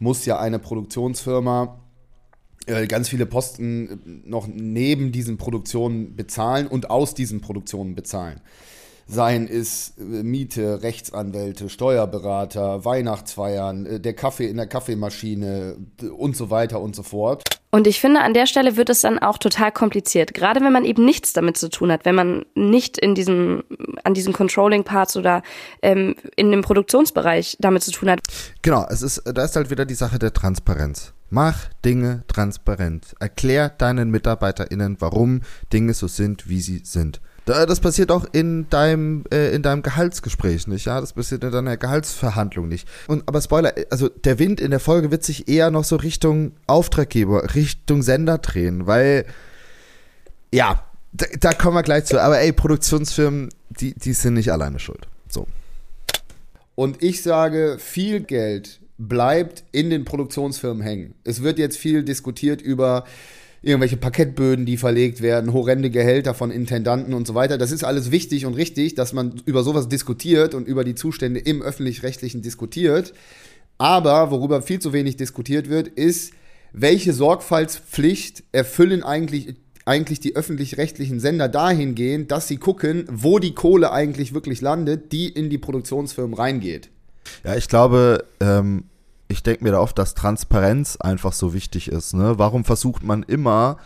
muss 0.00 0.26
ja 0.26 0.38
eine 0.38 0.58
Produktionsfirma 0.58 1.80
äh, 2.66 2.86
ganz 2.86 3.08
viele 3.08 3.24
Posten 3.24 4.22
noch 4.26 4.48
neben 4.48 5.12
diesen 5.12 5.38
Produktionen 5.38 6.14
bezahlen 6.14 6.66
und 6.66 6.90
aus 6.90 7.14
diesen 7.14 7.40
Produktionen 7.40 7.94
bezahlen 7.94 8.42
seien 9.12 9.48
es 9.48 9.94
äh, 9.98 10.02
Miete, 10.02 10.82
Rechtsanwälte, 10.82 11.68
Steuerberater, 11.68 12.84
Weihnachtsfeiern, 12.84 13.86
äh, 13.86 14.00
der 14.00 14.14
Kaffee 14.14 14.46
in 14.46 14.56
der 14.56 14.66
Kaffeemaschine 14.66 15.76
und 16.16 16.36
so 16.36 16.50
weiter 16.50 16.80
und 16.80 16.96
so 16.96 17.02
fort. 17.02 17.42
Und 17.74 17.86
ich 17.86 18.00
finde, 18.00 18.20
an 18.20 18.34
der 18.34 18.46
Stelle 18.46 18.76
wird 18.76 18.90
es 18.90 19.00
dann 19.00 19.18
auch 19.18 19.38
total 19.38 19.72
kompliziert. 19.72 20.34
Gerade 20.34 20.60
wenn 20.60 20.74
man 20.74 20.84
eben 20.84 21.06
nichts 21.06 21.32
damit 21.32 21.56
zu 21.56 21.70
tun 21.70 21.90
hat, 21.90 22.04
wenn 22.04 22.14
man 22.14 22.44
nicht 22.54 22.98
in 22.98 23.14
diesem, 23.14 23.64
an 24.04 24.12
diesen 24.12 24.34
Controlling-Parts 24.34 25.16
oder 25.16 25.42
ähm, 25.80 26.14
in 26.36 26.50
dem 26.50 26.60
Produktionsbereich 26.60 27.56
damit 27.60 27.82
zu 27.82 27.90
tun 27.90 28.10
hat. 28.10 28.20
Genau, 28.60 28.84
es 28.90 29.00
ist, 29.00 29.22
da 29.24 29.42
ist 29.42 29.56
halt 29.56 29.70
wieder 29.70 29.86
die 29.86 29.94
Sache 29.94 30.18
der 30.18 30.34
Transparenz. 30.34 31.14
Mach 31.34 31.70
Dinge 31.82 32.24
transparent. 32.28 33.14
Erklär 33.18 33.70
deinen 33.70 34.10
MitarbeiterInnen, 34.10 34.98
warum 34.98 35.40
Dinge 35.72 35.94
so 35.94 36.06
sind, 36.06 36.46
wie 36.50 36.60
sie 36.60 36.82
sind. 36.84 37.22
Das 37.46 37.80
passiert 37.80 38.10
auch 38.10 38.26
in 38.32 38.68
deinem, 38.68 39.24
äh, 39.32 39.54
in 39.54 39.62
deinem 39.62 39.80
Gehaltsgespräch 39.80 40.66
nicht, 40.66 40.84
ja. 40.84 41.00
Das 41.00 41.14
passiert 41.14 41.42
in 41.42 41.50
deiner 41.50 41.78
Gehaltsverhandlung 41.78 42.68
nicht. 42.68 42.86
Und 43.06 43.26
aber 43.26 43.40
Spoiler, 43.40 43.72
also 43.88 44.10
der 44.10 44.38
Wind 44.38 44.60
in 44.60 44.72
der 44.72 44.78
Folge 44.78 45.10
wird 45.10 45.24
sich 45.24 45.48
eher 45.48 45.70
noch 45.70 45.84
so 45.84 45.96
Richtung 45.96 46.52
Auftraggeber, 46.66 47.54
Richtung 47.54 48.02
Sender 48.02 48.36
drehen, 48.36 48.86
weil 48.86 49.24
ja, 50.52 50.84
da, 51.12 51.24
da 51.40 51.54
kommen 51.54 51.76
wir 51.76 51.82
gleich 51.82 52.04
zu. 52.04 52.20
Aber 52.20 52.40
ey, 52.40 52.52
Produktionsfirmen, 52.52 53.48
die, 53.70 53.94
die 53.94 54.12
sind 54.12 54.34
nicht 54.34 54.52
alleine 54.52 54.78
schuld. 54.78 55.08
So. 55.30 55.46
Und 56.74 57.02
ich 57.02 57.22
sage, 57.22 57.78
viel 57.78 58.20
Geld 58.20 58.81
bleibt 58.98 59.64
in 59.72 59.90
den 59.90 60.04
Produktionsfirmen 60.04 60.82
hängen. 60.82 61.14
Es 61.24 61.42
wird 61.42 61.58
jetzt 61.58 61.76
viel 61.76 62.02
diskutiert 62.02 62.62
über 62.62 63.04
irgendwelche 63.62 63.96
Parkettböden, 63.96 64.66
die 64.66 64.76
verlegt 64.76 65.22
werden, 65.22 65.52
horrende 65.52 65.90
Gehälter 65.90 66.34
von 66.34 66.50
Intendanten 66.50 67.14
und 67.14 67.26
so 67.26 67.34
weiter. 67.34 67.58
Das 67.58 67.70
ist 67.70 67.84
alles 67.84 68.10
wichtig 68.10 68.44
und 68.44 68.54
richtig, 68.54 68.94
dass 68.94 69.12
man 69.12 69.40
über 69.46 69.62
sowas 69.62 69.88
diskutiert 69.88 70.54
und 70.54 70.66
über 70.66 70.84
die 70.84 70.96
Zustände 70.96 71.40
im 71.40 71.62
öffentlich-rechtlichen 71.62 72.42
diskutiert. 72.42 73.14
Aber 73.78 74.30
worüber 74.30 74.62
viel 74.62 74.80
zu 74.80 74.92
wenig 74.92 75.16
diskutiert 75.16 75.68
wird, 75.68 75.88
ist, 75.88 76.32
welche 76.72 77.12
Sorgfaltspflicht 77.12 78.44
erfüllen 78.52 79.02
eigentlich 79.02 79.54
eigentlich 79.84 80.20
die 80.20 80.36
öffentlich-rechtlichen 80.36 81.18
Sender 81.18 81.48
dahingehend, 81.48 82.30
dass 82.30 82.46
sie 82.46 82.56
gucken, 82.56 83.04
wo 83.10 83.40
die 83.40 83.54
Kohle 83.54 83.90
eigentlich 83.90 84.32
wirklich 84.32 84.60
landet, 84.60 85.10
die 85.10 85.28
in 85.28 85.50
die 85.50 85.58
Produktionsfirmen 85.58 86.34
reingeht. 86.34 86.90
Ja, 87.44 87.56
ich 87.56 87.68
glaube, 87.68 88.24
ähm, 88.40 88.84
ich 89.28 89.42
denke 89.42 89.64
mir 89.64 89.72
da 89.72 89.80
oft, 89.80 89.98
dass 89.98 90.14
Transparenz 90.14 90.96
einfach 90.96 91.32
so 91.32 91.54
wichtig 91.54 91.88
ist. 91.88 92.14
Ne? 92.14 92.38
Warum 92.38 92.64
versucht 92.64 93.02
man 93.02 93.22
immer, 93.22 93.78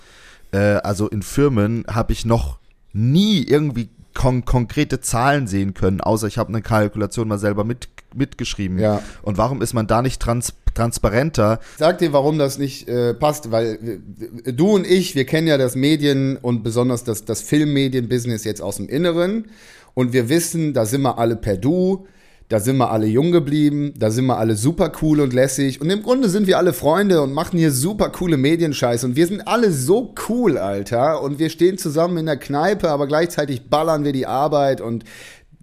äh, 0.53 0.59
also 0.59 1.09
in 1.09 1.23
Firmen 1.23 1.85
habe 1.89 2.13
ich 2.13 2.25
noch 2.25 2.59
nie 2.93 3.43
irgendwie 3.45 3.89
kon 4.15 4.45
konkrete 4.45 5.01
Zahlen 5.01 5.47
sehen 5.47 5.75
können, 5.75 6.01
außer 6.01 6.27
ich 6.27 6.39
habe 6.39 6.49
eine 6.49 6.63
Kalkulation 6.63 7.29
mal 7.29 7.39
selber 7.39 7.65
mit, 7.65 7.89
mitgeschrieben. 8.15 8.79
Ja. 8.79 9.03
Und 9.23 9.37
warum 9.37 9.61
ist 9.63 9.75
man 9.75 9.87
da 9.87 10.03
nicht 10.03 10.21
trans 10.21 10.55
transparenter? 10.75 11.61
Sag 11.79 11.99
dir, 11.99 12.13
warum 12.13 12.39
das 12.39 12.59
nicht 12.59 12.89
äh, 12.89 13.15
passt, 13.15 13.51
weil 13.51 14.01
äh, 14.45 14.53
du 14.53 14.75
und 14.75 14.87
ich, 14.87 15.15
wir 15.15 15.25
kennen 15.25 15.47
ja 15.47 15.59
das 15.59 15.75
Medien 15.75 16.37
und 16.37 16.63
besonders 16.63 17.05
das, 17.05 17.25
das 17.25 17.41
Filmmedienbusiness 17.43 18.45
jetzt 18.45 18.61
aus 18.61 18.77
dem 18.77 18.89
Inneren 18.89 19.47
und 19.95 20.13
wir 20.13 20.29
wissen, 20.29 20.75
da 20.75 20.85
sind 20.85 21.03
wir 21.03 21.19
alle 21.19 21.37
per 21.37 21.57
Du 21.57 22.07
da 22.49 22.61
sind 22.61 22.77
wir 22.77 22.93
alle 22.93 23.07
jung 23.07 23.33
geblieben, 23.33 23.93
da 23.97 24.11
sind 24.11 24.27
wir 24.27 24.39
alle 24.39 24.55
super 24.55 24.93
cool 25.03 25.21
und 25.21 25.33
lässig. 25.33 25.81
Und 25.81 25.91
im 25.91 26.03
Grunde 26.03 26.29
sind 26.29 26.47
wir 26.47 26.59
alle 26.59 26.73
Freunde 26.73 27.21
und 27.21 27.33
machen 27.33 27.59
hier 27.59 27.73
super 27.73 28.11
coole 28.11 28.37
Medienscheiß. 28.37 29.03
Und 29.03 29.17
wir 29.17 29.27
sind 29.27 29.49
alle 29.49 29.73
so 29.73 30.15
cool, 30.29 30.57
Alter. 30.57 31.23
Und 31.23 31.41
wir 31.41 31.51
stehen 31.51 31.77
zusammen 31.77 32.19
in 32.19 32.27
der 32.27 32.37
Kneipe, 32.37 32.89
aber 32.89 33.09
gleichzeitig 33.09 33.69
ballern 33.69 34.05
wir 34.05 34.13
die 34.13 34.27
Arbeit. 34.27 34.81
Und 34.81 35.03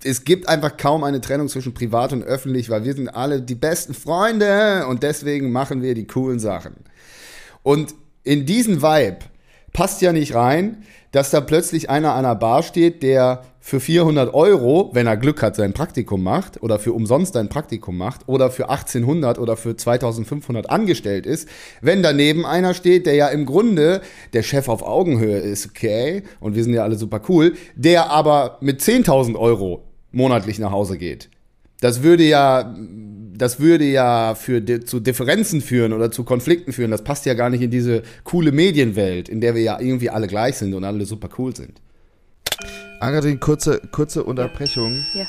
es 0.04 0.26
gibt 0.26 0.50
einfach 0.50 0.76
kaum 0.76 1.06
eine 1.06 1.22
Trennung 1.22 1.48
zwischen 1.48 1.74
privat 1.74 2.12
und 2.12 2.24
öffentlich, 2.24 2.70
weil 2.70 2.84
wir 2.84 2.94
sind 2.94 3.08
alle 3.08 3.42
die 3.42 3.56
besten 3.56 3.94
Freunde. 3.94 4.86
Und 4.88 5.04
deswegen 5.04 5.54
machen 5.54 5.82
wir 5.82 5.94
die 5.94 6.08
coolen 6.08 6.40
Sachen. 6.40 6.76
Und 7.62 7.96
in 8.24 8.46
diesen 8.46 8.82
Vibe 8.82 9.20
passt 9.72 10.02
ja 10.02 10.12
nicht 10.12 10.36
rein, 10.36 10.84
dass 11.14 11.30
da 11.30 11.40
plötzlich 11.40 11.90
einer 11.90 12.12
an 12.12 12.26
einer 12.26 12.36
Bar 12.36 12.62
steht, 12.64 13.04
der 13.04 13.44
für 13.66 13.80
400 13.80 14.34
Euro, 14.34 14.90
wenn 14.92 15.08
er 15.08 15.16
Glück 15.16 15.42
hat, 15.42 15.56
sein 15.56 15.72
Praktikum 15.72 16.22
macht 16.22 16.62
oder 16.62 16.80
für 16.80 16.92
umsonst 16.92 17.38
ein 17.38 17.48
Praktikum 17.48 17.98
macht 17.98 18.28
oder 18.28 18.52
für 18.52 18.70
1800 18.70 19.40
oder 19.40 19.56
für 19.56 19.78
2500 19.78 20.70
angestellt 20.70 21.26
ist, 21.26 21.48
wenn 21.80 22.04
daneben 22.04 22.46
einer 22.46 22.74
steht, 22.74 23.06
der 23.06 23.16
ja 23.16 23.30
im 23.30 23.46
Grunde 23.46 24.02
der 24.34 24.44
Chef 24.44 24.68
auf 24.68 24.84
Augenhöhe 24.84 25.38
ist, 25.38 25.66
okay, 25.66 26.24
und 26.42 26.56
wir 26.56 26.64
sind 26.66 26.74
ja 26.74 26.84
alle 26.84 26.98
super 26.98 27.22
cool, 27.30 27.54
der 27.74 28.10
aber 28.12 28.58
mit 28.60 28.82
10.000 28.82 29.38
Euro 29.38 29.86
monatlich 30.12 30.60
nach 30.60 30.72
Hause 30.72 30.98
geht. 30.98 31.30
Das 31.80 32.04
würde 32.04 32.26
ja, 32.26 32.76
das 33.34 33.62
würde 33.62 33.86
ja 33.86 34.36
für, 34.36 34.84
zu 34.84 35.00
Differenzen 35.00 35.62
führen 35.62 35.94
oder 35.94 36.12
zu 36.12 36.26
Konflikten 36.26 36.74
führen. 36.74 36.92
Das 36.92 37.06
passt 37.06 37.26
ja 37.26 37.34
gar 37.34 37.50
nicht 37.50 37.62
in 37.62 37.72
diese 37.72 38.04
coole 38.26 38.52
Medienwelt, 38.52 39.30
in 39.30 39.40
der 39.40 39.56
wir 39.56 39.62
ja 39.62 39.80
irgendwie 39.80 40.10
alle 40.10 40.28
gleich 40.28 40.58
sind 40.58 40.74
und 40.74 40.84
alle 40.84 41.06
super 41.06 41.30
cool 41.38 41.56
sind. 41.56 41.80
Angadin, 43.04 43.38
kurze, 43.38 43.82
kurze 43.92 44.24
Unterbrechung. 44.24 45.06
Ja. 45.14 45.26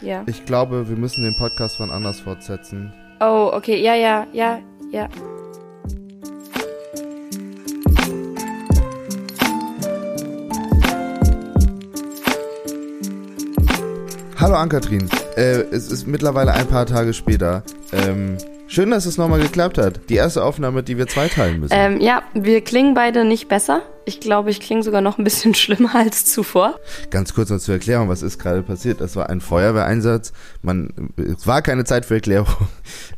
Ja. 0.00 0.22
Ich 0.26 0.44
glaube, 0.44 0.88
wir 0.88 0.96
müssen 0.96 1.24
den 1.24 1.34
Podcast 1.34 1.76
von 1.76 1.90
anders 1.90 2.20
fortsetzen. 2.20 2.92
Oh, 3.18 3.50
okay. 3.52 3.82
Ja, 3.82 3.96
ja, 3.96 4.28
ja, 4.32 4.60
ja. 4.92 5.08
Hallo 14.38 14.54
Ankatrin, 14.54 15.10
äh, 15.34 15.62
es 15.72 15.90
ist 15.90 16.06
mittlerweile 16.06 16.52
ein 16.52 16.68
paar 16.68 16.86
Tage 16.86 17.12
später. 17.12 17.64
Ähm, 17.92 18.38
schön, 18.76 18.90
dass 18.90 19.06
es 19.06 19.16
nochmal 19.16 19.40
geklappt 19.40 19.78
hat. 19.78 20.00
Die 20.10 20.16
erste 20.16 20.44
Aufnahme, 20.44 20.82
die 20.82 20.98
wir 20.98 21.06
zweiteilen 21.06 21.60
müssen. 21.60 21.72
Ähm, 21.74 21.98
ja, 21.98 22.22
wir 22.34 22.60
klingen 22.60 22.92
beide 22.92 23.24
nicht 23.24 23.48
besser. 23.48 23.80
Ich 24.04 24.20
glaube, 24.20 24.50
ich 24.50 24.60
klinge 24.60 24.82
sogar 24.82 25.00
noch 25.00 25.16
ein 25.16 25.24
bisschen 25.24 25.54
schlimmer 25.62 25.94
als 25.94 26.26
zuvor. 26.26 26.78
Ganz 27.08 27.32
kurz 27.32 27.48
noch 27.48 27.58
zur 27.58 27.72
Erklärung, 27.72 28.10
was 28.10 28.20
ist 28.20 28.38
gerade 28.38 28.62
passiert? 28.62 29.00
Das 29.00 29.16
war 29.16 29.30
ein 29.30 29.40
Feuerwehreinsatz. 29.40 30.34
Man, 30.60 30.90
es 31.16 31.46
war 31.46 31.62
keine 31.62 31.84
Zeit 31.84 32.04
für 32.04 32.14
Erklärung. 32.14 32.48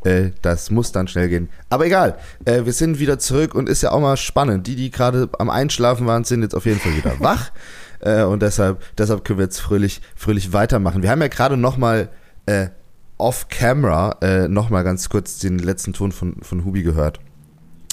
Äh, 0.04 0.30
das 0.42 0.70
muss 0.70 0.92
dann 0.92 1.08
schnell 1.08 1.28
gehen. 1.28 1.48
Aber 1.70 1.84
egal, 1.84 2.18
äh, 2.44 2.64
wir 2.64 2.72
sind 2.72 3.00
wieder 3.00 3.18
zurück 3.18 3.52
und 3.52 3.68
ist 3.68 3.82
ja 3.82 3.90
auch 3.90 4.00
mal 4.00 4.16
spannend. 4.16 4.68
Die, 4.68 4.76
die 4.76 4.92
gerade 4.92 5.28
am 5.40 5.50
Einschlafen 5.50 6.06
waren, 6.06 6.22
sind 6.22 6.42
jetzt 6.42 6.54
auf 6.54 6.66
jeden 6.66 6.78
Fall 6.78 6.96
wieder 6.96 7.14
wach. 7.18 7.50
Äh, 7.98 8.22
und 8.22 8.40
deshalb, 8.40 8.80
deshalb 8.96 9.24
können 9.24 9.40
wir 9.40 9.46
jetzt 9.46 9.58
fröhlich, 9.58 10.00
fröhlich 10.14 10.52
weitermachen. 10.52 11.02
Wir 11.02 11.10
haben 11.10 11.20
ja 11.20 11.26
gerade 11.26 11.56
nochmal 11.56 12.10
äh, 12.46 12.68
off-camera 13.18 14.16
äh, 14.22 14.48
nochmal 14.48 14.84
ganz 14.84 15.08
kurz 15.08 15.38
den 15.38 15.58
letzten 15.58 15.92
Ton 15.92 16.12
von, 16.12 16.36
von 16.42 16.64
Hubi 16.64 16.82
gehört. 16.82 17.20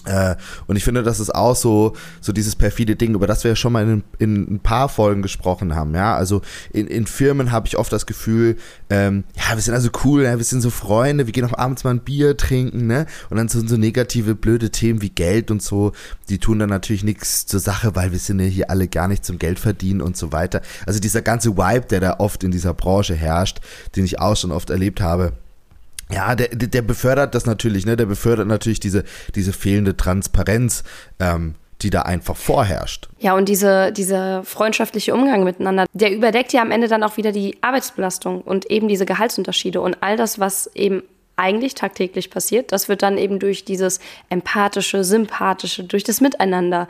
Äh, 0.06 0.36
und 0.68 0.76
ich 0.76 0.84
finde, 0.84 1.04
das 1.04 1.20
ist 1.20 1.34
auch 1.34 1.56
so, 1.56 1.94
so 2.22 2.32
dieses 2.32 2.56
perfide 2.56 2.96
Ding, 2.96 3.14
über 3.16 3.28
das 3.28 3.44
wir 3.44 3.52
ja 3.52 3.56
schon 3.56 3.74
mal 3.74 3.88
in, 3.88 4.04
in 4.20 4.56
ein 4.56 4.60
paar 4.60 4.90
Folgen 4.90 5.22
gesprochen 5.22 5.76
haben. 5.76 5.94
Ja, 5.94 6.16
also 6.16 6.42
in, 6.72 6.88
in 6.88 7.08
Firmen 7.08 7.52
habe 7.52 7.68
ich 7.68 7.78
oft 7.78 7.92
das 7.92 8.06
Gefühl, 8.06 8.58
ähm, 8.90 9.24
ja, 9.36 9.56
wir 9.56 9.62
sind 9.62 9.74
also 9.74 9.90
cool, 10.04 10.24
ja, 10.24 10.38
wir 10.38 10.44
sind 10.44 10.62
so 10.62 10.70
Freunde, 10.70 11.26
wir 11.26 11.34
gehen 11.34 11.46
auch 11.46 11.58
abends 11.58 11.84
mal 11.84 11.92
ein 11.92 12.00
Bier 12.00 12.38
trinken, 12.38 12.88
ne? 12.88 13.06
Und 13.30 13.38
dann 13.38 13.48
sind 13.48 13.70
so 13.70 13.78
negative, 13.78 14.36
blöde 14.36 14.70
Themen 14.70 15.02
wie 15.02 15.10
Geld 15.10 15.52
und 15.52 15.62
so, 15.62 15.92
die 16.30 16.40
tun 16.40 16.60
dann 16.60 16.70
natürlich 16.70 17.04
nichts 17.04 17.46
zur 17.46 17.60
Sache, 17.60 17.96
weil 17.96 18.12
wir 18.12 18.20
sind 18.20 18.40
ja 18.40 18.46
hier 18.46 18.70
alle 18.70 18.88
gar 18.88 19.08
nicht 19.08 19.26
zum 19.26 19.40
Geld 19.40 19.60
verdienen 19.60 20.02
und 20.02 20.18
so 20.18 20.32
weiter. 20.32 20.62
Also 20.86 21.00
dieser 21.00 21.22
ganze 21.22 21.58
Vibe, 21.58 21.88
der 21.88 22.00
da 22.00 22.16
oft 22.20 22.44
in 22.44 22.52
dieser 22.52 22.74
Branche 22.74 23.16
herrscht, 23.16 23.60
den 23.96 24.06
ich 24.06 24.20
auch 24.20 24.36
schon 24.36 24.52
oft 24.52 24.70
erlebt 24.70 25.02
habe 25.02 25.34
ja, 26.16 26.34
der, 26.34 26.48
der 26.48 26.82
befördert 26.82 27.36
das 27.36 27.46
natürlich, 27.46 27.86
ne? 27.86 27.98
Der 27.98 28.06
befördert 28.06 28.48
natürlich 28.48 28.80
diese, 28.80 29.04
diese 29.36 29.52
fehlende 29.52 29.98
Transparenz, 29.98 30.84
ähm, 31.20 31.56
die 31.82 31.90
da 31.90 32.04
einfach 32.04 32.38
vorherrscht. 32.38 33.10
Ja, 33.20 33.36
und 33.36 33.50
diese, 33.50 33.92
dieser 33.92 34.44
freundschaftliche 34.46 35.14
Umgang 35.14 35.44
miteinander, 35.44 35.86
der 35.92 36.14
überdeckt 36.14 36.54
ja 36.54 36.62
am 36.62 36.72
Ende 36.72 36.88
dann 36.88 37.04
auch 37.04 37.18
wieder 37.18 37.34
die 37.34 37.58
Arbeitsbelastung 37.62 38.42
und 38.42 38.72
eben 38.72 38.88
diese 38.88 39.06
Gehaltsunterschiede 39.06 39.82
und 39.82 39.98
all 40.02 40.16
das, 40.16 40.40
was 40.40 40.72
eben 40.74 41.04
eigentlich 41.36 41.76
tagtäglich 41.76 42.30
passiert, 42.30 42.72
das 42.72 42.88
wird 42.88 43.04
dann 43.04 43.18
eben 43.18 43.40
durch 43.40 43.66
dieses 43.66 44.00
empathische, 44.30 45.04
sympathische, 45.04 45.84
durch 45.84 46.06
das 46.06 46.22
Miteinander 46.22 46.88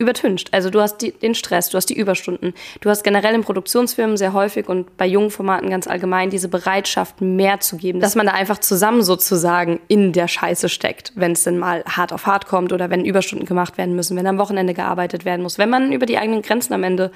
übertüncht. 0.00 0.52
Also 0.52 0.70
du 0.70 0.80
hast 0.80 0.98
die, 0.98 1.12
den 1.12 1.34
Stress, 1.34 1.68
du 1.68 1.76
hast 1.76 1.86
die 1.86 1.96
Überstunden, 1.96 2.54
du 2.80 2.90
hast 2.90 3.04
generell 3.04 3.34
in 3.34 3.42
Produktionsfirmen 3.42 4.16
sehr 4.16 4.32
häufig 4.32 4.68
und 4.68 4.96
bei 4.96 5.06
jungen 5.06 5.30
Formaten 5.30 5.68
ganz 5.68 5.86
allgemein 5.86 6.30
diese 6.30 6.48
Bereitschaft, 6.48 7.20
mehr 7.20 7.60
zu 7.60 7.76
geben, 7.76 8.00
dass 8.00 8.16
man 8.16 8.26
da 8.26 8.32
einfach 8.32 8.58
zusammen 8.58 9.02
sozusagen 9.02 9.80
in 9.88 10.12
der 10.12 10.26
Scheiße 10.26 10.68
steckt, 10.68 11.12
wenn 11.16 11.32
es 11.32 11.44
denn 11.44 11.58
mal 11.58 11.84
hart 11.86 12.12
auf 12.12 12.26
hart 12.26 12.46
kommt 12.46 12.72
oder 12.72 12.88
wenn 12.88 13.04
Überstunden 13.04 13.46
gemacht 13.46 13.76
werden 13.76 13.94
müssen, 13.94 14.16
wenn 14.16 14.26
am 14.26 14.38
Wochenende 14.38 14.72
gearbeitet 14.72 15.24
werden 15.24 15.42
muss, 15.42 15.58
wenn 15.58 15.70
man 15.70 15.92
über 15.92 16.06
die 16.06 16.16
eigenen 16.16 16.42
Grenzen 16.42 16.72
am 16.72 16.82
Ende 16.82 17.12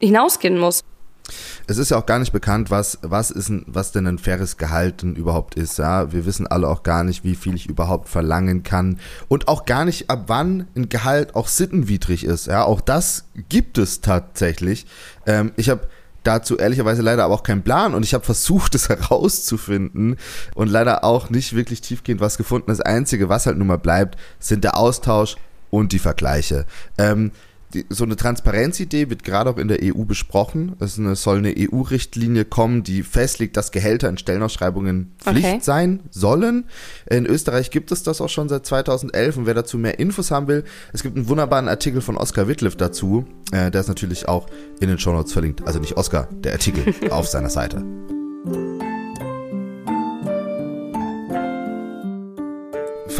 hinausgehen 0.00 0.58
muss 0.58 0.84
es 1.66 1.78
ist 1.78 1.90
ja 1.90 1.98
auch 1.98 2.06
gar 2.06 2.18
nicht 2.18 2.32
bekannt, 2.32 2.70
was, 2.70 2.98
was, 3.02 3.30
ist 3.30 3.48
ein, 3.48 3.64
was 3.66 3.92
denn 3.92 4.06
ein 4.06 4.18
faires 4.18 4.56
Gehalt 4.56 5.02
denn 5.02 5.14
überhaupt 5.14 5.54
ist. 5.54 5.78
Ja? 5.78 6.12
Wir 6.12 6.26
wissen 6.26 6.46
alle 6.46 6.68
auch 6.68 6.82
gar 6.82 7.04
nicht, 7.04 7.24
wie 7.24 7.34
viel 7.34 7.54
ich 7.54 7.68
überhaupt 7.68 8.08
verlangen 8.08 8.62
kann. 8.62 8.98
Und 9.28 9.48
auch 9.48 9.64
gar 9.64 9.84
nicht, 9.84 10.10
ab 10.10 10.24
wann 10.26 10.66
ein 10.76 10.88
Gehalt 10.88 11.34
auch 11.34 11.48
sittenwidrig 11.48 12.24
ist. 12.24 12.46
Ja? 12.46 12.64
Auch 12.64 12.80
das 12.80 13.24
gibt 13.48 13.78
es 13.78 14.00
tatsächlich. 14.00 14.86
Ähm, 15.26 15.52
ich 15.56 15.70
habe 15.70 15.88
dazu 16.22 16.58
ehrlicherweise 16.58 17.02
leider 17.02 17.24
aber 17.24 17.34
auch 17.34 17.42
keinen 17.42 17.62
Plan 17.62 17.94
und 17.94 18.04
ich 18.04 18.14
habe 18.14 18.24
versucht, 18.24 18.74
es 18.74 18.88
herauszufinden 18.88 20.16
und 20.54 20.68
leider 20.68 21.04
auch 21.04 21.30
nicht 21.30 21.54
wirklich 21.54 21.80
tiefgehend 21.80 22.20
was 22.20 22.36
gefunden. 22.36 22.68
Das 22.68 22.80
Einzige, 22.80 23.28
was 23.28 23.46
halt 23.46 23.58
nun 23.58 23.66
mal 23.66 23.78
bleibt, 23.78 24.18
sind 24.38 24.64
der 24.64 24.76
Austausch 24.76 25.36
und 25.70 25.92
die 25.92 25.98
Vergleiche. 25.98 26.66
Ähm, 26.98 27.32
die, 27.74 27.86
so 27.88 28.04
eine 28.04 28.16
Transparenzidee 28.16 29.10
wird 29.10 29.24
gerade 29.24 29.50
auch 29.50 29.56
in 29.56 29.68
der 29.68 29.78
EU 29.82 30.04
besprochen. 30.04 30.74
Es 30.80 30.98
eine, 30.98 31.14
soll 31.16 31.38
eine 31.38 31.54
EU-Richtlinie 31.56 32.44
kommen, 32.44 32.82
die 32.82 33.02
festlegt, 33.02 33.56
dass 33.56 33.70
Gehälter 33.70 34.08
in 34.08 34.18
Stellenausschreibungen 34.18 35.12
Pflicht 35.18 35.46
okay. 35.46 35.58
sein 35.60 36.00
sollen. 36.10 36.64
In 37.08 37.26
Österreich 37.26 37.70
gibt 37.70 37.92
es 37.92 38.02
das 38.02 38.20
auch 38.20 38.28
schon 38.28 38.48
seit 38.48 38.66
2011 38.66 39.36
und 39.36 39.46
wer 39.46 39.54
dazu 39.54 39.78
mehr 39.78 39.98
Infos 39.98 40.30
haben 40.30 40.48
will, 40.48 40.64
es 40.92 41.02
gibt 41.02 41.16
einen 41.16 41.28
wunderbaren 41.28 41.68
Artikel 41.68 42.00
von 42.00 42.16
Oskar 42.16 42.48
Wittliff 42.48 42.76
dazu. 42.76 43.24
Äh, 43.52 43.70
der 43.70 43.80
ist 43.80 43.88
natürlich 43.88 44.28
auch 44.28 44.46
in 44.80 44.88
den 44.88 44.98
Show 44.98 45.12
Notes 45.12 45.32
verlinkt. 45.32 45.66
Also 45.66 45.78
nicht 45.78 45.96
Oskar, 45.96 46.28
der 46.32 46.52
Artikel 46.52 46.94
auf 47.10 47.28
seiner 47.28 47.50
Seite. 47.50 47.84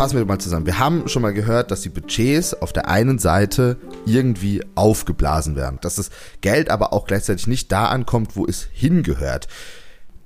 Fassen 0.01 0.17
wir 0.17 0.25
mal 0.25 0.39
zusammen. 0.39 0.65
Wir 0.65 0.79
haben 0.79 1.09
schon 1.09 1.21
mal 1.21 1.35
gehört, 1.35 1.71
dass 1.71 1.83
die 1.83 1.91
Budgets 1.91 2.55
auf 2.55 2.73
der 2.73 2.89
einen 2.89 3.19
Seite 3.19 3.77
irgendwie 4.07 4.63
aufgeblasen 4.75 5.57
werden, 5.57 5.79
dass 5.83 5.97
das 5.97 6.09
Geld 6.41 6.71
aber 6.71 6.95
auch 6.95 7.07
gleichzeitig 7.07 7.47
nicht 7.47 7.71
da 7.71 7.85
ankommt, 7.85 8.35
wo 8.35 8.47
es 8.47 8.67
hingehört. 8.73 9.47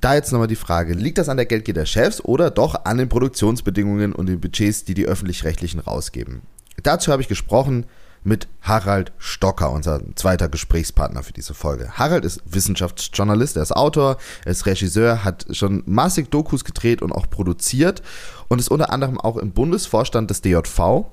Da 0.00 0.14
jetzt 0.14 0.30
nochmal 0.30 0.46
die 0.46 0.54
Frage, 0.54 0.94
liegt 0.94 1.18
das 1.18 1.28
an 1.28 1.38
der 1.38 1.46
Geldgier 1.46 1.74
der 1.74 1.86
Chefs 1.86 2.20
oder 2.20 2.52
doch 2.52 2.84
an 2.84 2.98
den 2.98 3.08
Produktionsbedingungen 3.08 4.12
und 4.12 4.26
den 4.26 4.38
Budgets, 4.38 4.84
die 4.84 4.94
die 4.94 5.06
öffentlich-rechtlichen 5.06 5.80
rausgeben? 5.80 6.42
Dazu 6.84 7.10
habe 7.10 7.22
ich 7.22 7.26
gesprochen 7.26 7.86
mit 8.24 8.48
Harald 8.62 9.12
Stocker, 9.18 9.70
unser 9.70 10.00
zweiter 10.16 10.48
Gesprächspartner 10.48 11.22
für 11.22 11.32
diese 11.32 11.54
Folge. 11.54 11.90
Harald 11.92 12.24
ist 12.24 12.42
Wissenschaftsjournalist, 12.46 13.56
er 13.56 13.62
ist 13.62 13.76
Autor, 13.76 14.16
er 14.44 14.52
ist 14.52 14.66
Regisseur, 14.66 15.24
hat 15.24 15.46
schon 15.50 15.82
massig 15.86 16.30
Dokus 16.30 16.64
gedreht 16.64 17.02
und 17.02 17.12
auch 17.12 17.28
produziert 17.28 18.02
und 18.48 18.58
ist 18.58 18.70
unter 18.70 18.90
anderem 18.92 19.20
auch 19.20 19.36
im 19.36 19.52
Bundesvorstand 19.52 20.30
des 20.30 20.40
DJV 20.40 21.06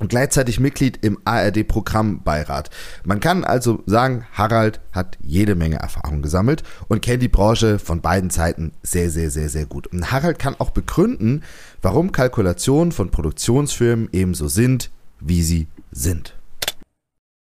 und 0.00 0.08
gleichzeitig 0.08 0.60
Mitglied 0.60 0.98
im 1.04 1.18
ARD-Programmbeirat. 1.24 2.70
Man 3.04 3.18
kann 3.18 3.42
also 3.42 3.82
sagen, 3.86 4.26
Harald 4.32 4.80
hat 4.92 5.18
jede 5.20 5.56
Menge 5.56 5.76
Erfahrung 5.76 6.22
gesammelt 6.22 6.62
und 6.86 7.02
kennt 7.02 7.22
die 7.22 7.28
Branche 7.28 7.80
von 7.80 8.00
beiden 8.00 8.30
Seiten 8.30 8.72
sehr, 8.82 9.10
sehr, 9.10 9.30
sehr, 9.30 9.48
sehr 9.48 9.66
gut. 9.66 9.88
Und 9.88 10.12
Harald 10.12 10.38
kann 10.38 10.54
auch 10.58 10.70
begründen, 10.70 11.42
warum 11.82 12.12
Kalkulationen 12.12 12.92
von 12.92 13.10
Produktionsfirmen 13.10 14.08
ebenso 14.12 14.46
sind, 14.46 14.90
wie 15.20 15.42
sie 15.42 15.66
sind. 15.90 16.34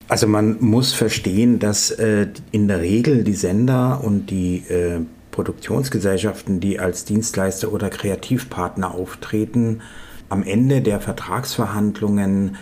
Also 0.08 0.26
man 0.26 0.58
muss 0.60 0.92
verstehen, 0.92 1.58
dass 1.58 1.90
äh, 1.90 2.28
in 2.50 2.68
der 2.68 2.80
Regel 2.80 3.24
die 3.24 3.34
Sender 3.34 4.02
und 4.04 4.30
die 4.30 4.58
äh, 4.68 5.00
Produktionsgesellschaften, 5.30 6.60
die 6.60 6.78
als 6.78 7.04
Dienstleister 7.04 7.72
oder 7.72 7.88
Kreativpartner 7.88 8.94
auftreten, 8.94 9.80
am 10.28 10.42
Ende 10.42 10.82
der 10.82 11.00
Vertragsverhandlungen 11.00 12.56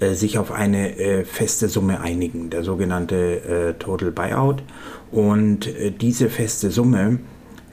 äh, 0.00 0.14
sich 0.14 0.38
auf 0.38 0.52
eine 0.52 0.98
äh, 0.98 1.24
feste 1.24 1.68
Summe 1.68 2.00
einigen, 2.00 2.50
der 2.50 2.64
sogenannte 2.64 3.16
äh, 3.16 3.74
Total 3.74 4.10
Buyout. 4.10 4.62
Und 5.10 5.66
äh, 5.66 5.90
diese 5.90 6.28
feste 6.28 6.70
Summe 6.70 7.20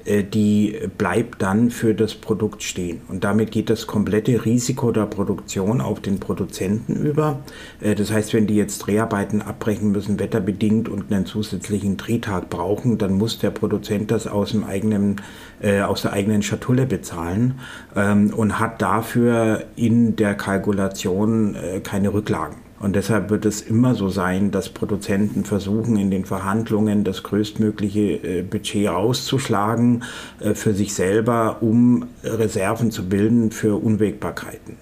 die 0.06 0.78
bleibt 0.98 1.42
dann 1.42 1.70
für 1.70 1.94
das 1.96 2.16
Produkt 2.16 2.64
stehen. 2.64 3.02
Und 3.08 3.24
damit 3.24 3.52
geht 3.52 3.70
das 3.70 3.88
komplette 3.88 4.46
Risiko 4.46 4.92
der 4.92 5.06
Produktion 5.06 5.82
auf 5.82 6.02
den 6.02 6.20
Produzenten 6.20 6.96
über. 6.96 7.40
Äh, 7.80 7.96
das 7.96 8.12
heißt, 8.12 8.34
wenn 8.34 8.48
die 8.48 8.56
jetzt 8.56 8.80
Dreharbeiten 8.80 9.42
abbrechen 9.42 9.92
müssen, 9.92 10.20
wetterbedingt 10.20 10.90
und 10.90 11.12
einen 11.12 11.26
zusätzlichen 11.26 11.98
Drehtag 11.98 12.50
brauchen, 12.50 12.98
dann 12.98 13.14
muss 13.14 13.40
der 13.40 13.52
Produzent 13.52 14.12
das 14.12 14.28
aus 14.28 14.52
dem 14.52 14.64
eigenen 14.64 15.22
äh, 15.62 15.82
aus 15.82 16.02
der 16.02 16.14
eigenen 16.14 16.42
Schatulle 16.44 16.86
bezahlen 16.86 17.60
ähm, 17.96 18.34
und 18.34 18.60
hat 18.60 18.82
dafür 18.82 19.64
in 19.76 20.16
der 20.16 20.36
Kalkulation 20.36 21.56
äh, 21.56 21.80
keine 21.80 22.14
Rücklagen. 22.14 22.63
Und 22.84 22.98
deshalb 22.98 23.30
wird 23.30 23.46
es 23.46 23.62
immer 23.62 23.96
so 23.96 24.10
sein, 24.10 24.52
dass 24.52 24.68
Produzenten 24.68 25.46
versuchen, 25.46 25.96
in 25.96 26.12
den 26.12 26.26
Verhandlungen 26.26 27.06
das 27.06 27.24
größtmögliche 27.24 28.40
äh, 28.40 28.42
Budget 28.44 28.90
rauszuschlagen 28.90 30.04
äh, 30.42 30.54
für 30.54 30.74
sich 30.74 30.94
selber, 30.94 31.62
um 31.62 32.10
Reserven 32.26 32.92
zu 32.92 33.08
bilden 33.08 33.52
für 33.52 33.82
Unwägbarkeiten. 33.82 34.76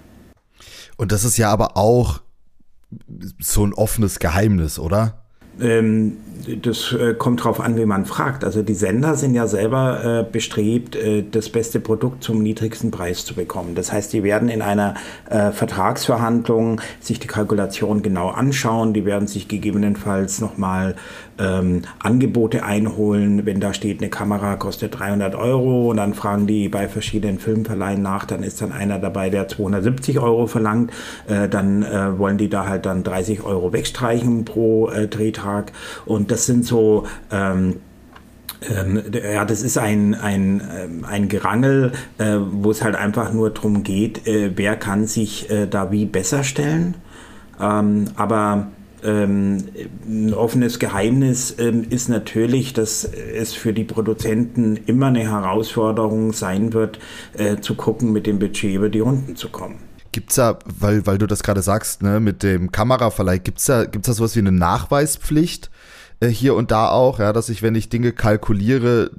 Und 0.98 1.12
das 1.12 1.24
ist 1.24 1.38
ja 1.38 1.52
aber 1.52 1.78
auch 1.78 2.22
so 3.38 3.64
ein 3.64 3.74
offenes 3.74 4.18
Geheimnis, 4.18 4.80
oder? 4.80 5.21
Ähm, 5.60 6.18
das 6.62 6.94
äh, 6.94 7.14
kommt 7.14 7.42
darauf 7.42 7.60
an, 7.60 7.78
wie 7.78 7.86
man 7.86 8.06
fragt. 8.06 8.44
Also 8.44 8.64
die 8.64 8.74
Sender 8.74 9.16
sind 9.16 9.36
ja 9.36 9.48
selber 9.48 10.22
äh, 10.28 10.32
bestrebt, 10.32 10.96
äh, 10.96 11.24
das 11.30 11.50
beste 11.50 11.80
Produkt 11.80 12.24
zum 12.24 12.42
niedrigsten 12.42 12.92
Preis 12.92 13.26
zu 13.26 13.36
bekommen. 13.36 13.76
Das 13.76 13.92
heißt, 13.92 14.12
die 14.14 14.24
werden 14.24 14.50
in 14.50 14.62
einer 14.62 14.96
äh, 15.30 15.52
Vertragsverhandlung 15.52 16.82
sich 17.00 17.20
die 17.20 17.28
Kalkulation 17.28 18.02
genau 18.02 18.30
anschauen. 18.30 18.94
Die 18.94 19.06
werden 19.06 19.28
sich 19.28 19.48
gegebenenfalls 19.48 20.42
nochmal 20.42 20.96
ähm, 21.39 21.84
Angebote 22.00 22.63
einholen. 22.63 23.46
Wenn 23.46 23.60
da 23.60 23.74
steht, 23.74 24.02
eine 24.02 24.10
Kamera 24.10 24.56
kostet 24.56 25.00
300 25.00 25.36
Euro 25.36 25.89
und 25.89 25.98
dann 25.98 26.13
fragen 26.13 26.48
die 26.48 26.70
bei 26.70 26.88
verschiedenen 26.88 27.39
Filmverleihen 27.39 28.02
nach, 28.02 28.26
dann 28.26 28.44
ist 28.44 28.62
dann 28.62 28.72
einer 28.72 29.00
dabei, 29.00 29.30
der 29.30 29.48
270 29.48 30.20
Euro 30.20 30.48
verlangt. 30.48 30.91
Äh, 31.28 31.50
dann 31.50 31.84
äh, 31.84 32.17
wollen 32.17 32.38
die 32.38 32.50
da 32.50 32.67
halt 32.67 32.86
dann 32.86 33.04
30 33.04 33.44
Euro 33.44 33.74
wegstreichen 33.74 34.46
pro 34.46 34.89
äh, 34.89 35.08
Drehtag. 35.08 35.72
Und 36.06 36.32
das 36.32 36.46
sind 36.46 36.65
so... 36.65 37.06
Ähm, 37.32 37.78
ähm, 38.70 39.02
ja, 39.12 39.44
das 39.44 39.63
ist 39.63 39.80
ein, 39.80 40.13
ein, 40.13 40.62
ähm, 40.78 41.06
ein 41.06 41.30
Gerangel, 41.30 41.94
äh, 42.20 42.38
wo 42.38 42.70
es 42.70 42.84
halt 42.84 42.96
einfach 42.96 43.34
nur 43.34 43.50
darum 43.50 43.82
geht, 43.82 44.28
äh, 44.28 44.52
wer 44.56 44.76
kann 44.76 45.08
sich 45.08 45.50
äh, 45.50 45.65
da 45.65 45.91
wie 45.91 46.06
besser 46.06 46.44
stellen. 46.44 46.96
Ähm, 47.60 48.06
aber 48.15 48.67
ähm, 49.04 49.66
ein 50.08 50.34
offenes 50.34 50.80
Geheimnis 50.80 51.56
ähm, 51.60 51.86
ist 51.90 52.10
natürlich, 52.10 52.74
dass 52.74 53.04
es 53.04 53.54
für 53.54 53.74
die 53.74 53.84
Produzenten 53.84 54.78
immer 54.78 55.08
eine 55.08 55.22
Herausforderung 55.22 56.34
sein 56.34 56.74
wird, 56.74 57.00
äh, 57.34 57.58
zu 57.58 57.76
gucken, 57.76 58.12
mit 58.12 58.28
dem 58.28 58.40
Budget 58.40 58.76
über 58.76 58.90
die 58.90 59.00
Runden 59.00 59.36
zu 59.36 59.50
kommen. 59.50 59.80
Gibt's 60.12 60.36
da, 60.36 60.60
weil, 60.66 61.06
weil 61.06 61.18
du 61.18 61.26
das 61.26 61.42
gerade 61.42 61.62
sagst, 61.62 62.04
ne, 62.04 62.20
mit 62.20 62.44
dem 62.44 62.72
Kameraverleih, 62.72 63.38
gibt's 63.38 63.66
da, 63.66 63.86
gibt's 63.86 64.08
da 64.08 64.14
sowas 64.14 64.36
wie 64.36 64.40
eine 64.40 64.52
Nachweispflicht 64.52 65.72
äh, 66.20 66.28
hier 66.28 66.56
und 66.56 66.72
da 66.72 66.90
auch, 66.90 67.20
ja, 67.20 67.32
dass 67.34 67.50
ich, 67.50 67.62
wenn 67.62 67.76
ich 67.76 67.90
Dinge 67.90 68.12
kalkuliere, 68.12 69.12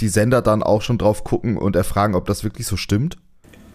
die 0.00 0.08
Sender 0.08 0.42
dann 0.42 0.62
auch 0.62 0.82
schon 0.82 0.98
drauf 0.98 1.24
gucken 1.24 1.56
und 1.56 1.76
erfragen, 1.76 2.14
ob 2.14 2.26
das 2.26 2.42
wirklich 2.42 2.66
so 2.66 2.76
stimmt? 2.76 3.16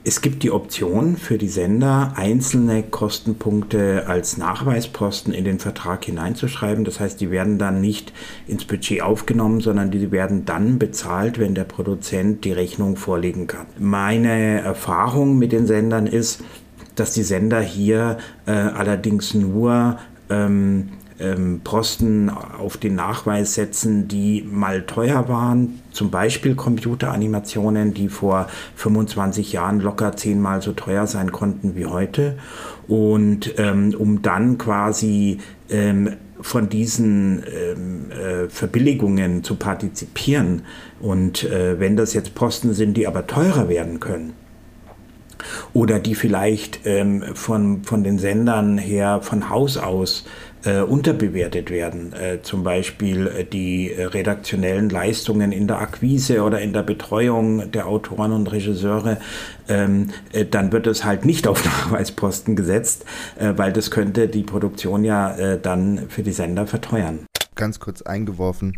Es 0.07 0.21
gibt 0.21 0.43
die 0.43 0.51
Option 0.51 1.17
für 1.17 1.39
die 1.39 1.47
Sender, 1.47 2.13
einzelne 2.15 2.83
Kostenpunkte 2.83 4.03
als 4.05 4.37
Nachweisposten 4.37 5.33
in 5.33 5.45
den 5.45 5.57
Vertrag 5.57 6.05
hineinzuschreiben. 6.05 6.85
Das 6.85 6.99
heißt, 6.99 7.19
die 7.19 7.31
werden 7.31 7.57
dann 7.57 7.81
nicht 7.81 8.13
ins 8.45 8.65
Budget 8.65 9.01
aufgenommen, 9.01 9.61
sondern 9.61 9.89
die 9.89 10.11
werden 10.11 10.45
dann 10.45 10.77
bezahlt, 10.77 11.39
wenn 11.39 11.55
der 11.55 11.63
Produzent 11.63 12.45
die 12.45 12.51
Rechnung 12.51 12.97
vorlegen 12.97 13.47
kann. 13.47 13.65
Meine 13.79 14.61
Erfahrung 14.61 15.39
mit 15.39 15.51
den 15.51 15.65
Sendern 15.65 16.05
ist, 16.05 16.43
dass 16.93 17.13
die 17.13 17.23
Sender 17.23 17.61
hier 17.61 18.19
äh, 18.45 18.51
allerdings 18.51 19.33
nur 19.33 19.97
ähm, 20.29 20.89
ähm, 21.19 21.61
Posten 21.63 22.29
auf 22.29 22.77
den 22.77 22.95
Nachweis 22.95 23.53
setzen, 23.53 24.07
die 24.07 24.43
mal 24.49 24.83
teuer 24.83 25.27
waren. 25.29 25.81
Zum 25.91 26.11
Beispiel 26.11 26.55
Computeranimationen, 26.55 27.93
die 27.93 28.09
vor 28.09 28.47
25 28.75 29.53
Jahren 29.53 29.79
locker 29.79 30.15
zehnmal 30.15 30.61
so 30.61 30.73
teuer 30.73 31.07
sein 31.07 31.31
konnten 31.31 31.75
wie 31.75 31.85
heute. 31.85 32.37
Und 32.87 33.53
ähm, 33.57 33.95
um 33.97 34.21
dann 34.21 34.57
quasi 34.57 35.39
ähm, 35.69 36.13
von 36.41 36.69
diesen 36.69 37.43
ähm, 37.43 38.11
äh, 38.11 38.49
Verbilligungen 38.49 39.43
zu 39.43 39.55
partizipieren. 39.55 40.63
Und 40.99 41.43
äh, 41.45 41.79
wenn 41.79 41.95
das 41.95 42.13
jetzt 42.13 42.35
Posten 42.35 42.73
sind, 42.73 42.95
die 42.97 43.07
aber 43.07 43.25
teurer 43.25 43.69
werden 43.69 43.99
können, 43.99 44.33
oder 45.73 45.99
die 45.99 46.15
vielleicht 46.15 46.81
ähm, 46.85 47.23
von, 47.33 47.83
von 47.83 48.03
den 48.03 48.19
Sendern 48.19 48.77
her 48.77 49.19
von 49.21 49.49
Haus 49.49 49.77
aus 49.77 50.25
äh, 50.65 50.81
unterbewertet 50.81 51.69
werden. 51.69 52.13
Äh, 52.13 52.41
zum 52.41 52.63
Beispiel 52.63 53.27
äh, 53.27 53.45
die 53.45 53.91
redaktionellen 53.91 54.89
Leistungen 54.89 55.51
in 55.51 55.67
der 55.67 55.79
Akquise 55.79 56.41
oder 56.41 56.59
in 56.59 56.73
der 56.73 56.83
Betreuung 56.83 57.71
der 57.71 57.87
Autoren 57.87 58.31
und 58.31 58.51
Regisseure, 58.51 59.19
ähm, 59.69 60.09
äh, 60.33 60.45
dann 60.45 60.71
wird 60.71 60.87
es 60.87 61.05
halt 61.05 61.23
nicht 61.23 61.47
auf 61.47 61.63
Nachweisposten 61.65 62.55
gesetzt, 62.55 63.05
äh, 63.37 63.53
weil 63.55 63.73
das 63.73 63.91
könnte 63.91 64.27
die 64.27 64.43
Produktion 64.43 65.03
ja 65.03 65.35
äh, 65.35 65.59
dann 65.59 66.09
für 66.09 66.23
die 66.23 66.33
Sender 66.33 66.67
verteuern. 66.67 67.19
Ganz 67.55 67.79
kurz 67.79 68.01
eingeworfen. 68.01 68.77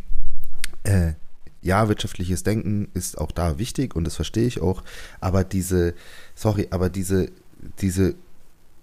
ja, 1.61 1.89
wirtschaftliches 1.89 2.43
Denken 2.43 2.87
ist 2.93 3.17
auch 3.17 3.31
da 3.31 3.59
wichtig 3.59 3.93
und 3.95 4.05
das 4.05 4.15
verstehe 4.15 4.47
ich 4.47 4.61
auch. 4.61 4.83
Aber 5.19 5.43
diese, 5.43 5.95
sorry, 6.33 6.67
aber 6.69 6.89
diese, 6.89 7.29
diese 7.79 8.15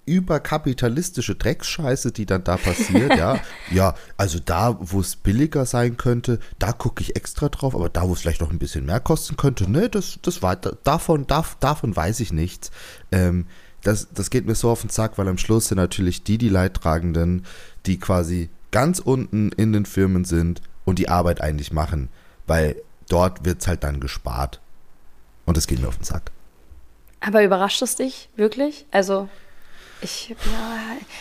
überkapitalistische 0.07 1.35
Drecksscheiße, 1.35 2.13
die 2.13 2.27
dann 2.27 2.45
da 2.45 2.57
passiert, 2.57 3.17
ja. 3.17 3.41
Ja, 3.71 3.95
also 4.17 4.39
da, 4.39 4.77
wo 4.81 5.01
es 5.01 5.17
billiger 5.17 5.65
sein 5.67 5.97
könnte, 5.97 6.39
da 6.59 6.73
gucke 6.73 7.03
ich 7.03 7.17
extra 7.17 7.49
drauf, 7.49 7.75
aber 7.75 7.89
da, 7.89 8.09
wo 8.09 8.13
es 8.13 8.21
vielleicht 8.21 8.41
noch 8.41 8.51
ein 8.51 8.59
bisschen 8.59 8.85
mehr 8.85 9.01
kosten 9.01 9.37
könnte, 9.37 9.71
ne, 9.71 9.89
das, 9.89 10.19
das 10.23 10.43
war, 10.43 10.57
davon, 10.57 11.27
darf, 11.27 11.57
davon 11.61 11.97
weiß 11.97 12.21
ich 12.21 12.33
nichts. 12.33 12.71
Ähm, 13.11 13.47
das, 13.83 14.09
das 14.13 14.31
geht 14.31 14.47
mir 14.47 14.55
so 14.55 14.71
auf 14.71 14.81
den 14.81 14.91
Zack, 14.91 15.19
weil 15.19 15.29
am 15.29 15.39
Schluss 15.39 15.69
sind 15.69 15.77
natürlich 15.79 16.23
die, 16.23 16.39
die 16.39 16.49
Leidtragenden, 16.49 17.45
die 17.87 17.99
quasi 17.99 18.51
ganz 18.71 18.99
unten 18.99 19.51
in 19.53 19.73
den 19.73 19.87
Firmen 19.87 20.25
sind 20.25 20.63
und 20.85 20.99
die 20.99 21.09
Arbeit 21.09 21.41
eigentlich 21.41 21.73
machen, 21.73 22.09
weil 22.47 22.77
dort 23.09 23.45
wird 23.45 23.61
es 23.61 23.69
halt 23.69 23.85
dann 23.85 24.01
gespart. 24.01 24.61
Und 25.47 25.57
das 25.57 25.67
geht 25.67 25.81
mir 25.81 25.89
auf 25.89 25.97
den 25.97 26.05
Sack. 26.05 26.31
Aber 27.21 27.43
überrascht 27.43 27.81
es 27.83 27.97
dich 27.97 28.29
wirklich? 28.37 28.87
Also 28.91 29.29
ich, 30.05 30.29
ja, 30.29 30.37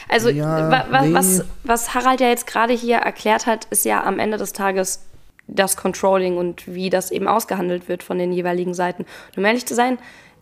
also 0.09 0.29
ja, 0.29 0.69
wa, 0.69 0.85
wa, 0.89 1.01
nee. 1.01 1.13
was, 1.13 1.43
was 1.63 1.93
Harald 1.93 2.21
ja 2.21 2.27
jetzt 2.27 2.47
gerade 2.47 2.73
hier 2.73 2.97
erklärt 2.97 3.45
hat, 3.45 3.65
ist 3.65 3.85
ja 3.85 4.03
am 4.03 4.19
Ende 4.19 4.37
des 4.37 4.53
Tages 4.53 5.01
das 5.47 5.75
Controlling 5.77 6.37
und 6.37 6.73
wie 6.73 6.89
das 6.89 7.11
eben 7.11 7.27
ausgehandelt 7.27 7.89
wird 7.89 8.03
von 8.03 8.17
den 8.17 8.31
jeweiligen 8.31 8.73
Seiten. 8.73 9.03
Und 9.31 9.37
um 9.37 9.45
ehrlich 9.45 9.65
zu 9.65 9.75
sein, 9.75 9.97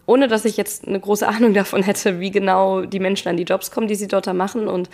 ohne 0.06 0.28
dass 0.28 0.46
ich 0.46 0.58
jetzt 0.58 0.88
eine 0.88 1.00
große 1.00 1.28
Ahnung 1.28 1.54
davon 1.54 1.84
hätte, 1.84 2.20
wie 2.20 2.32
genau 2.32 2.82
die 2.82 3.00
Menschen 3.00 3.30
an 3.30 3.38
die 3.38 3.44
Jobs 3.44 3.72
kommen, 3.72 3.88
die 3.88 3.96
sie 3.96 4.08
dort 4.08 4.28
da 4.28 4.34
machen 4.34 4.68
und 4.68 4.90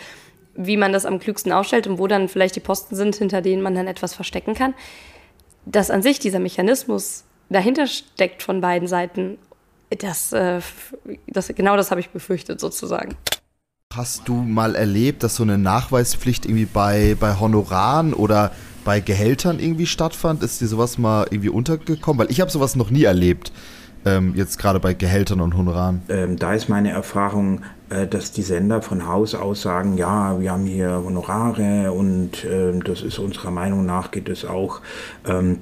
wie 0.56 0.78
man 0.78 0.92
das 0.92 1.06
am 1.06 1.20
klügsten 1.20 1.52
ausstellt 1.52 1.88
und 1.88 2.00
wo 2.00 2.08
dann 2.08 2.30
vielleicht 2.30 2.56
die 2.56 2.62
Posten 2.62 2.96
sind, 2.96 3.16
hinter 3.16 3.42
denen 3.42 3.62
man 3.62 3.76
dann 3.76 3.88
etwas 3.88 4.16
verstecken 4.16 4.56
kann, 4.56 4.74
dass 5.66 5.92
an 5.92 6.02
sich 6.02 6.20
dieser 6.20 6.40
Mechanismus 6.40 7.26
dahinter 7.50 7.86
steckt 7.88 8.42
von 8.42 8.60
beiden 8.60 8.88
Seiten, 8.88 9.38
das, 9.90 10.34
äh, 10.34 10.60
das 11.28 11.48
genau 11.50 11.78
das 11.78 11.92
habe 11.92 12.02
ich 12.02 12.10
befürchtet 12.10 12.60
sozusagen. 12.60 13.16
Hast 13.96 14.28
du 14.28 14.34
mal 14.34 14.76
erlebt, 14.76 15.24
dass 15.24 15.38
so 15.38 15.44
eine 15.44 15.58
Nachweispflicht 15.58 16.46
irgendwie 16.46 16.66
bei, 16.66 17.16
bei 17.20 17.40
Honoraren 17.40 18.14
oder 18.14 18.52
bei 18.84 19.00
Gehältern 19.00 19.60
irgendwie 19.60 19.86
stattfand? 19.86 20.44
Ist 20.44 20.60
dir 20.60 20.68
sowas 20.68 20.98
mal 20.98 21.26
irgendwie 21.32 21.50
untergekommen? 21.50 22.20
Weil 22.20 22.32
ich 22.32 22.42
habe 22.42 22.52
sowas 22.52 22.76
noch 22.76 22.92
nie 22.92 23.06
erlebt. 23.06 23.52
Ähm, 24.06 24.34
jetzt 24.36 24.60
gerade 24.60 24.80
bei 24.80 24.94
Gehältern 24.94 25.42
und 25.42 25.56
Honoraren. 25.56 26.02
Ähm, 26.10 26.38
da 26.38 26.54
ist 26.54 26.70
meine 26.70 26.92
Erfahrung, 26.92 27.62
äh, 27.90 28.06
dass 28.06 28.32
die 28.32 28.44
Sender 28.44 28.82
von 28.82 29.08
Haus 29.08 29.34
aus 29.34 29.62
sagen, 29.62 29.98
ja, 29.98 30.40
wir 30.40 30.52
haben 30.52 30.66
hier 30.66 31.02
Honorare 31.04 31.92
und 31.92 32.44
äh, 32.44 32.78
das 32.80 33.02
ist 33.02 33.18
unserer 33.20 33.52
Meinung 33.52 33.86
nach 33.86 34.12
geht 34.12 34.30
es 34.30 34.46
auch. 34.46 34.82
Ähm, 35.26 35.60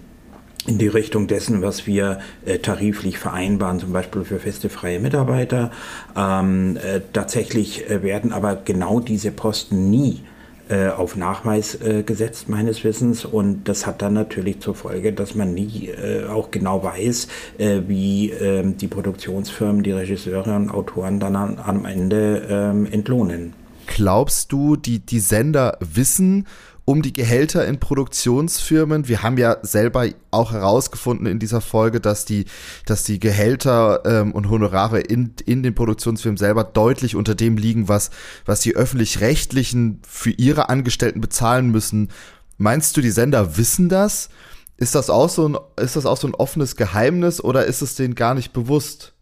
in 0.68 0.78
die 0.78 0.88
Richtung 0.88 1.28
dessen, 1.28 1.62
was 1.62 1.86
wir 1.86 2.20
äh, 2.46 2.60
tariflich 2.60 3.20
vereinbaren, 3.20 3.80
zum 3.80 3.94
Beispiel 3.94 4.24
für 4.24 4.40
feste 4.40 4.70
freie 4.70 5.00
Mitarbeiter. 5.00 5.72
Ähm, 6.16 6.78
äh, 6.78 7.02
tatsächlich 7.14 7.90
äh, 7.90 8.02
werden 8.04 8.34
aber 8.34 8.56
genau 8.56 9.00
diese 9.00 9.32
Posten 9.32 9.90
nie 9.90 10.22
äh, 10.68 10.88
auf 10.88 11.16
Nachweis 11.16 11.76
äh, 11.76 12.02
gesetzt, 12.02 12.50
meines 12.50 12.84
Wissens. 12.84 13.26
Und 13.26 13.66
das 13.66 13.86
hat 13.86 14.02
dann 14.02 14.14
natürlich 14.14 14.62
zur 14.62 14.74
Folge, 14.74 15.14
dass 15.14 15.36
man 15.36 15.54
nie 15.54 15.90
äh, 15.90 16.26
auch 16.26 16.50
genau 16.50 16.84
weiß, 16.84 17.28
wie 17.58 18.32
ähm, 18.32 18.78
die 18.78 18.88
Produktionsfirmen, 18.88 19.84
die 19.84 19.92
Regisseure 19.92 20.56
und 20.56 20.72
Autoren 20.72 21.20
dann 21.20 21.36
an, 21.36 21.60
am 21.64 21.86
Ende 21.86 22.48
ähm, 22.50 22.88
entlohnen. 22.92 23.54
Glaubst 23.86 24.52
du, 24.52 24.76
die, 24.76 25.00
die 25.00 25.20
Sender 25.20 25.78
wissen 25.80 26.48
um 26.86 27.02
die 27.02 27.14
Gehälter 27.14 27.66
in 27.68 27.80
Produktionsfirmen. 27.80 29.08
Wir 29.08 29.24
haben 29.24 29.38
ja 29.38 29.58
selber 29.64 30.08
auch 30.30 30.52
herausgefunden 30.52 31.26
in 31.26 31.40
dieser 31.40 31.60
Folge, 31.60 32.00
dass 32.00 32.26
die, 32.26 32.46
dass 32.86 33.04
die 33.04 33.20
Gehälter 33.20 34.04
ähm, 34.06 34.32
und 34.32 34.50
Honorare 34.50 35.00
in, 35.00 35.34
in 35.46 35.64
den 35.64 35.74
Produktionsfirmen 35.74 36.38
selber 36.38 36.64
deutlich 36.64 37.16
unter 37.16 37.34
dem 37.34 37.58
liegen, 37.58 37.90
was, 37.90 38.12
was 38.46 38.62
die 38.62 38.76
öffentlich-rechtlichen 38.76 40.02
für 40.08 40.30
ihre 40.30 40.70
Angestellten 40.70 41.22
bezahlen 41.22 41.72
müssen. 41.72 42.10
Meinst 42.58 42.96
du, 42.96 43.02
die 43.02 43.12
Sender 43.12 43.58
wissen 43.58 43.90
das? 43.90 44.30
Ist 44.78 44.94
das 44.94 45.10
auch 45.10 45.30
so 45.30 45.50
ein, 45.50 45.58
ist 45.82 45.96
das 45.96 46.06
auch 46.06 46.18
so 46.18 46.28
ein 46.28 46.36
offenes 46.36 46.76
Geheimnis 46.76 47.44
oder 47.44 47.66
ist 47.66 47.82
es 47.82 47.96
denen 47.96 48.14
gar 48.14 48.36
nicht 48.36 48.54
bewusst? 48.54 49.14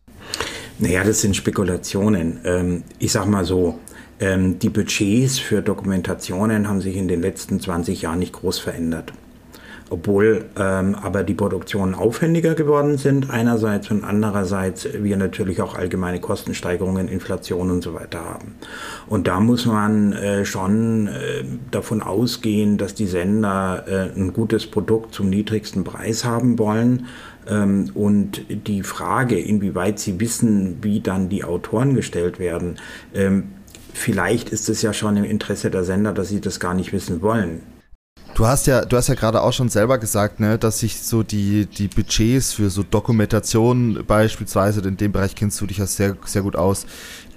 Naja, 0.79 1.03
das 1.03 1.21
sind 1.21 1.35
Spekulationen. 1.35 2.41
Ähm, 2.43 2.83
ich 2.99 3.11
sag 3.11 3.27
mal 3.27 3.45
so, 3.45 3.79
ähm, 4.23 4.57
die 4.57 4.69
Budgets 4.69 5.37
für 5.37 5.61
Dokumentationen 5.61 6.69
haben 6.69 6.79
sich 6.79 6.95
in 6.95 7.09
den 7.09 7.21
letzten 7.21 7.59
20 7.59 8.03
Jahren 8.03 8.19
nicht 8.19 8.31
groß 8.31 8.57
verändert. 8.57 9.11
Obwohl 9.89 10.45
ähm, 10.57 10.95
aber 10.95 11.23
die 11.23 11.33
Produktionen 11.33 11.93
aufwendiger 11.93 12.55
geworden 12.55 12.97
sind, 12.97 13.29
einerseits 13.29 13.91
und 13.91 14.05
andererseits 14.05 14.87
wir 14.93 15.17
natürlich 15.17 15.61
auch 15.61 15.75
allgemeine 15.75 16.21
Kostensteigerungen, 16.21 17.09
Inflation 17.09 17.69
und 17.69 17.83
so 17.83 17.93
weiter 17.93 18.23
haben. 18.23 18.55
Und 19.07 19.27
da 19.27 19.41
muss 19.41 19.65
man 19.65 20.13
äh, 20.13 20.45
schon 20.45 21.07
äh, 21.07 21.43
davon 21.69 22.01
ausgehen, 22.01 22.77
dass 22.77 22.95
die 22.95 23.07
Sender 23.07 23.83
äh, 23.87 24.17
ein 24.17 24.31
gutes 24.31 24.65
Produkt 24.65 25.13
zum 25.13 25.29
niedrigsten 25.29 25.83
Preis 25.83 26.23
haben 26.23 26.57
wollen 26.57 27.07
ähm, 27.47 27.91
und 27.93 28.41
die 28.47 28.83
Frage, 28.83 29.37
inwieweit 29.37 29.99
sie 29.99 30.19
wissen, 30.19 30.77
wie 30.81 31.01
dann 31.01 31.27
die 31.27 31.43
Autoren 31.43 31.93
gestellt 31.93 32.39
werden, 32.39 32.77
ähm, 33.13 33.49
vielleicht 33.93 34.49
ist 34.49 34.69
es 34.69 34.81
ja 34.81 34.93
schon 34.93 35.17
im 35.17 35.23
Interesse 35.23 35.71
der 35.71 35.83
Sender, 35.83 36.13
dass 36.13 36.29
sie 36.29 36.41
das 36.41 36.59
gar 36.59 36.73
nicht 36.73 36.91
wissen 36.93 37.21
wollen. 37.21 37.61
Du 38.35 38.47
hast 38.47 38.65
ja, 38.65 38.83
du 38.83 38.97
hast 38.97 39.09
ja 39.09 39.13
gerade 39.13 39.41
auch 39.43 39.53
schon 39.53 39.69
selber 39.69 39.99
gesagt, 39.99 40.39
ne, 40.39 40.57
dass 40.57 40.79
sich 40.79 40.99
so 40.99 41.21
die, 41.21 41.67
die 41.67 41.87
Budgets 41.87 42.53
für 42.53 42.71
so 42.71 42.81
Dokumentationen 42.81 44.03
beispielsweise, 44.07 44.81
in 44.81 44.97
dem 44.97 45.11
Bereich 45.11 45.35
kennst 45.35 45.61
du 45.61 45.67
dich 45.67 45.77
ja 45.77 45.85
sehr, 45.85 46.17
sehr 46.25 46.41
gut 46.41 46.55
aus, 46.55 46.87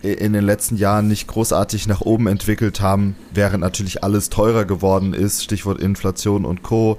in 0.02 0.32
den 0.32 0.44
letzten 0.44 0.76
Jahren 0.76 1.06
nicht 1.06 1.26
großartig 1.26 1.86
nach 1.86 2.00
oben 2.00 2.28
entwickelt 2.28 2.80
haben, 2.80 3.14
während 3.34 3.60
natürlich 3.60 4.04
alles 4.04 4.30
teurer 4.30 4.64
geworden 4.64 5.12
ist, 5.12 5.44
Stichwort 5.44 5.80
Inflation 5.80 6.46
und 6.46 6.62
Co. 6.62 6.98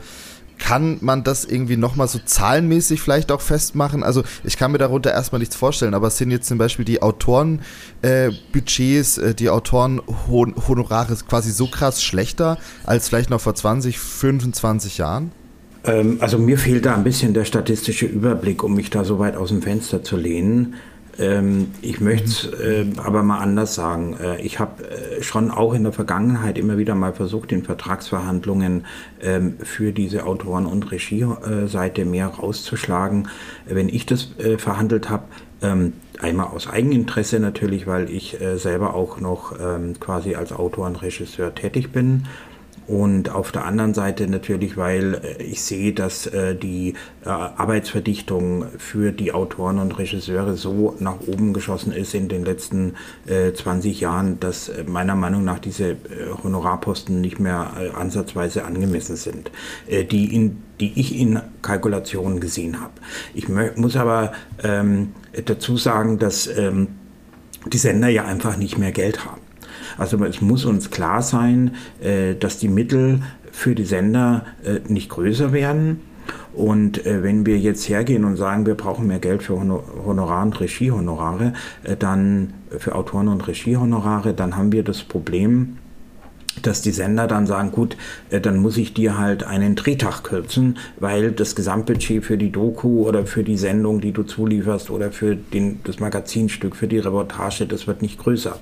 Kann 0.68 0.98
man 1.00 1.24
das 1.24 1.46
irgendwie 1.46 1.78
nochmal 1.78 2.10
so 2.10 2.20
zahlenmäßig 2.20 3.02
vielleicht 3.02 3.32
auch 3.32 3.40
festmachen? 3.40 4.04
Also 4.04 4.24
ich 4.44 4.58
kann 4.58 4.74
mir 4.74 4.80
darunter 4.80 5.14
erstmal 5.14 5.40
nichts 5.40 5.56
vorstellen, 5.56 5.94
aber 5.94 6.10
sind 6.10 6.30
jetzt 6.30 6.46
zum 6.46 6.58
Beispiel 6.58 6.84
die 6.84 7.02
Autorenbudgets, 7.02 9.18
äh, 9.18 9.30
äh, 9.30 9.34
die 9.34 9.50
Autorenhonorare 9.50 11.16
quasi 11.26 11.52
so 11.52 11.68
krass 11.68 12.04
schlechter 12.04 12.58
als 12.86 13.08
vielleicht 13.08 13.30
noch 13.30 13.40
vor 13.40 13.56
20, 13.56 13.98
25 13.98 14.98
Jahren? 14.98 15.32
Ähm, 15.86 16.18
also 16.20 16.38
mir 16.38 16.58
fehlt 16.58 16.86
da 16.86 16.96
ein 16.96 17.06
bisschen 17.06 17.34
der 17.34 17.46
statistische 17.46 18.06
Überblick, 18.06 18.62
um 18.62 18.74
mich 18.74 18.90
da 18.90 19.06
so 19.06 19.20
weit 19.20 19.38
aus 19.38 19.48
dem 19.48 19.62
Fenster 19.62 20.04
zu 20.04 20.18
lehnen. 20.18 20.76
Ähm, 21.20 21.72
ich 21.82 22.00
möchte 22.00 22.26
es 22.26 22.46
äh, 22.60 22.86
aber 22.98 23.24
mal 23.24 23.40
anders 23.40 23.76
sagen. 23.76 24.16
Äh, 24.22 24.42
ich 24.42 24.60
habe 24.60 24.84
äh, 24.84 25.24
schon 25.24 25.52
auch 25.52 25.74
in 25.74 25.84
der 25.84 25.94
Vergangenheit 25.94 26.58
immer 26.58 26.78
wieder 26.78 26.96
mal 26.96 27.14
versucht, 27.14 27.52
in 27.52 27.64
Vertragsverhandlungen 27.64 28.86
ähm, 29.22 29.56
für 29.64 29.92
diese 29.92 30.26
Autoren- 30.26 30.66
und 30.66 30.92
Regie-Seite 30.92 32.06
mehr 32.06 32.28
rauszuschlagen. 32.28 33.30
Wenn 33.66 33.90
ich 33.90 34.06
das 34.06 34.38
äh, 34.38 34.58
verhandelt 34.58 35.10
habe, 35.10 35.24
ähm, 35.62 35.94
einmal 36.20 36.48
aus 36.48 36.68
Eigeninteresse 36.68 37.40
natürlich, 37.40 37.88
weil 37.88 38.12
ich 38.12 38.40
äh, 38.40 38.58
selber 38.58 38.94
auch 38.94 39.20
noch 39.20 39.54
ähm, 39.60 40.00
quasi 40.00 40.36
als 40.36 40.52
Autor 40.52 40.86
und 40.86 41.02
Regisseur 41.02 41.54
tätig 41.56 41.92
bin 41.92 42.28
und 42.88 43.30
auf 43.30 43.52
der 43.52 43.66
anderen 43.66 43.94
Seite 43.94 44.28
natürlich, 44.28 44.78
weil 44.78 45.16
äh, 45.16 45.44
ich 45.44 45.62
sehe, 45.62 45.92
dass 45.92 46.26
äh, 46.26 46.56
die 46.56 46.94
äh, 47.26 47.30
Arbeitsverdichtung 47.30 48.66
für 48.78 49.12
die 49.12 49.34
Autoren 49.34 49.80
und 49.80 50.00
Regisseure 50.00 50.56
so 50.56 50.96
nach 51.00 51.20
oben 51.28 51.52
geschossen 51.52 51.92
ist 51.92 52.14
in 52.14 52.30
den 52.30 52.46
letzten 52.46 52.96
20 53.28 54.00
Jahren, 54.00 54.40
dass 54.40 54.72
meiner 54.86 55.16
Meinung 55.16 55.44
nach 55.44 55.60
diese 55.60 55.98
Honorarposten 56.44 57.20
nicht 57.20 57.40
mehr 57.40 57.72
ansatzweise 57.96 58.64
angemessen 58.64 59.16
sind, 59.16 59.52
die, 59.90 60.34
in, 60.34 60.62
die 60.80 61.00
ich 61.00 61.18
in 61.18 61.42
Kalkulationen 61.62 62.40
gesehen 62.40 62.80
habe. 62.80 62.94
Ich 63.34 63.50
muss 63.50 63.96
aber 63.96 64.32
ähm, 64.64 65.14
dazu 65.46 65.78
sagen, 65.78 66.20
dass 66.20 66.48
ähm, 66.48 66.88
die 67.66 67.78
Sender 67.78 68.10
ja 68.10 68.26
einfach 68.26 68.58
nicht 68.58 68.78
mehr 68.78 68.92
Geld 68.92 69.26
haben. 69.26 69.42
Also 69.98 70.24
es 70.26 70.42
muss 70.42 70.66
uns 70.66 70.92
klar 70.92 71.22
sein, 71.22 71.76
äh, 72.02 72.36
dass 72.36 72.58
die 72.58 72.68
Mittel 72.68 73.22
für 73.52 73.76
die 73.76 73.86
Sender 73.86 74.46
äh, 74.64 74.80
nicht 74.92 75.10
größer 75.10 75.54
werden. 75.54 76.02
Und 76.54 77.06
äh, 77.06 77.24
wenn 77.24 77.46
wir 77.46 77.58
jetzt 77.58 77.88
hergehen 77.88 78.26
und 78.26 78.36
sagen, 78.36 78.66
wir 78.66 78.76
brauchen 78.76 79.08
mehr 79.08 79.20
Geld 79.20 79.44
für 79.44 79.54
Honorar- 79.60 80.44
und 80.44 80.60
Regiehonorare, 80.60 81.54
dann 82.00 82.54
für 82.78 82.96
Autoren- 82.96 83.28
und 83.28 83.48
Regiehonorare, 83.48 84.34
dann 84.34 84.58
haben 84.58 84.72
wir 84.72 84.84
das 84.84 85.04
Problem, 85.04 85.78
dass 86.62 86.82
die 86.82 86.92
Sender 86.92 87.28
dann 87.28 87.48
sagen, 87.48 87.72
gut, 87.72 87.98
äh, 88.30 88.40
dann 88.40 88.58
muss 88.58 88.78
ich 88.78 88.94
dir 88.94 89.18
halt 89.18 89.44
einen 89.44 89.76
Drehtag 89.76 90.24
kürzen, 90.24 90.78
weil 91.00 91.32
das 91.32 91.56
Gesamtbudget 91.56 92.24
für 92.24 92.38
die 92.38 92.52
Doku 92.52 93.08
oder 93.08 93.26
für 93.26 93.44
die 93.44 93.58
Sendung, 93.58 94.02
die 94.02 94.12
du 94.12 94.24
zulieferst 94.24 94.90
oder 94.90 95.12
für 95.12 95.36
den, 95.36 95.80
das 95.84 96.00
Magazinstück, 96.00 96.76
für 96.76 96.88
die 96.88 97.00
Reportage, 97.00 97.66
das 97.66 97.88
wird 97.88 98.02
nicht 98.02 98.20
größer. 98.20 98.60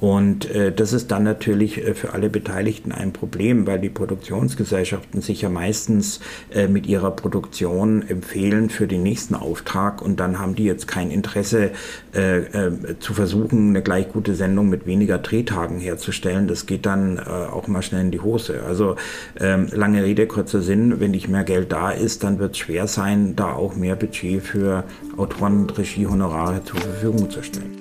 Und 0.00 0.50
äh, 0.50 0.72
das 0.72 0.92
ist 0.92 1.10
dann 1.10 1.24
natürlich 1.24 1.78
äh, 1.78 1.94
für 1.94 2.12
alle 2.12 2.30
Beteiligten 2.30 2.92
ein 2.92 3.12
Problem, 3.12 3.66
weil 3.66 3.78
die 3.78 3.88
Produktionsgesellschaften 3.88 5.20
sich 5.20 5.42
ja 5.42 5.48
meistens 5.48 6.20
äh, 6.52 6.68
mit 6.68 6.86
ihrer 6.86 7.10
Produktion 7.10 8.06
empfehlen 8.06 8.70
für 8.70 8.86
den 8.86 9.02
nächsten 9.02 9.34
Auftrag 9.34 10.02
und 10.02 10.20
dann 10.20 10.38
haben 10.38 10.54
die 10.54 10.64
jetzt 10.64 10.88
kein 10.88 11.10
Interesse 11.10 11.70
äh, 12.14 12.38
äh, 12.38 12.98
zu 12.98 13.14
versuchen, 13.14 13.70
eine 13.70 13.82
gleich 13.82 14.08
gute 14.08 14.34
Sendung 14.34 14.68
mit 14.68 14.86
weniger 14.86 15.18
Drehtagen 15.18 15.78
herzustellen. 15.78 16.48
Das 16.48 16.66
geht 16.66 16.86
dann 16.86 17.18
äh, 17.26 17.52
auch 17.52 17.66
mal 17.66 17.82
schnell 17.82 18.02
in 18.02 18.10
die 18.10 18.20
Hose. 18.20 18.62
Also 18.66 18.96
ähm, 19.40 19.68
lange 19.72 20.02
Rede, 20.02 20.26
kurzer 20.26 20.62
Sinn, 20.62 21.00
wenn 21.00 21.10
nicht 21.10 21.28
mehr 21.28 21.44
Geld 21.44 21.72
da 21.72 21.90
ist, 21.90 22.24
dann 22.24 22.38
wird 22.38 22.52
es 22.52 22.58
schwer 22.58 22.86
sein, 22.86 23.36
da 23.36 23.52
auch 23.52 23.74
mehr 23.74 23.96
Budget 23.96 24.42
für 24.42 24.84
Autoren 25.16 25.62
und 25.62 25.78
Regiehonorare 25.78 26.62
zur 26.64 26.80
Verfügung 26.80 27.30
zu 27.30 27.42
stellen. 27.42 27.76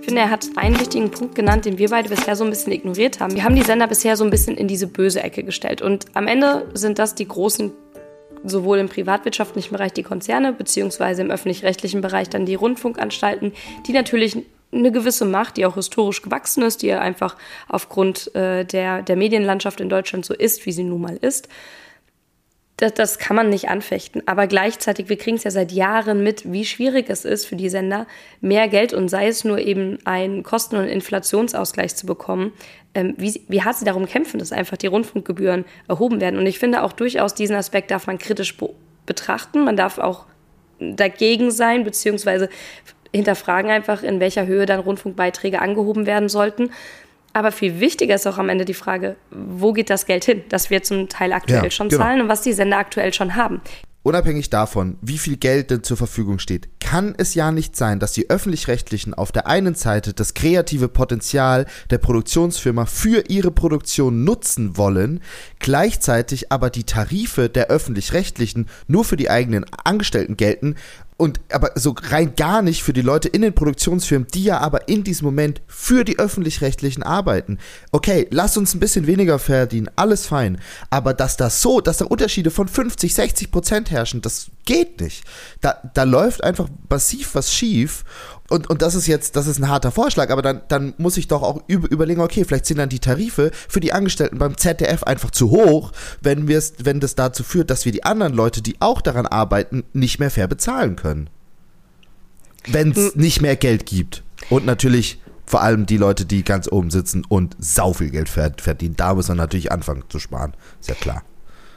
Ich 0.00 0.06
finde, 0.06 0.20
er 0.20 0.30
hat 0.30 0.46
einen 0.56 0.78
wichtigen 0.78 1.10
Punkt 1.10 1.34
genannt, 1.34 1.64
den 1.64 1.78
wir 1.78 1.88
beide 1.88 2.08
bisher 2.08 2.36
so 2.36 2.44
ein 2.44 2.50
bisschen 2.50 2.72
ignoriert 2.72 3.20
haben. 3.20 3.34
Wir 3.34 3.42
haben 3.42 3.56
die 3.56 3.62
Sender 3.62 3.88
bisher 3.88 4.16
so 4.16 4.24
ein 4.24 4.30
bisschen 4.30 4.56
in 4.56 4.68
diese 4.68 4.86
böse 4.86 5.22
Ecke 5.22 5.42
gestellt. 5.42 5.82
Und 5.82 6.04
am 6.14 6.26
Ende 6.26 6.68
sind 6.74 6.98
das 6.98 7.14
die 7.14 7.26
großen 7.26 7.72
sowohl 8.44 8.78
im 8.78 8.88
privatwirtschaftlichen 8.88 9.72
Bereich 9.72 9.92
die 9.92 10.02
Konzerne, 10.02 10.52
beziehungsweise 10.52 11.22
im 11.22 11.30
öffentlich-rechtlichen 11.30 12.00
Bereich 12.00 12.28
dann 12.28 12.46
die 12.46 12.54
Rundfunkanstalten, 12.54 13.52
die 13.86 13.92
natürlich 13.92 14.36
eine 14.72 14.92
gewisse 14.92 15.24
Macht, 15.24 15.56
die 15.56 15.66
auch 15.66 15.74
historisch 15.74 16.22
gewachsen 16.22 16.62
ist, 16.62 16.82
die 16.82 16.92
einfach 16.92 17.36
aufgrund 17.68 18.34
äh, 18.34 18.64
der, 18.64 19.02
der 19.02 19.16
Medienlandschaft 19.16 19.80
in 19.80 19.88
Deutschland 19.88 20.24
so 20.24 20.34
ist, 20.34 20.66
wie 20.66 20.72
sie 20.72 20.84
nun 20.84 21.00
mal 21.00 21.16
ist, 21.16 21.48
das, 22.76 22.94
das 22.94 23.18
kann 23.18 23.36
man 23.36 23.50
nicht 23.50 23.68
anfechten. 23.68 24.22
Aber 24.26 24.46
gleichzeitig, 24.46 25.08
wir 25.08 25.16
kriegen 25.16 25.36
es 25.36 25.44
ja 25.44 25.50
seit 25.50 25.70
Jahren 25.70 26.22
mit, 26.22 26.50
wie 26.50 26.64
schwierig 26.64 27.06
es 27.08 27.24
ist 27.24 27.46
für 27.46 27.56
die 27.56 27.68
Sender, 27.68 28.06
mehr 28.40 28.68
Geld 28.68 28.92
und 28.92 29.08
sei 29.08 29.28
es 29.28 29.44
nur 29.44 29.58
eben 29.58 29.98
einen 30.04 30.42
Kosten- 30.42 30.76
und 30.76 30.86
Inflationsausgleich 30.86 31.94
zu 31.94 32.06
bekommen, 32.06 32.52
ähm, 32.94 33.14
wie, 33.16 33.40
wie 33.48 33.62
hart 33.62 33.76
sie 33.76 33.84
darum 33.84 34.06
kämpfen, 34.06 34.38
dass 34.38 34.52
einfach 34.52 34.76
die 34.76 34.88
Rundfunkgebühren 34.88 35.64
erhoben 35.88 36.20
werden. 36.20 36.38
Und 36.38 36.46
ich 36.46 36.58
finde 36.58 36.82
auch 36.82 36.92
durchaus 36.92 37.34
diesen 37.34 37.56
Aspekt 37.56 37.90
darf 37.90 38.06
man 38.06 38.18
kritisch 38.18 38.56
be 38.56 38.70
betrachten. 39.06 39.64
Man 39.64 39.76
darf 39.76 39.98
auch 39.98 40.24
dagegen 40.80 41.50
sein, 41.50 41.84
beziehungsweise 41.84 42.48
hinterfragen 43.12 43.70
einfach, 43.70 44.02
in 44.02 44.18
welcher 44.18 44.46
Höhe 44.46 44.64
dann 44.64 44.80
Rundfunkbeiträge 44.80 45.60
angehoben 45.60 46.06
werden 46.06 46.30
sollten. 46.30 46.70
Aber 47.34 47.50
viel 47.50 47.80
wichtiger 47.80 48.14
ist 48.14 48.26
auch 48.26 48.38
am 48.38 48.48
Ende 48.48 48.64
die 48.64 48.74
Frage, 48.74 49.16
wo 49.30 49.72
geht 49.72 49.90
das 49.90 50.06
Geld 50.06 50.24
hin, 50.24 50.42
das 50.48 50.70
wir 50.70 50.84
zum 50.84 51.08
Teil 51.08 51.32
aktuell 51.32 51.64
ja, 51.64 51.70
schon 51.70 51.88
genau. 51.88 52.02
zahlen 52.02 52.20
und 52.22 52.28
was 52.28 52.42
die 52.42 52.52
Sender 52.52 52.78
aktuell 52.78 53.12
schon 53.12 53.34
haben. 53.34 53.60
Unabhängig 54.04 54.50
davon, 54.50 54.98
wie 55.00 55.16
viel 55.16 55.38
Geld 55.38 55.70
denn 55.70 55.82
zur 55.82 55.96
Verfügung 55.96 56.38
steht, 56.38 56.68
kann 56.78 57.14
es 57.16 57.34
ja 57.34 57.50
nicht 57.50 57.74
sein, 57.74 58.00
dass 58.00 58.12
die 58.12 58.28
öffentlich-rechtlichen 58.28 59.14
auf 59.14 59.32
der 59.32 59.46
einen 59.46 59.74
Seite 59.74 60.12
das 60.12 60.34
kreative 60.34 60.88
Potenzial 60.88 61.64
der 61.88 61.96
Produktionsfirma 61.96 62.84
für 62.84 63.24
ihre 63.30 63.50
Produktion 63.50 64.22
nutzen 64.22 64.76
wollen, 64.76 65.22
gleichzeitig 65.58 66.52
aber 66.52 66.68
die 66.68 66.84
Tarife 66.84 67.48
der 67.48 67.68
öffentlich-rechtlichen 67.68 68.68
nur 68.86 69.06
für 69.06 69.16
die 69.16 69.30
eigenen 69.30 69.64
Angestellten 69.84 70.36
gelten 70.36 70.76
und 71.16 71.40
aber 71.52 71.70
so 71.76 71.94
rein 71.96 72.34
gar 72.34 72.60
nicht 72.60 72.82
für 72.82 72.92
die 72.92 73.00
Leute 73.00 73.28
in 73.28 73.42
den 73.42 73.54
Produktionsfirmen, 73.54 74.26
die 74.34 74.44
ja 74.44 74.58
aber 74.58 74.88
in 74.88 75.04
diesem 75.04 75.26
Moment 75.26 75.62
für 75.68 76.04
die 76.04 76.18
öffentlich-rechtlichen 76.18 77.04
arbeiten. 77.04 77.58
Okay, 77.92 78.26
lass 78.30 78.56
uns 78.56 78.74
ein 78.74 78.80
bisschen 78.80 79.06
weniger 79.06 79.38
verdienen, 79.38 79.90
alles 79.94 80.26
fein. 80.26 80.58
Aber 80.90 81.14
dass 81.14 81.36
das 81.36 81.62
so, 81.62 81.80
dass 81.80 81.98
da 81.98 82.06
Unterschiede 82.06 82.50
von 82.50 82.66
50, 82.66 83.14
60 83.14 83.50
Prozent 83.52 83.90
herrschen, 83.92 84.22
das 84.22 84.48
geht 84.64 85.00
nicht. 85.00 85.24
Da, 85.60 85.80
da 85.94 86.02
läuft 86.02 86.42
einfach 86.42 86.68
massiv 86.88 87.34
was 87.36 87.54
schief. 87.54 88.04
Und, 88.54 88.70
und 88.70 88.82
das 88.82 88.94
ist 88.94 89.08
jetzt, 89.08 89.34
das 89.34 89.48
ist 89.48 89.58
ein 89.58 89.68
harter 89.68 89.90
Vorschlag, 89.90 90.30
aber 90.30 90.40
dann, 90.40 90.60
dann 90.68 90.94
muss 90.96 91.16
ich 91.16 91.26
doch 91.26 91.42
auch 91.42 91.64
überlegen, 91.66 92.20
okay, 92.20 92.44
vielleicht 92.44 92.66
sind 92.66 92.76
dann 92.76 92.88
die 92.88 93.00
Tarife 93.00 93.50
für 93.68 93.80
die 93.80 93.92
Angestellten 93.92 94.38
beim 94.38 94.56
ZDF 94.56 95.02
einfach 95.02 95.32
zu 95.32 95.50
hoch, 95.50 95.90
wenn 96.20 96.46
wir 96.46 96.62
wenn 96.78 97.00
das 97.00 97.16
dazu 97.16 97.42
führt, 97.42 97.68
dass 97.68 97.84
wir 97.84 97.90
die 97.90 98.04
anderen 98.04 98.32
Leute, 98.32 98.62
die 98.62 98.76
auch 98.78 99.00
daran 99.00 99.26
arbeiten, 99.26 99.82
nicht 99.92 100.20
mehr 100.20 100.30
fair 100.30 100.46
bezahlen 100.46 100.94
können. 100.94 101.30
Wenn 102.68 102.92
es 102.92 103.12
hm. 103.12 103.20
nicht 103.20 103.40
mehr 103.42 103.56
Geld 103.56 103.86
gibt. 103.86 104.22
Und 104.50 104.64
natürlich 104.64 105.20
vor 105.44 105.62
allem 105.62 105.86
die 105.86 105.96
Leute, 105.96 106.24
die 106.24 106.44
ganz 106.44 106.70
oben 106.70 106.92
sitzen 106.92 107.24
und 107.28 107.56
sau 107.58 107.92
viel 107.92 108.10
Geld 108.10 108.28
verdienen. 108.28 108.94
Da 108.94 109.14
muss 109.14 109.26
man 109.26 109.36
natürlich 109.36 109.72
anfangen 109.72 110.04
zu 110.08 110.20
sparen. 110.20 110.52
Ist 110.80 110.90
ja 110.90 110.94
klar. 110.94 111.24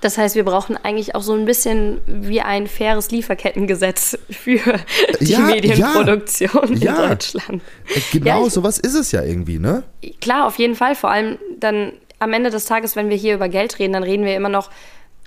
Das 0.01 0.17
heißt, 0.17 0.35
wir 0.35 0.43
brauchen 0.43 0.77
eigentlich 0.77 1.15
auch 1.15 1.21
so 1.21 1.33
ein 1.33 1.45
bisschen 1.45 2.01
wie 2.05 2.41
ein 2.41 2.67
faires 2.67 3.09
Lieferkettengesetz 3.11 4.17
für 4.29 4.59
die 5.19 5.31
ja, 5.31 5.39
Medienproduktion 5.39 6.77
ja, 6.77 7.03
in 7.03 7.09
Deutschland. 7.09 7.61
Äh, 7.93 7.99
genau, 8.11 8.43
ja, 8.43 8.49
sowas 8.49 8.77
ist 8.77 8.95
es 8.95 9.11
ja 9.11 9.23
irgendwie, 9.23 9.59
ne? 9.59 9.83
Klar, 10.21 10.45
auf 10.45 10.57
jeden 10.57 10.75
Fall. 10.75 10.95
Vor 10.95 11.09
allem 11.09 11.37
dann 11.59 11.93
am 12.19 12.33
Ende 12.33 12.49
des 12.49 12.65
Tages, 12.65 12.95
wenn 12.95 13.09
wir 13.09 13.17
hier 13.17 13.35
über 13.35 13.49
Geld 13.49 13.79
reden, 13.79 13.93
dann 13.93 14.03
reden 14.03 14.25
wir 14.25 14.35
immer 14.35 14.49
noch 14.49 14.69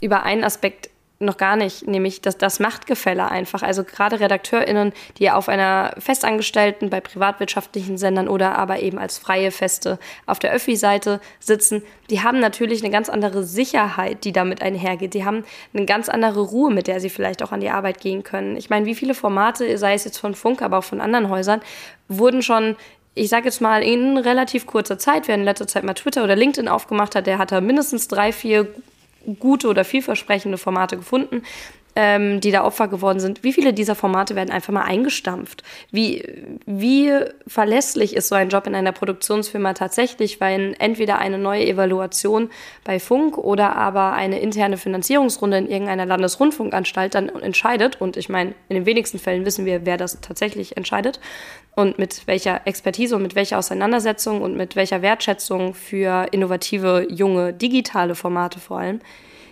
über 0.00 0.22
einen 0.22 0.44
Aspekt 0.44 0.89
noch 1.22 1.36
gar 1.36 1.54
nicht, 1.54 1.86
nämlich 1.86 2.22
das, 2.22 2.38
das 2.38 2.60
Machtgefälle 2.60 3.30
einfach. 3.30 3.62
Also 3.62 3.84
gerade 3.84 4.20
RedakteurInnen, 4.20 4.92
die 5.18 5.30
auf 5.30 5.50
einer 5.50 5.94
Festangestellten 5.98 6.88
bei 6.88 7.00
privatwirtschaftlichen 7.00 7.98
Sendern 7.98 8.26
oder 8.26 8.56
aber 8.56 8.80
eben 8.80 8.98
als 8.98 9.18
freie 9.18 9.50
Feste 9.50 9.98
auf 10.24 10.38
der 10.38 10.50
Öffi-Seite 10.52 11.20
sitzen, 11.38 11.82
die 12.08 12.22
haben 12.22 12.40
natürlich 12.40 12.82
eine 12.82 12.90
ganz 12.90 13.10
andere 13.10 13.44
Sicherheit, 13.44 14.24
die 14.24 14.32
damit 14.32 14.62
einhergeht. 14.62 15.12
Die 15.12 15.26
haben 15.26 15.44
eine 15.74 15.84
ganz 15.84 16.08
andere 16.08 16.40
Ruhe, 16.40 16.72
mit 16.72 16.86
der 16.86 17.00
sie 17.00 17.10
vielleicht 17.10 17.42
auch 17.42 17.52
an 17.52 17.60
die 17.60 17.70
Arbeit 17.70 18.00
gehen 18.00 18.22
können. 18.22 18.56
Ich 18.56 18.70
meine, 18.70 18.86
wie 18.86 18.94
viele 18.94 19.12
Formate, 19.12 19.76
sei 19.76 19.92
es 19.92 20.04
jetzt 20.04 20.18
von 20.18 20.34
Funk, 20.34 20.62
aber 20.62 20.78
auch 20.78 20.84
von 20.84 21.02
anderen 21.02 21.28
Häusern, 21.28 21.60
wurden 22.08 22.40
schon 22.42 22.76
ich 23.14 23.28
sage 23.28 23.46
jetzt 23.46 23.60
mal, 23.60 23.82
in 23.82 24.16
relativ 24.16 24.66
kurzer 24.66 24.96
Zeit, 24.96 25.26
wer 25.26 25.34
in 25.34 25.42
letzter 25.42 25.66
Zeit 25.66 25.82
mal 25.82 25.94
Twitter 25.94 26.22
oder 26.22 26.36
LinkedIn 26.36 26.68
aufgemacht 26.68 27.16
hat, 27.16 27.26
der 27.26 27.38
hat 27.38 27.50
da 27.50 27.60
mindestens 27.60 28.06
drei, 28.06 28.32
vier 28.32 28.68
gute 29.38 29.68
oder 29.68 29.84
vielversprechende 29.84 30.58
Formate 30.58 30.96
gefunden, 30.96 31.42
ähm, 31.96 32.40
die 32.40 32.50
da 32.50 32.64
Opfer 32.64 32.88
geworden 32.88 33.20
sind. 33.20 33.42
Wie 33.42 33.52
viele 33.52 33.72
dieser 33.72 33.94
Formate 33.94 34.36
werden 34.36 34.50
einfach 34.50 34.72
mal 34.72 34.84
eingestampft? 34.84 35.62
Wie, 35.90 36.24
wie 36.66 37.12
verlässlich 37.46 38.14
ist 38.14 38.28
so 38.28 38.34
ein 38.34 38.48
Job 38.48 38.66
in 38.66 38.74
einer 38.74 38.92
Produktionsfirma 38.92 39.74
tatsächlich, 39.74 40.40
weil 40.40 40.74
entweder 40.78 41.18
eine 41.18 41.38
neue 41.38 41.66
Evaluation 41.66 42.50
bei 42.84 43.00
Funk 43.00 43.38
oder 43.38 43.76
aber 43.76 44.12
eine 44.12 44.40
interne 44.40 44.76
Finanzierungsrunde 44.76 45.58
in 45.58 45.68
irgendeiner 45.68 46.06
Landesrundfunkanstalt 46.06 47.14
dann 47.14 47.28
entscheidet, 47.28 48.00
und 48.00 48.16
ich 48.16 48.28
meine, 48.28 48.54
in 48.68 48.76
den 48.76 48.86
wenigsten 48.86 49.18
Fällen 49.18 49.44
wissen 49.44 49.64
wir, 49.64 49.84
wer 49.84 49.96
das 49.96 50.20
tatsächlich 50.20 50.76
entscheidet 50.76 51.20
und 51.74 51.98
mit 51.98 52.26
welcher 52.26 52.66
Expertise 52.66 53.16
und 53.16 53.22
mit 53.22 53.34
welcher 53.34 53.58
Auseinandersetzung 53.58 54.42
und 54.42 54.56
mit 54.56 54.76
welcher 54.76 55.02
Wertschätzung 55.02 55.74
für 55.74 56.26
innovative, 56.32 57.06
junge, 57.10 57.52
digitale 57.52 58.14
Formate 58.14 58.58
vor 58.58 58.78
allem 58.78 59.00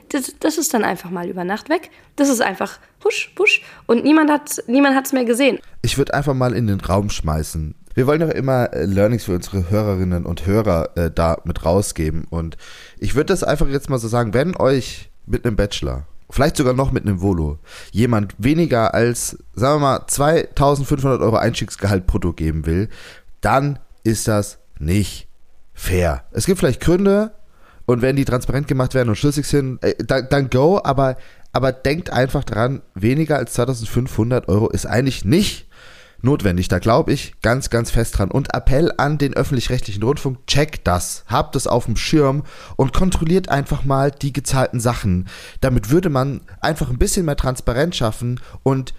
das, 0.09 0.35
das 0.41 0.59
ist 0.59 0.75
dann 0.75 0.85
einfach 0.85 1.11
mal 1.11 1.29
über 1.29 1.45
Nacht 1.45 1.69
weg. 1.69 1.91
Das 2.17 2.29
ist 2.29 2.41
einfach 2.41 2.79
husch, 3.05 3.33
husch. 3.39 3.63
Und 3.87 4.05
niemand 4.05 4.31
hat 4.31 4.63
niemand 4.67 5.07
es 5.07 5.13
mehr 5.13 5.25
gesehen. 5.25 5.59
Ich 5.83 5.99
würde 5.99 6.15
einfach 6.15 6.35
mal 6.35 6.55
in 6.55 6.67
den 6.67 6.81
Raum 6.81 7.11
schmeißen. 7.11 7.75
Wir 7.95 8.07
wollen 8.07 8.21
doch 8.21 8.31
immer 8.31 8.73
äh, 8.73 8.85
Learnings 8.85 9.25
für 9.25 9.35
unsere 9.35 9.71
Hörerinnen 9.71 10.25
und 10.25 10.47
Hörer 10.47 10.97
äh, 10.97 11.11
da 11.11 11.39
mit 11.45 11.65
rausgeben. 11.65 12.27
Und 12.31 12.57
ich 12.99 13.15
würde 13.15 13.27
das 13.27 13.43
einfach 13.43 13.69
jetzt 13.69 13.91
mal 13.91 13.99
so 13.99 14.09
sagen, 14.09 14.35
wenn 14.35 14.57
euch 14.57 15.11
mit 15.27 15.45
einem 15.45 15.57
Bachelor, 15.57 16.07
vielleicht 16.31 16.57
sogar 16.57 16.75
noch 16.75 16.93
mit 16.93 17.05
einem 17.05 17.21
Volo, 17.21 17.59
jemand 17.91 18.35
weniger 18.39 18.95
als, 18.95 19.39
sagen 19.55 19.81
wir 19.81 19.99
mal, 19.99 20.07
2500 20.07 21.21
Euro 21.21 21.37
Einstiegsgehalt 21.37 22.07
brutto 22.07 22.33
geben 22.33 22.67
will, 22.67 22.89
dann 23.41 23.79
ist 24.05 24.29
das 24.29 24.59
nicht 24.79 25.29
fair. 25.75 26.25
Es 26.33 26.47
gibt 26.47 26.59
vielleicht 26.59 26.81
Gründe, 26.81 27.33
und 27.89 28.03
wenn 28.03 28.17
die 28.17 28.27
transparent 28.27 28.69
gemacht 28.69 28.93
werden 28.93 29.09
und 29.09 29.17
schlüssig 29.17 29.47
sind, 29.47 29.83
äh, 29.83 29.95
dann, 29.97 30.29
dann 30.29 30.51
go, 30.51 30.79
aber, 30.85 31.17
aber 31.55 31.73
denkt 31.73 32.11
einfach 32.11 32.45
dran, 32.45 32.83
weniger 32.95 33.39
als 33.39 33.55
2500 33.55 34.47
Euro 34.47 34.69
ist 34.69 34.85
eigentlich 34.85 35.25
nicht 35.25 35.69
notwendig. 36.21 36.69
Da 36.69 36.81
glaube 36.81 37.15
ich 37.15 37.41
ganz, 37.41 37.71
ganz 37.71 37.91
fest 37.91 38.19
dran. 38.19 38.31
Und 38.31 38.55
Appell 38.55 38.93
an 38.99 39.17
den 39.17 39.33
öffentlich-rechtlichen 39.33 40.03
Rundfunk, 40.03 40.47
checkt 40.47 40.87
das, 40.87 41.25
habt 41.29 41.57
es 41.57 41.67
auf 41.67 41.87
dem 41.87 41.97
Schirm 41.97 42.43
und 42.77 42.93
kontrolliert 42.93 43.49
einfach 43.49 43.85
mal 43.87 44.11
die 44.11 44.35
gezahlten 44.35 44.81
Sachen. 44.81 45.27
Damit 45.63 45.89
würde 45.89 46.11
man 46.11 46.43
einfach 46.61 46.91
ein 46.91 46.99
bisschen 46.99 47.25
mehr 47.25 47.37
Transparenz 47.37 47.97
schaffen 47.97 48.39
und 48.65 48.93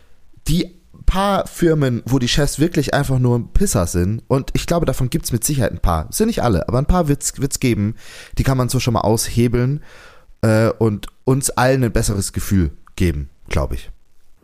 die 0.48 0.79
paar 1.10 1.47
Firmen, 1.47 2.03
wo 2.05 2.20
die 2.20 2.28
Chefs 2.28 2.60
wirklich 2.60 2.93
einfach 2.93 3.18
nur 3.18 3.51
Pisser 3.51 3.88
sind. 3.88 4.22
Und 4.28 4.51
ich 4.53 4.68
glaube, 4.68 4.86
davon 4.86 5.10
gibt 5.10 5.26
es 5.26 5.32
mit 5.32 5.43
Sicherheit 5.43 5.72
ein 5.72 5.80
paar. 5.80 6.07
Sind 6.12 6.28
nicht 6.28 6.43
alle, 6.43 6.68
aber 6.68 6.78
ein 6.78 6.86
paar 6.86 7.07
wird 7.07 7.24
es 7.24 7.60
geben. 7.60 7.95
Die 8.38 8.43
kann 8.43 8.57
man 8.57 8.70
so 8.70 8.80
schon 8.80 8.93
mal 8.93 9.01
aushebeln 9.01 9.84
äh, 10.41 10.70
und 10.70 11.07
uns 11.26 11.49
allen 11.49 11.84
ein 11.84 11.91
besseres 11.91 12.32
Gefühl 12.32 12.72
geben, 12.95 13.32
glaube 13.49 13.74
ich. 13.74 13.89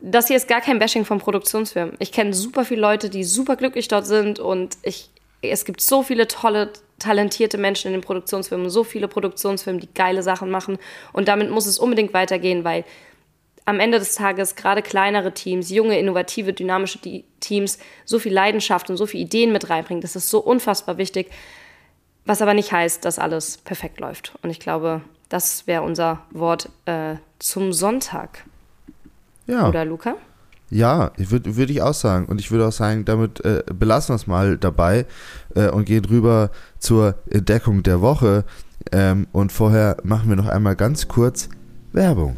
Das 0.01 0.27
hier 0.27 0.37
ist 0.37 0.47
gar 0.47 0.59
kein 0.59 0.79
Bashing 0.79 1.05
von 1.05 1.19
Produktionsfirmen. 1.19 1.95
Ich 1.99 2.11
kenne 2.11 2.33
super 2.33 2.65
viele 2.65 2.81
Leute, 2.81 3.11
die 3.11 3.23
super 3.23 3.57
glücklich 3.57 3.87
dort 3.87 4.07
sind 4.07 4.39
und 4.39 4.77
ich, 4.81 5.11
es 5.43 5.65
gibt 5.65 5.81
so 5.81 6.01
viele 6.01 6.27
tolle, 6.27 6.71
talentierte 6.97 7.59
Menschen 7.59 7.87
in 7.87 7.93
den 7.93 8.01
Produktionsfirmen, 8.01 8.71
so 8.71 8.83
viele 8.83 9.07
Produktionsfirmen, 9.07 9.79
die 9.79 9.93
geile 9.93 10.23
Sachen 10.23 10.49
machen 10.49 10.79
und 11.13 11.27
damit 11.27 11.51
muss 11.51 11.67
es 11.67 11.77
unbedingt 11.77 12.13
weitergehen, 12.13 12.63
weil 12.63 12.85
am 13.65 13.79
Ende 13.79 13.99
des 13.99 14.15
Tages 14.15 14.55
gerade 14.55 14.81
kleinere 14.81 15.33
Teams, 15.33 15.69
junge, 15.71 15.99
innovative, 15.99 16.53
dynamische 16.53 16.99
Teams 17.39 17.79
so 18.05 18.19
viel 18.19 18.33
Leidenschaft 18.33 18.89
und 18.89 18.97
so 18.97 19.07
viele 19.07 19.23
Ideen 19.23 19.51
mit 19.51 19.69
reinbringen. 19.69 20.01
Das 20.01 20.15
ist 20.15 20.29
so 20.29 20.39
unfassbar 20.39 20.97
wichtig. 20.97 21.31
Was 22.25 22.41
aber 22.41 22.53
nicht 22.53 22.71
heißt, 22.71 23.05
dass 23.05 23.19
alles 23.19 23.57
perfekt 23.57 23.99
läuft. 23.99 24.33
Und 24.41 24.49
ich 24.49 24.59
glaube, 24.59 25.01
das 25.29 25.67
wäre 25.67 25.83
unser 25.83 26.21
Wort 26.31 26.69
äh, 26.85 27.15
zum 27.39 27.73
Sonntag. 27.73 28.45
Ja. 29.47 29.67
Oder 29.67 29.85
Luca? 29.85 30.15
Ja, 30.71 31.11
würde 31.17 31.55
würd 31.55 31.69
ich 31.69 31.81
auch 31.81 31.93
sagen. 31.93 32.25
Und 32.25 32.41
ich 32.41 32.49
würde 32.49 32.67
auch 32.67 32.71
sagen, 32.71 33.05
damit 33.05 33.45
äh, 33.45 33.63
belassen 33.71 34.13
wir 34.13 34.15
es 34.15 34.27
mal 34.27 34.57
dabei 34.57 35.05
äh, 35.55 35.69
und 35.69 35.85
gehen 35.85 36.05
rüber 36.05 36.49
zur 36.79 37.15
Entdeckung 37.29 37.83
der 37.83 38.01
Woche. 38.01 38.45
Ähm, 38.91 39.27
und 39.31 39.51
vorher 39.51 39.97
machen 40.03 40.29
wir 40.29 40.35
noch 40.35 40.47
einmal 40.47 40.75
ganz 40.75 41.07
kurz 41.07 41.49
Werbung. 41.91 42.37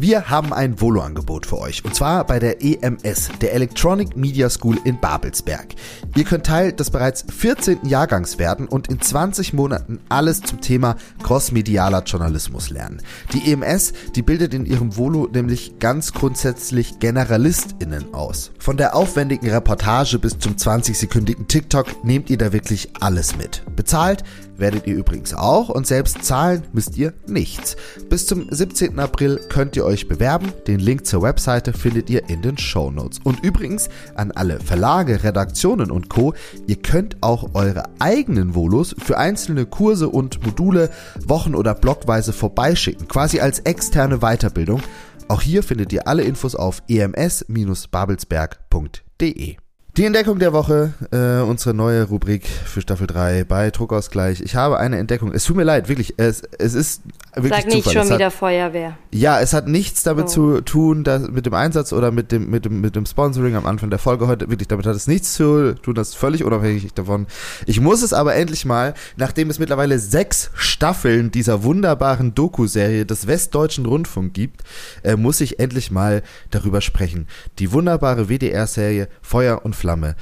Wir 0.00 0.30
haben 0.30 0.54
ein 0.54 0.80
Volo-Angebot 0.80 1.44
für 1.44 1.58
euch 1.58 1.84
und 1.84 1.94
zwar 1.94 2.26
bei 2.26 2.38
der 2.38 2.64
EMS, 2.64 3.28
der 3.42 3.52
Electronic 3.52 4.16
Media 4.16 4.48
School 4.48 4.78
in 4.84 4.98
Babelsberg. 4.98 5.74
Ihr 6.16 6.24
könnt 6.24 6.46
Teil 6.46 6.72
des 6.72 6.90
bereits 6.90 7.26
14. 7.28 7.80
Jahrgangs 7.84 8.38
werden 8.38 8.66
und 8.66 8.88
in 8.88 8.98
20 8.98 9.52
Monaten 9.52 10.00
alles 10.08 10.40
zum 10.40 10.62
Thema 10.62 10.96
crossmedialer 11.22 12.02
Journalismus 12.04 12.70
lernen. 12.70 13.02
Die 13.34 13.52
EMS, 13.52 13.92
die 14.16 14.22
bildet 14.22 14.54
in 14.54 14.64
ihrem 14.64 14.96
Volo 14.96 15.28
nämlich 15.30 15.78
ganz 15.80 16.14
grundsätzlich 16.14 16.98
GeneralistInnen 16.98 18.14
aus. 18.14 18.52
Von 18.58 18.78
der 18.78 18.96
aufwendigen 18.96 19.50
Reportage 19.50 20.18
bis 20.18 20.38
zum 20.38 20.54
20-sekündigen 20.54 21.46
TikTok 21.46 22.06
nehmt 22.06 22.30
ihr 22.30 22.38
da 22.38 22.54
wirklich 22.54 22.88
alles 23.00 23.36
mit. 23.36 23.64
Bezahlt 23.76 24.24
werdet 24.60 24.86
ihr 24.86 24.94
übrigens 24.94 25.34
auch 25.34 25.68
und 25.68 25.86
selbst 25.86 26.24
zahlen 26.24 26.62
müsst 26.72 26.96
ihr 26.96 27.12
nichts. 27.26 27.76
Bis 28.08 28.26
zum 28.26 28.46
17. 28.50 28.98
April 28.98 29.40
könnt 29.48 29.76
ihr 29.76 29.84
euch 29.84 30.08
bewerben. 30.08 30.52
Den 30.66 30.80
Link 30.80 31.06
zur 31.06 31.22
Webseite 31.22 31.72
findet 31.72 32.10
ihr 32.10 32.28
in 32.28 32.42
den 32.42 32.58
Show 32.58 32.90
Notes. 32.90 33.20
Und 33.24 33.42
übrigens 33.42 33.88
an 34.14 34.32
alle 34.32 34.60
Verlage, 34.60 35.24
Redaktionen 35.24 35.90
und 35.90 36.08
Co. 36.08 36.34
Ihr 36.66 36.76
könnt 36.76 37.16
auch 37.22 37.54
eure 37.54 37.84
eigenen 37.98 38.54
Volos 38.54 38.94
für 38.98 39.18
einzelne 39.18 39.66
Kurse 39.66 40.08
und 40.08 40.44
Module 40.44 40.90
wochen- 41.26 41.54
oder 41.54 41.74
blockweise 41.74 42.32
vorbeischicken, 42.32 43.08
quasi 43.08 43.40
als 43.40 43.58
externe 43.60 44.18
Weiterbildung. 44.18 44.82
Auch 45.28 45.42
hier 45.42 45.62
findet 45.62 45.92
ihr 45.92 46.08
alle 46.08 46.22
Infos 46.22 46.56
auf 46.56 46.82
ems-babelsberg.de. 46.88 49.56
Die 50.00 50.06
Entdeckung 50.06 50.38
der 50.38 50.54
Woche, 50.54 50.94
äh, 51.12 51.42
unsere 51.42 51.74
neue 51.74 52.04
Rubrik 52.04 52.46
für 52.46 52.80
Staffel 52.80 53.06
3 53.06 53.44
bei 53.44 53.70
Druckausgleich. 53.70 54.40
Ich 54.40 54.56
habe 54.56 54.78
eine 54.78 54.96
Entdeckung. 54.96 55.30
Es 55.34 55.44
tut 55.44 55.56
mir 55.56 55.64
leid, 55.64 55.90
wirklich. 55.90 56.14
Es, 56.16 56.40
es 56.58 56.72
ist 56.72 57.02
wirklich 57.34 57.52
Sag 57.54 57.66
nicht 57.66 57.84
Zufall. 57.84 58.04
schon 58.06 58.14
wieder 58.14 58.30
Feuerwehr. 58.30 58.96
Ja, 59.12 59.40
es 59.40 59.52
hat 59.52 59.68
nichts 59.68 60.02
damit 60.02 60.26
oh. 60.26 60.28
zu 60.28 60.60
tun, 60.62 61.04
dass, 61.04 61.28
mit 61.28 61.46
dem 61.46 61.54
Einsatz 61.54 61.92
oder 61.92 62.10
mit 62.10 62.32
dem, 62.32 62.50
mit, 62.50 62.64
dem, 62.64 62.80
mit 62.80 62.96
dem 62.96 63.06
Sponsoring 63.06 63.56
am 63.56 63.66
Anfang 63.66 63.90
der 63.90 63.98
Folge 63.98 64.26
heute. 64.26 64.50
Wirklich, 64.50 64.68
damit 64.68 64.86
hat 64.86 64.96
es 64.96 65.06
nichts 65.06 65.34
zu 65.34 65.74
tun. 65.74 65.94
Das 65.94 66.10
ist 66.10 66.16
völlig 66.16 66.44
unabhängig 66.44 66.92
davon. 66.94 67.26
Ich 67.66 67.80
muss 67.80 68.02
es 68.02 68.12
aber 68.12 68.34
endlich 68.34 68.64
mal, 68.64 68.94
nachdem 69.16 69.50
es 69.50 69.58
mittlerweile 69.58 69.98
sechs 69.98 70.50
Staffeln 70.54 71.30
dieser 71.30 71.62
wunderbaren 71.62 72.34
Doku-Serie 72.34 73.06
des 73.06 73.26
Westdeutschen 73.26 73.86
Rundfunk 73.86 74.34
gibt, 74.34 74.62
äh, 75.02 75.16
muss 75.16 75.40
ich 75.40 75.60
endlich 75.60 75.90
mal 75.90 76.22
darüber 76.50 76.80
sprechen. 76.80 77.28
Die 77.58 77.72
wunderbare 77.72 78.28
WDR-Serie 78.28 79.08
Feuer 79.22 79.64
und 79.64 79.76
Flamme. 79.76 80.16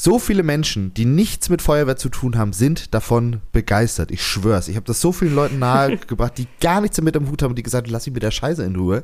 So 0.00 0.20
viele 0.20 0.44
Menschen, 0.44 0.94
die 0.94 1.04
nichts 1.04 1.48
mit 1.48 1.60
Feuerwehr 1.60 1.96
zu 1.96 2.08
tun 2.08 2.38
haben, 2.38 2.52
sind 2.52 2.94
davon 2.94 3.40
begeistert. 3.50 4.12
Ich 4.12 4.22
schwör's. 4.22 4.68
Ich 4.68 4.76
habe 4.76 4.86
das 4.86 5.00
so 5.00 5.10
vielen 5.10 5.34
Leuten 5.34 5.58
nahegebracht, 5.58 6.38
die 6.38 6.46
gar 6.60 6.80
nichts 6.80 6.98
damit 6.98 7.16
am 7.16 7.28
Hut 7.28 7.42
haben, 7.42 7.56
die 7.56 7.64
gesagt 7.64 7.88
haben, 7.88 7.92
lass 7.92 8.06
mich 8.06 8.14
mit 8.14 8.22
der 8.22 8.30
Scheiße 8.30 8.62
in 8.62 8.76
Ruhe, 8.76 9.02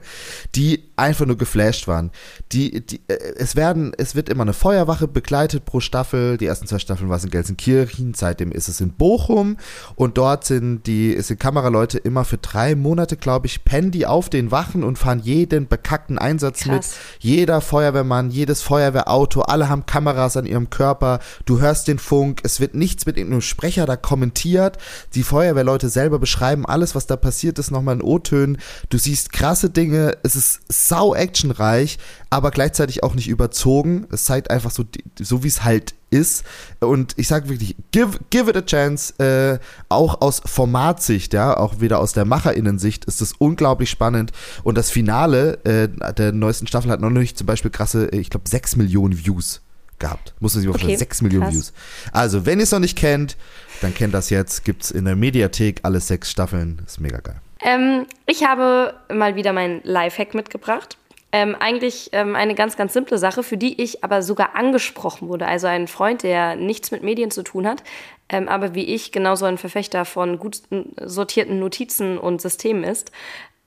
die 0.54 0.84
einfach 0.94 1.26
nur 1.26 1.36
geflasht 1.36 1.88
waren. 1.88 2.12
Die, 2.52 2.86
die, 2.86 3.00
äh, 3.08 3.16
es 3.36 3.56
werden, 3.56 3.90
es 3.98 4.14
wird 4.14 4.28
immer 4.28 4.42
eine 4.42 4.52
Feuerwache 4.52 5.08
begleitet 5.08 5.64
pro 5.64 5.80
Staffel. 5.80 6.36
Die 6.36 6.46
ersten 6.46 6.68
zwei 6.68 6.78
Staffeln 6.78 7.10
war 7.10 7.16
es 7.16 7.24
in 7.24 7.30
Gelsenkirchen, 7.30 8.14
seitdem 8.14 8.52
ist 8.52 8.68
es 8.68 8.80
in 8.80 8.92
Bochum 8.92 9.56
und 9.96 10.16
dort 10.16 10.44
sind 10.44 10.86
die, 10.86 11.20
sind 11.22 11.40
Kameraleute 11.40 11.98
immer 11.98 12.24
für 12.24 12.38
drei 12.38 12.76
Monate, 12.76 13.16
glaube 13.16 13.48
ich, 13.48 13.64
pennen 13.64 13.90
die 13.90 14.06
auf 14.06 14.30
den 14.30 14.52
Wachen 14.52 14.84
und 14.84 14.96
fahren 14.96 15.18
jeden 15.24 15.66
bekackten 15.66 16.18
Einsatz 16.18 16.60
Krass. 16.60 16.72
mit. 16.72 16.86
Jeder 17.18 17.60
Feuerwehrmann, 17.60 18.30
jedes 18.30 18.62
Feuerwehrauto, 18.62 19.40
alle 19.40 19.68
haben 19.68 19.86
Kameras 19.86 20.36
an 20.36 20.46
ihrem 20.46 20.70
Körper 20.70 20.83
Körper, 20.84 21.20
du 21.46 21.62
hörst 21.62 21.88
den 21.88 21.98
Funk, 21.98 22.40
es 22.42 22.60
wird 22.60 22.74
nichts 22.74 23.06
mit 23.06 23.16
irgendeinem 23.16 23.40
Sprecher 23.40 23.86
da 23.86 23.96
kommentiert. 23.96 24.76
Die 25.14 25.22
Feuerwehrleute 25.22 25.88
selber 25.88 26.18
beschreiben 26.18 26.66
alles, 26.66 26.94
was 26.94 27.06
da 27.06 27.16
passiert 27.16 27.58
ist, 27.58 27.70
nochmal 27.70 27.94
in 27.94 28.02
O-Tönen. 28.02 28.58
Du 28.90 28.98
siehst 28.98 29.32
krasse 29.32 29.70
Dinge, 29.70 30.18
es 30.22 30.36
ist 30.36 30.60
sau 30.68 31.14
actionreich, 31.14 31.96
aber 32.28 32.50
gleichzeitig 32.50 33.02
auch 33.02 33.14
nicht 33.14 33.28
überzogen. 33.28 34.06
Es 34.12 34.26
zeigt 34.26 34.50
einfach 34.50 34.70
so, 34.70 34.84
so 35.18 35.42
wie 35.42 35.48
es 35.48 35.64
halt 35.64 35.94
ist. 36.10 36.44
Und 36.80 37.14
ich 37.16 37.28
sage 37.28 37.48
wirklich, 37.48 37.76
give, 37.90 38.18
give 38.28 38.50
it 38.50 38.56
a 38.56 38.62
chance. 38.62 39.14
Äh, 39.18 39.58
auch 39.88 40.20
aus 40.20 40.42
Formatsicht, 40.44 41.32
ja, 41.32 41.56
auch 41.56 41.80
wieder 41.80 41.98
aus 41.98 42.12
der 42.12 42.26
MacherInnen-Sicht 42.26 43.06
ist 43.06 43.22
es 43.22 43.32
unglaublich 43.32 43.88
spannend. 43.88 44.32
Und 44.64 44.76
das 44.76 44.90
Finale 44.90 45.64
äh, 45.64 45.88
der 46.12 46.32
neuesten 46.32 46.66
Staffel 46.66 46.90
hat 46.90 47.00
noch 47.00 47.08
nicht 47.08 47.38
zum 47.38 47.46
Beispiel 47.46 47.70
krasse, 47.70 48.08
ich 48.08 48.28
glaube, 48.28 48.48
6 48.50 48.76
Millionen 48.76 49.24
Views 49.24 49.63
gehabt. 49.98 50.34
Muss 50.40 50.54
man 50.54 50.60
sich 50.60 50.68
mal 50.68 50.72
vorstellen. 50.72 50.94
Okay, 50.94 50.98
6 50.98 51.22
Millionen 51.22 51.44
krass. 51.44 51.54
Views. 51.54 51.72
Also, 52.12 52.46
wenn 52.46 52.58
ihr 52.58 52.64
es 52.64 52.72
noch 52.72 52.78
nicht 52.78 52.96
kennt, 52.96 53.36
dann 53.80 53.94
kennt 53.94 54.14
das 54.14 54.30
jetzt. 54.30 54.64
Gibt 54.64 54.84
es 54.84 54.90
in 54.90 55.04
der 55.04 55.16
Mediathek 55.16 55.80
alle 55.82 56.00
sechs 56.00 56.30
Staffeln. 56.30 56.82
Ist 56.86 57.00
mega 57.00 57.18
geil. 57.18 57.36
Ähm, 57.62 58.06
ich 58.26 58.44
habe 58.44 58.94
mal 59.12 59.36
wieder 59.36 59.52
meinen 59.52 59.80
Lifehack 59.84 60.34
mitgebracht. 60.34 60.96
Ähm, 61.32 61.56
eigentlich 61.58 62.10
ähm, 62.12 62.36
eine 62.36 62.54
ganz, 62.54 62.76
ganz 62.76 62.92
simple 62.92 63.18
Sache, 63.18 63.42
für 63.42 63.56
die 63.56 63.82
ich 63.82 64.04
aber 64.04 64.22
sogar 64.22 64.54
angesprochen 64.54 65.28
wurde. 65.28 65.46
Also 65.48 65.66
ein 65.66 65.88
Freund, 65.88 66.22
der 66.22 66.54
nichts 66.54 66.92
mit 66.92 67.02
Medien 67.02 67.32
zu 67.32 67.42
tun 67.42 67.66
hat, 67.66 67.82
ähm, 68.28 68.48
aber 68.48 68.76
wie 68.76 68.84
ich 68.84 69.10
genauso 69.10 69.44
ein 69.44 69.58
Verfechter 69.58 70.04
von 70.04 70.38
gut 70.38 70.62
sortierten 71.00 71.58
Notizen 71.58 72.18
und 72.18 72.40
Systemen 72.40 72.84
ist, 72.84 73.10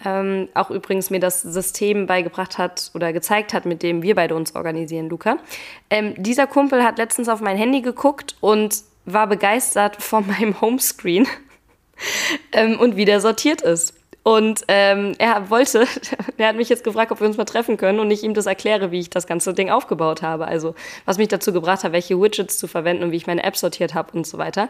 ähm, 0.06 0.50
auch 0.54 0.70
übrigens 0.70 1.10
mir 1.10 1.20
das 1.20 1.42
System 1.42 2.06
beigebracht 2.06 2.58
hat 2.58 2.92
oder 2.94 3.14
gezeigt 3.14 3.54
hat, 3.54 3.66
mit 3.66 3.82
dem 3.82 4.04
wir 4.04 4.16
beide 4.16 4.36
uns 4.36 4.56
organisieren, 4.56 5.10
Luca. 5.10 5.38
Ähm, 5.90 6.14
dieser 6.18 6.46
Kumpel 6.46 6.84
hat 6.84 6.98
letztens 6.98 7.30
auf 7.30 7.42
mein 7.42 7.58
Handy 7.58 7.82
geguckt 7.82 8.36
und 8.40 8.84
war 9.06 9.28
begeistert 9.28 10.02
von 10.02 10.28
meinem 10.40 10.60
Homescreen 10.62 11.28
ähm, 12.52 12.80
und 12.80 12.96
wie 12.96 13.06
der 13.06 13.22
sortiert 13.22 13.62
ist. 13.62 13.94
Und 14.28 14.66
ähm, 14.68 15.14
er 15.20 15.50
wollte, 15.50 15.88
er 16.38 16.50
hat 16.50 16.58
mich 16.58 16.68
jetzt 16.68 16.84
gefragt, 16.84 17.14
ob 17.14 17.22
wir 17.22 17.28
uns 17.28 17.38
mal 17.38 17.46
treffen 17.46 17.78
können 17.78 18.02
und 18.02 18.12
ich 18.12 18.24
ihm 18.24 18.34
das 18.34 18.46
erkläre, 18.46 18.92
wie 18.92 19.00
ich 19.00 19.10
das 19.10 19.26
ganze 19.26 19.54
Ding 19.54 19.70
aufgebaut 19.70 20.22
habe. 20.22 20.50
Also 20.50 20.76
was 21.06 21.18
mich 21.18 21.30
dazu 21.30 21.54
gebracht 21.54 21.86
hat, 21.86 21.94
welche 21.94 22.20
Widgets 22.20 22.58
zu 22.58 22.68
verwenden 22.68 23.04
und 23.04 23.12
wie 23.14 23.16
ich 23.16 23.26
meine 23.26 23.42
App 23.42 23.56
sortiert 23.56 23.94
habe 23.94 24.12
und 24.18 24.28
so 24.28 24.38
weiter. 24.38 24.68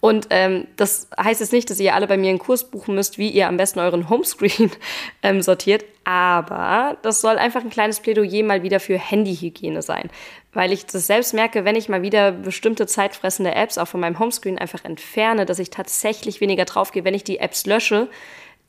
Und 0.00 0.26
ähm, 0.28 0.66
das 0.76 1.08
heißt 1.18 1.40
jetzt 1.40 1.54
nicht, 1.54 1.70
dass 1.70 1.80
ihr 1.80 1.94
alle 1.94 2.06
bei 2.06 2.18
mir 2.18 2.28
einen 2.28 2.38
Kurs 2.38 2.64
buchen 2.64 2.96
müsst, 2.96 3.16
wie 3.16 3.30
ihr 3.30 3.48
am 3.48 3.56
besten 3.56 3.78
euren 3.78 4.10
Homescreen 4.10 4.70
ähm, 5.22 5.40
sortiert. 5.40 5.86
Aber 6.04 6.98
das 7.00 7.22
soll 7.22 7.38
einfach 7.38 7.62
ein 7.62 7.70
kleines 7.70 8.00
Plädoyer 8.00 8.44
mal 8.44 8.62
wieder 8.62 8.78
für 8.78 8.98
Handyhygiene 8.98 9.80
sein. 9.80 10.10
Weil 10.52 10.70
ich 10.70 10.84
das 10.84 11.06
selbst 11.06 11.32
merke, 11.32 11.64
wenn 11.64 11.76
ich 11.76 11.88
mal 11.88 12.02
wieder 12.02 12.30
bestimmte 12.30 12.86
zeitfressende 12.86 13.54
Apps 13.54 13.78
auch 13.78 13.88
von 13.88 14.00
meinem 14.00 14.18
Homescreen 14.18 14.58
einfach 14.58 14.84
entferne, 14.84 15.46
dass 15.46 15.58
ich 15.58 15.70
tatsächlich 15.70 16.42
weniger 16.42 16.66
draufgehe, 16.66 17.04
wenn 17.04 17.14
ich 17.14 17.24
die 17.24 17.38
Apps 17.38 17.64
lösche 17.64 18.08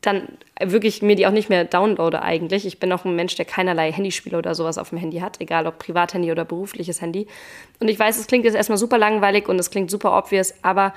dann 0.01 0.27
wirklich 0.61 1.01
mir 1.01 1.15
die 1.15 1.27
auch 1.27 1.31
nicht 1.31 1.49
mehr 1.49 1.65
downloade 1.65 2.21
eigentlich. 2.21 2.65
Ich 2.65 2.79
bin 2.79 2.91
auch 2.93 3.03
ein 3.03 3.15
Mensch, 3.15 3.35
der 3.35 3.45
keinerlei 3.45 3.91
Handyspiele 3.91 4.37
oder 4.37 4.55
sowas 4.55 4.77
auf 4.77 4.89
dem 4.89 4.97
Handy 4.97 5.19
hat, 5.19 5.41
egal 5.41 5.67
ob 5.67 5.77
Privathandy 5.77 6.31
oder 6.31 6.45
berufliches 6.45 7.01
Handy. 7.01 7.27
Und 7.79 7.89
ich 7.89 7.99
weiß, 7.99 8.17
es 8.17 8.27
klingt 8.27 8.45
jetzt 8.45 8.55
erstmal 8.55 8.77
super 8.77 8.97
langweilig 8.97 9.49
und 9.49 9.59
es 9.59 9.71
klingt 9.71 9.91
super 9.91 10.17
obvious, 10.17 10.53
aber 10.61 10.93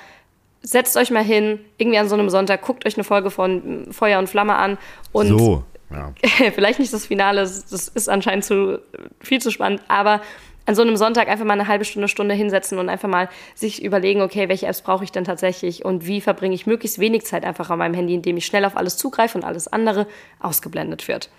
setzt 0.63 0.97
euch 0.97 1.11
mal 1.11 1.25
hin, 1.25 1.59
irgendwie 1.79 1.99
an 1.99 2.09
so 2.09 2.15
einem 2.15 2.31
Sonntag, 2.31 2.63
guckt 2.63 2.87
euch 2.87 2.95
eine 2.97 3.05
Folge 3.05 3.31
von 3.31 3.89
Feuer 3.91 4.21
und 4.21 4.29
Flamme 4.29 4.55
an 4.55 4.79
und 5.11 5.27
so, 5.27 5.65
ja. 5.91 6.13
vielleicht 6.53 6.79
nicht 6.79 6.93
das 6.93 7.07
Finale, 7.07 7.41
das 7.41 7.89
ist 7.89 8.09
anscheinend 8.09 8.45
zu, 8.45 8.81
viel 9.21 9.41
zu 9.41 9.51
spannend, 9.51 9.83
aber 9.89 10.21
an 10.67 10.75
so 10.75 10.83
einem 10.83 10.97
Sonntag 10.97 11.29
einfach 11.29 11.45
mal 11.45 11.55
eine 11.55 11.69
halbe 11.69 11.85
Stunde, 11.85 12.09
Stunde 12.09 12.35
hinsetzen 12.35 12.79
und 12.79 12.89
einfach 12.89 13.09
mal 13.09 13.29
sich 13.55 13.83
überlegen, 13.83 14.23
okay, 14.23 14.49
welche 14.49 14.67
Apps 14.67 14.83
brauche 14.83 15.05
ich 15.05 15.13
denn 15.13 15.25
tatsächlich 15.25 15.85
und 15.85 16.07
wie 16.07 16.21
verbringe 16.21 16.55
ich 16.55 16.67
möglichst 16.67 16.99
wenig 16.99 17.25
Zeit 17.25 17.45
einfach 17.45 17.71
an 17.71 17.79
meinem 17.79 17.95
Handy, 17.95 18.15
indem 18.15 18.37
ich 18.37 18.47
schnell 18.47 18.65
auf 18.65 18.77
alles 18.77 18.97
zugreife 18.97 19.37
und 19.39 19.45
alles 19.45 19.69
andere 19.69 20.07
ausgeblendet 20.41 21.09
wird. 21.09 21.31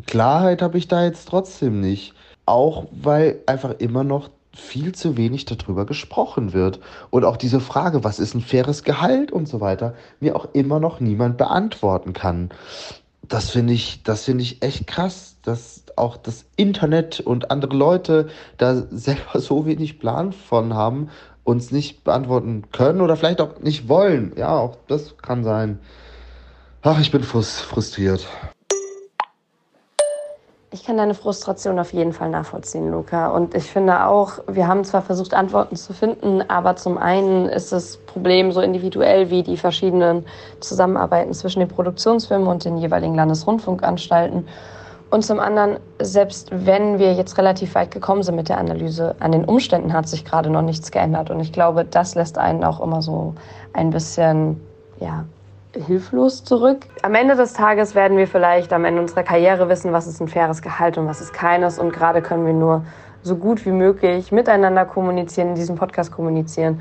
Klarheit 0.06 0.60
habe 0.60 0.76
ich 0.76 0.86
da 0.86 1.04
jetzt 1.04 1.28
trotzdem 1.28 1.80
nicht. 1.80 2.12
Auch 2.44 2.86
weil 2.92 3.40
einfach 3.46 3.76
immer 3.78 4.04
noch 4.04 4.30
viel 4.54 4.94
zu 4.94 5.16
wenig 5.16 5.46
darüber 5.46 5.86
gesprochen 5.86 6.52
wird. 6.52 6.80
Und 7.10 7.24
auch 7.24 7.38
diese 7.38 7.60
Frage, 7.60 8.04
was 8.04 8.18
ist 8.18 8.34
ein 8.34 8.40
faires 8.42 8.84
Gehalt 8.84 9.32
und 9.32 9.48
so 9.48 9.60
weiter, 9.60 9.94
mir 10.20 10.36
auch 10.36 10.48
immer 10.52 10.78
noch 10.78 11.00
niemand 11.00 11.38
beantworten 11.38 12.12
kann 12.12 12.50
das 13.28 13.50
finde 13.50 13.72
ich, 13.72 14.02
das 14.02 14.24
finde 14.24 14.42
ich 14.42 14.62
echt 14.62 14.86
krass, 14.86 15.36
dass 15.42 15.84
auch 15.96 16.16
das 16.16 16.44
Internet 16.56 17.20
und 17.20 17.50
andere 17.50 17.76
Leute 17.76 18.28
da 18.58 18.74
selber 18.90 19.40
so 19.40 19.66
wenig 19.66 19.98
Plan 19.98 20.32
von 20.32 20.74
haben, 20.74 21.10
uns 21.44 21.70
nicht 21.70 22.04
beantworten 22.04 22.64
können 22.72 23.00
oder 23.00 23.16
vielleicht 23.16 23.40
auch 23.40 23.60
nicht 23.60 23.88
wollen. 23.88 24.32
Ja, 24.36 24.56
auch 24.56 24.76
das 24.88 25.16
kann 25.18 25.44
sein. 25.44 25.78
Ach, 26.82 27.00
ich 27.00 27.10
bin 27.10 27.22
frustriert. 27.22 28.26
Ich 30.72 30.84
kann 30.84 30.96
deine 30.96 31.14
Frustration 31.14 31.78
auf 31.78 31.92
jeden 31.92 32.12
Fall 32.12 32.28
nachvollziehen, 32.28 32.90
Luca. 32.90 33.28
Und 33.28 33.54
ich 33.54 33.70
finde 33.70 34.04
auch, 34.04 34.40
wir 34.48 34.66
haben 34.66 34.82
zwar 34.82 35.00
versucht, 35.00 35.32
Antworten 35.32 35.76
zu 35.76 35.92
finden, 35.92 36.42
aber 36.48 36.74
zum 36.74 36.98
einen 36.98 37.46
ist 37.46 37.70
das 37.70 37.98
Problem 37.98 38.50
so 38.50 38.60
individuell 38.60 39.30
wie 39.30 39.44
die 39.44 39.56
verschiedenen 39.56 40.26
Zusammenarbeiten 40.58 41.32
zwischen 41.34 41.60
den 41.60 41.68
Produktionsfirmen 41.68 42.48
und 42.48 42.64
den 42.64 42.78
jeweiligen 42.78 43.14
Landesrundfunkanstalten. 43.14 44.48
Und 45.08 45.24
zum 45.24 45.38
anderen, 45.38 45.78
selbst 46.00 46.48
wenn 46.50 46.98
wir 46.98 47.14
jetzt 47.14 47.38
relativ 47.38 47.76
weit 47.76 47.92
gekommen 47.92 48.24
sind 48.24 48.34
mit 48.34 48.48
der 48.48 48.58
Analyse, 48.58 49.14
an 49.20 49.30
den 49.30 49.44
Umständen 49.44 49.92
hat 49.92 50.08
sich 50.08 50.24
gerade 50.24 50.50
noch 50.50 50.62
nichts 50.62 50.90
geändert. 50.90 51.30
Und 51.30 51.38
ich 51.38 51.52
glaube, 51.52 51.84
das 51.84 52.16
lässt 52.16 52.38
einen 52.38 52.64
auch 52.64 52.80
immer 52.80 53.02
so 53.02 53.34
ein 53.72 53.90
bisschen, 53.90 54.60
ja, 54.98 55.26
hilflos 55.84 56.44
zurück. 56.44 56.86
Am 57.02 57.14
Ende 57.14 57.36
des 57.36 57.52
Tages 57.52 57.94
werden 57.94 58.16
wir 58.16 58.26
vielleicht 58.26 58.72
am 58.72 58.84
Ende 58.84 59.00
unserer 59.00 59.22
Karriere 59.22 59.68
wissen, 59.68 59.92
was 59.92 60.06
ist 60.06 60.20
ein 60.20 60.28
faires 60.28 60.62
Gehalt 60.62 60.98
und 60.98 61.06
was 61.06 61.20
ist 61.20 61.32
keines. 61.32 61.78
Und 61.78 61.92
gerade 61.92 62.22
können 62.22 62.46
wir 62.46 62.52
nur 62.52 62.84
so 63.22 63.36
gut 63.36 63.64
wie 63.66 63.72
möglich 63.72 64.32
miteinander 64.32 64.84
kommunizieren, 64.84 65.48
in 65.48 65.54
diesem 65.54 65.76
Podcast 65.76 66.12
kommunizieren 66.12 66.80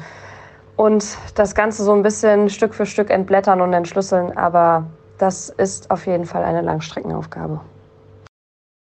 und 0.75 1.17
das 1.35 1.55
Ganze 1.55 1.83
so 1.83 1.93
ein 1.93 2.03
bisschen 2.03 2.49
Stück 2.49 2.73
für 2.73 2.85
Stück 2.85 3.09
entblättern 3.09 3.61
und 3.61 3.73
entschlüsseln. 3.73 4.35
Aber 4.37 4.85
das 5.17 5.49
ist 5.49 5.91
auf 5.91 6.05
jeden 6.05 6.25
Fall 6.25 6.43
eine 6.43 6.61
Langstreckenaufgabe. 6.61 7.61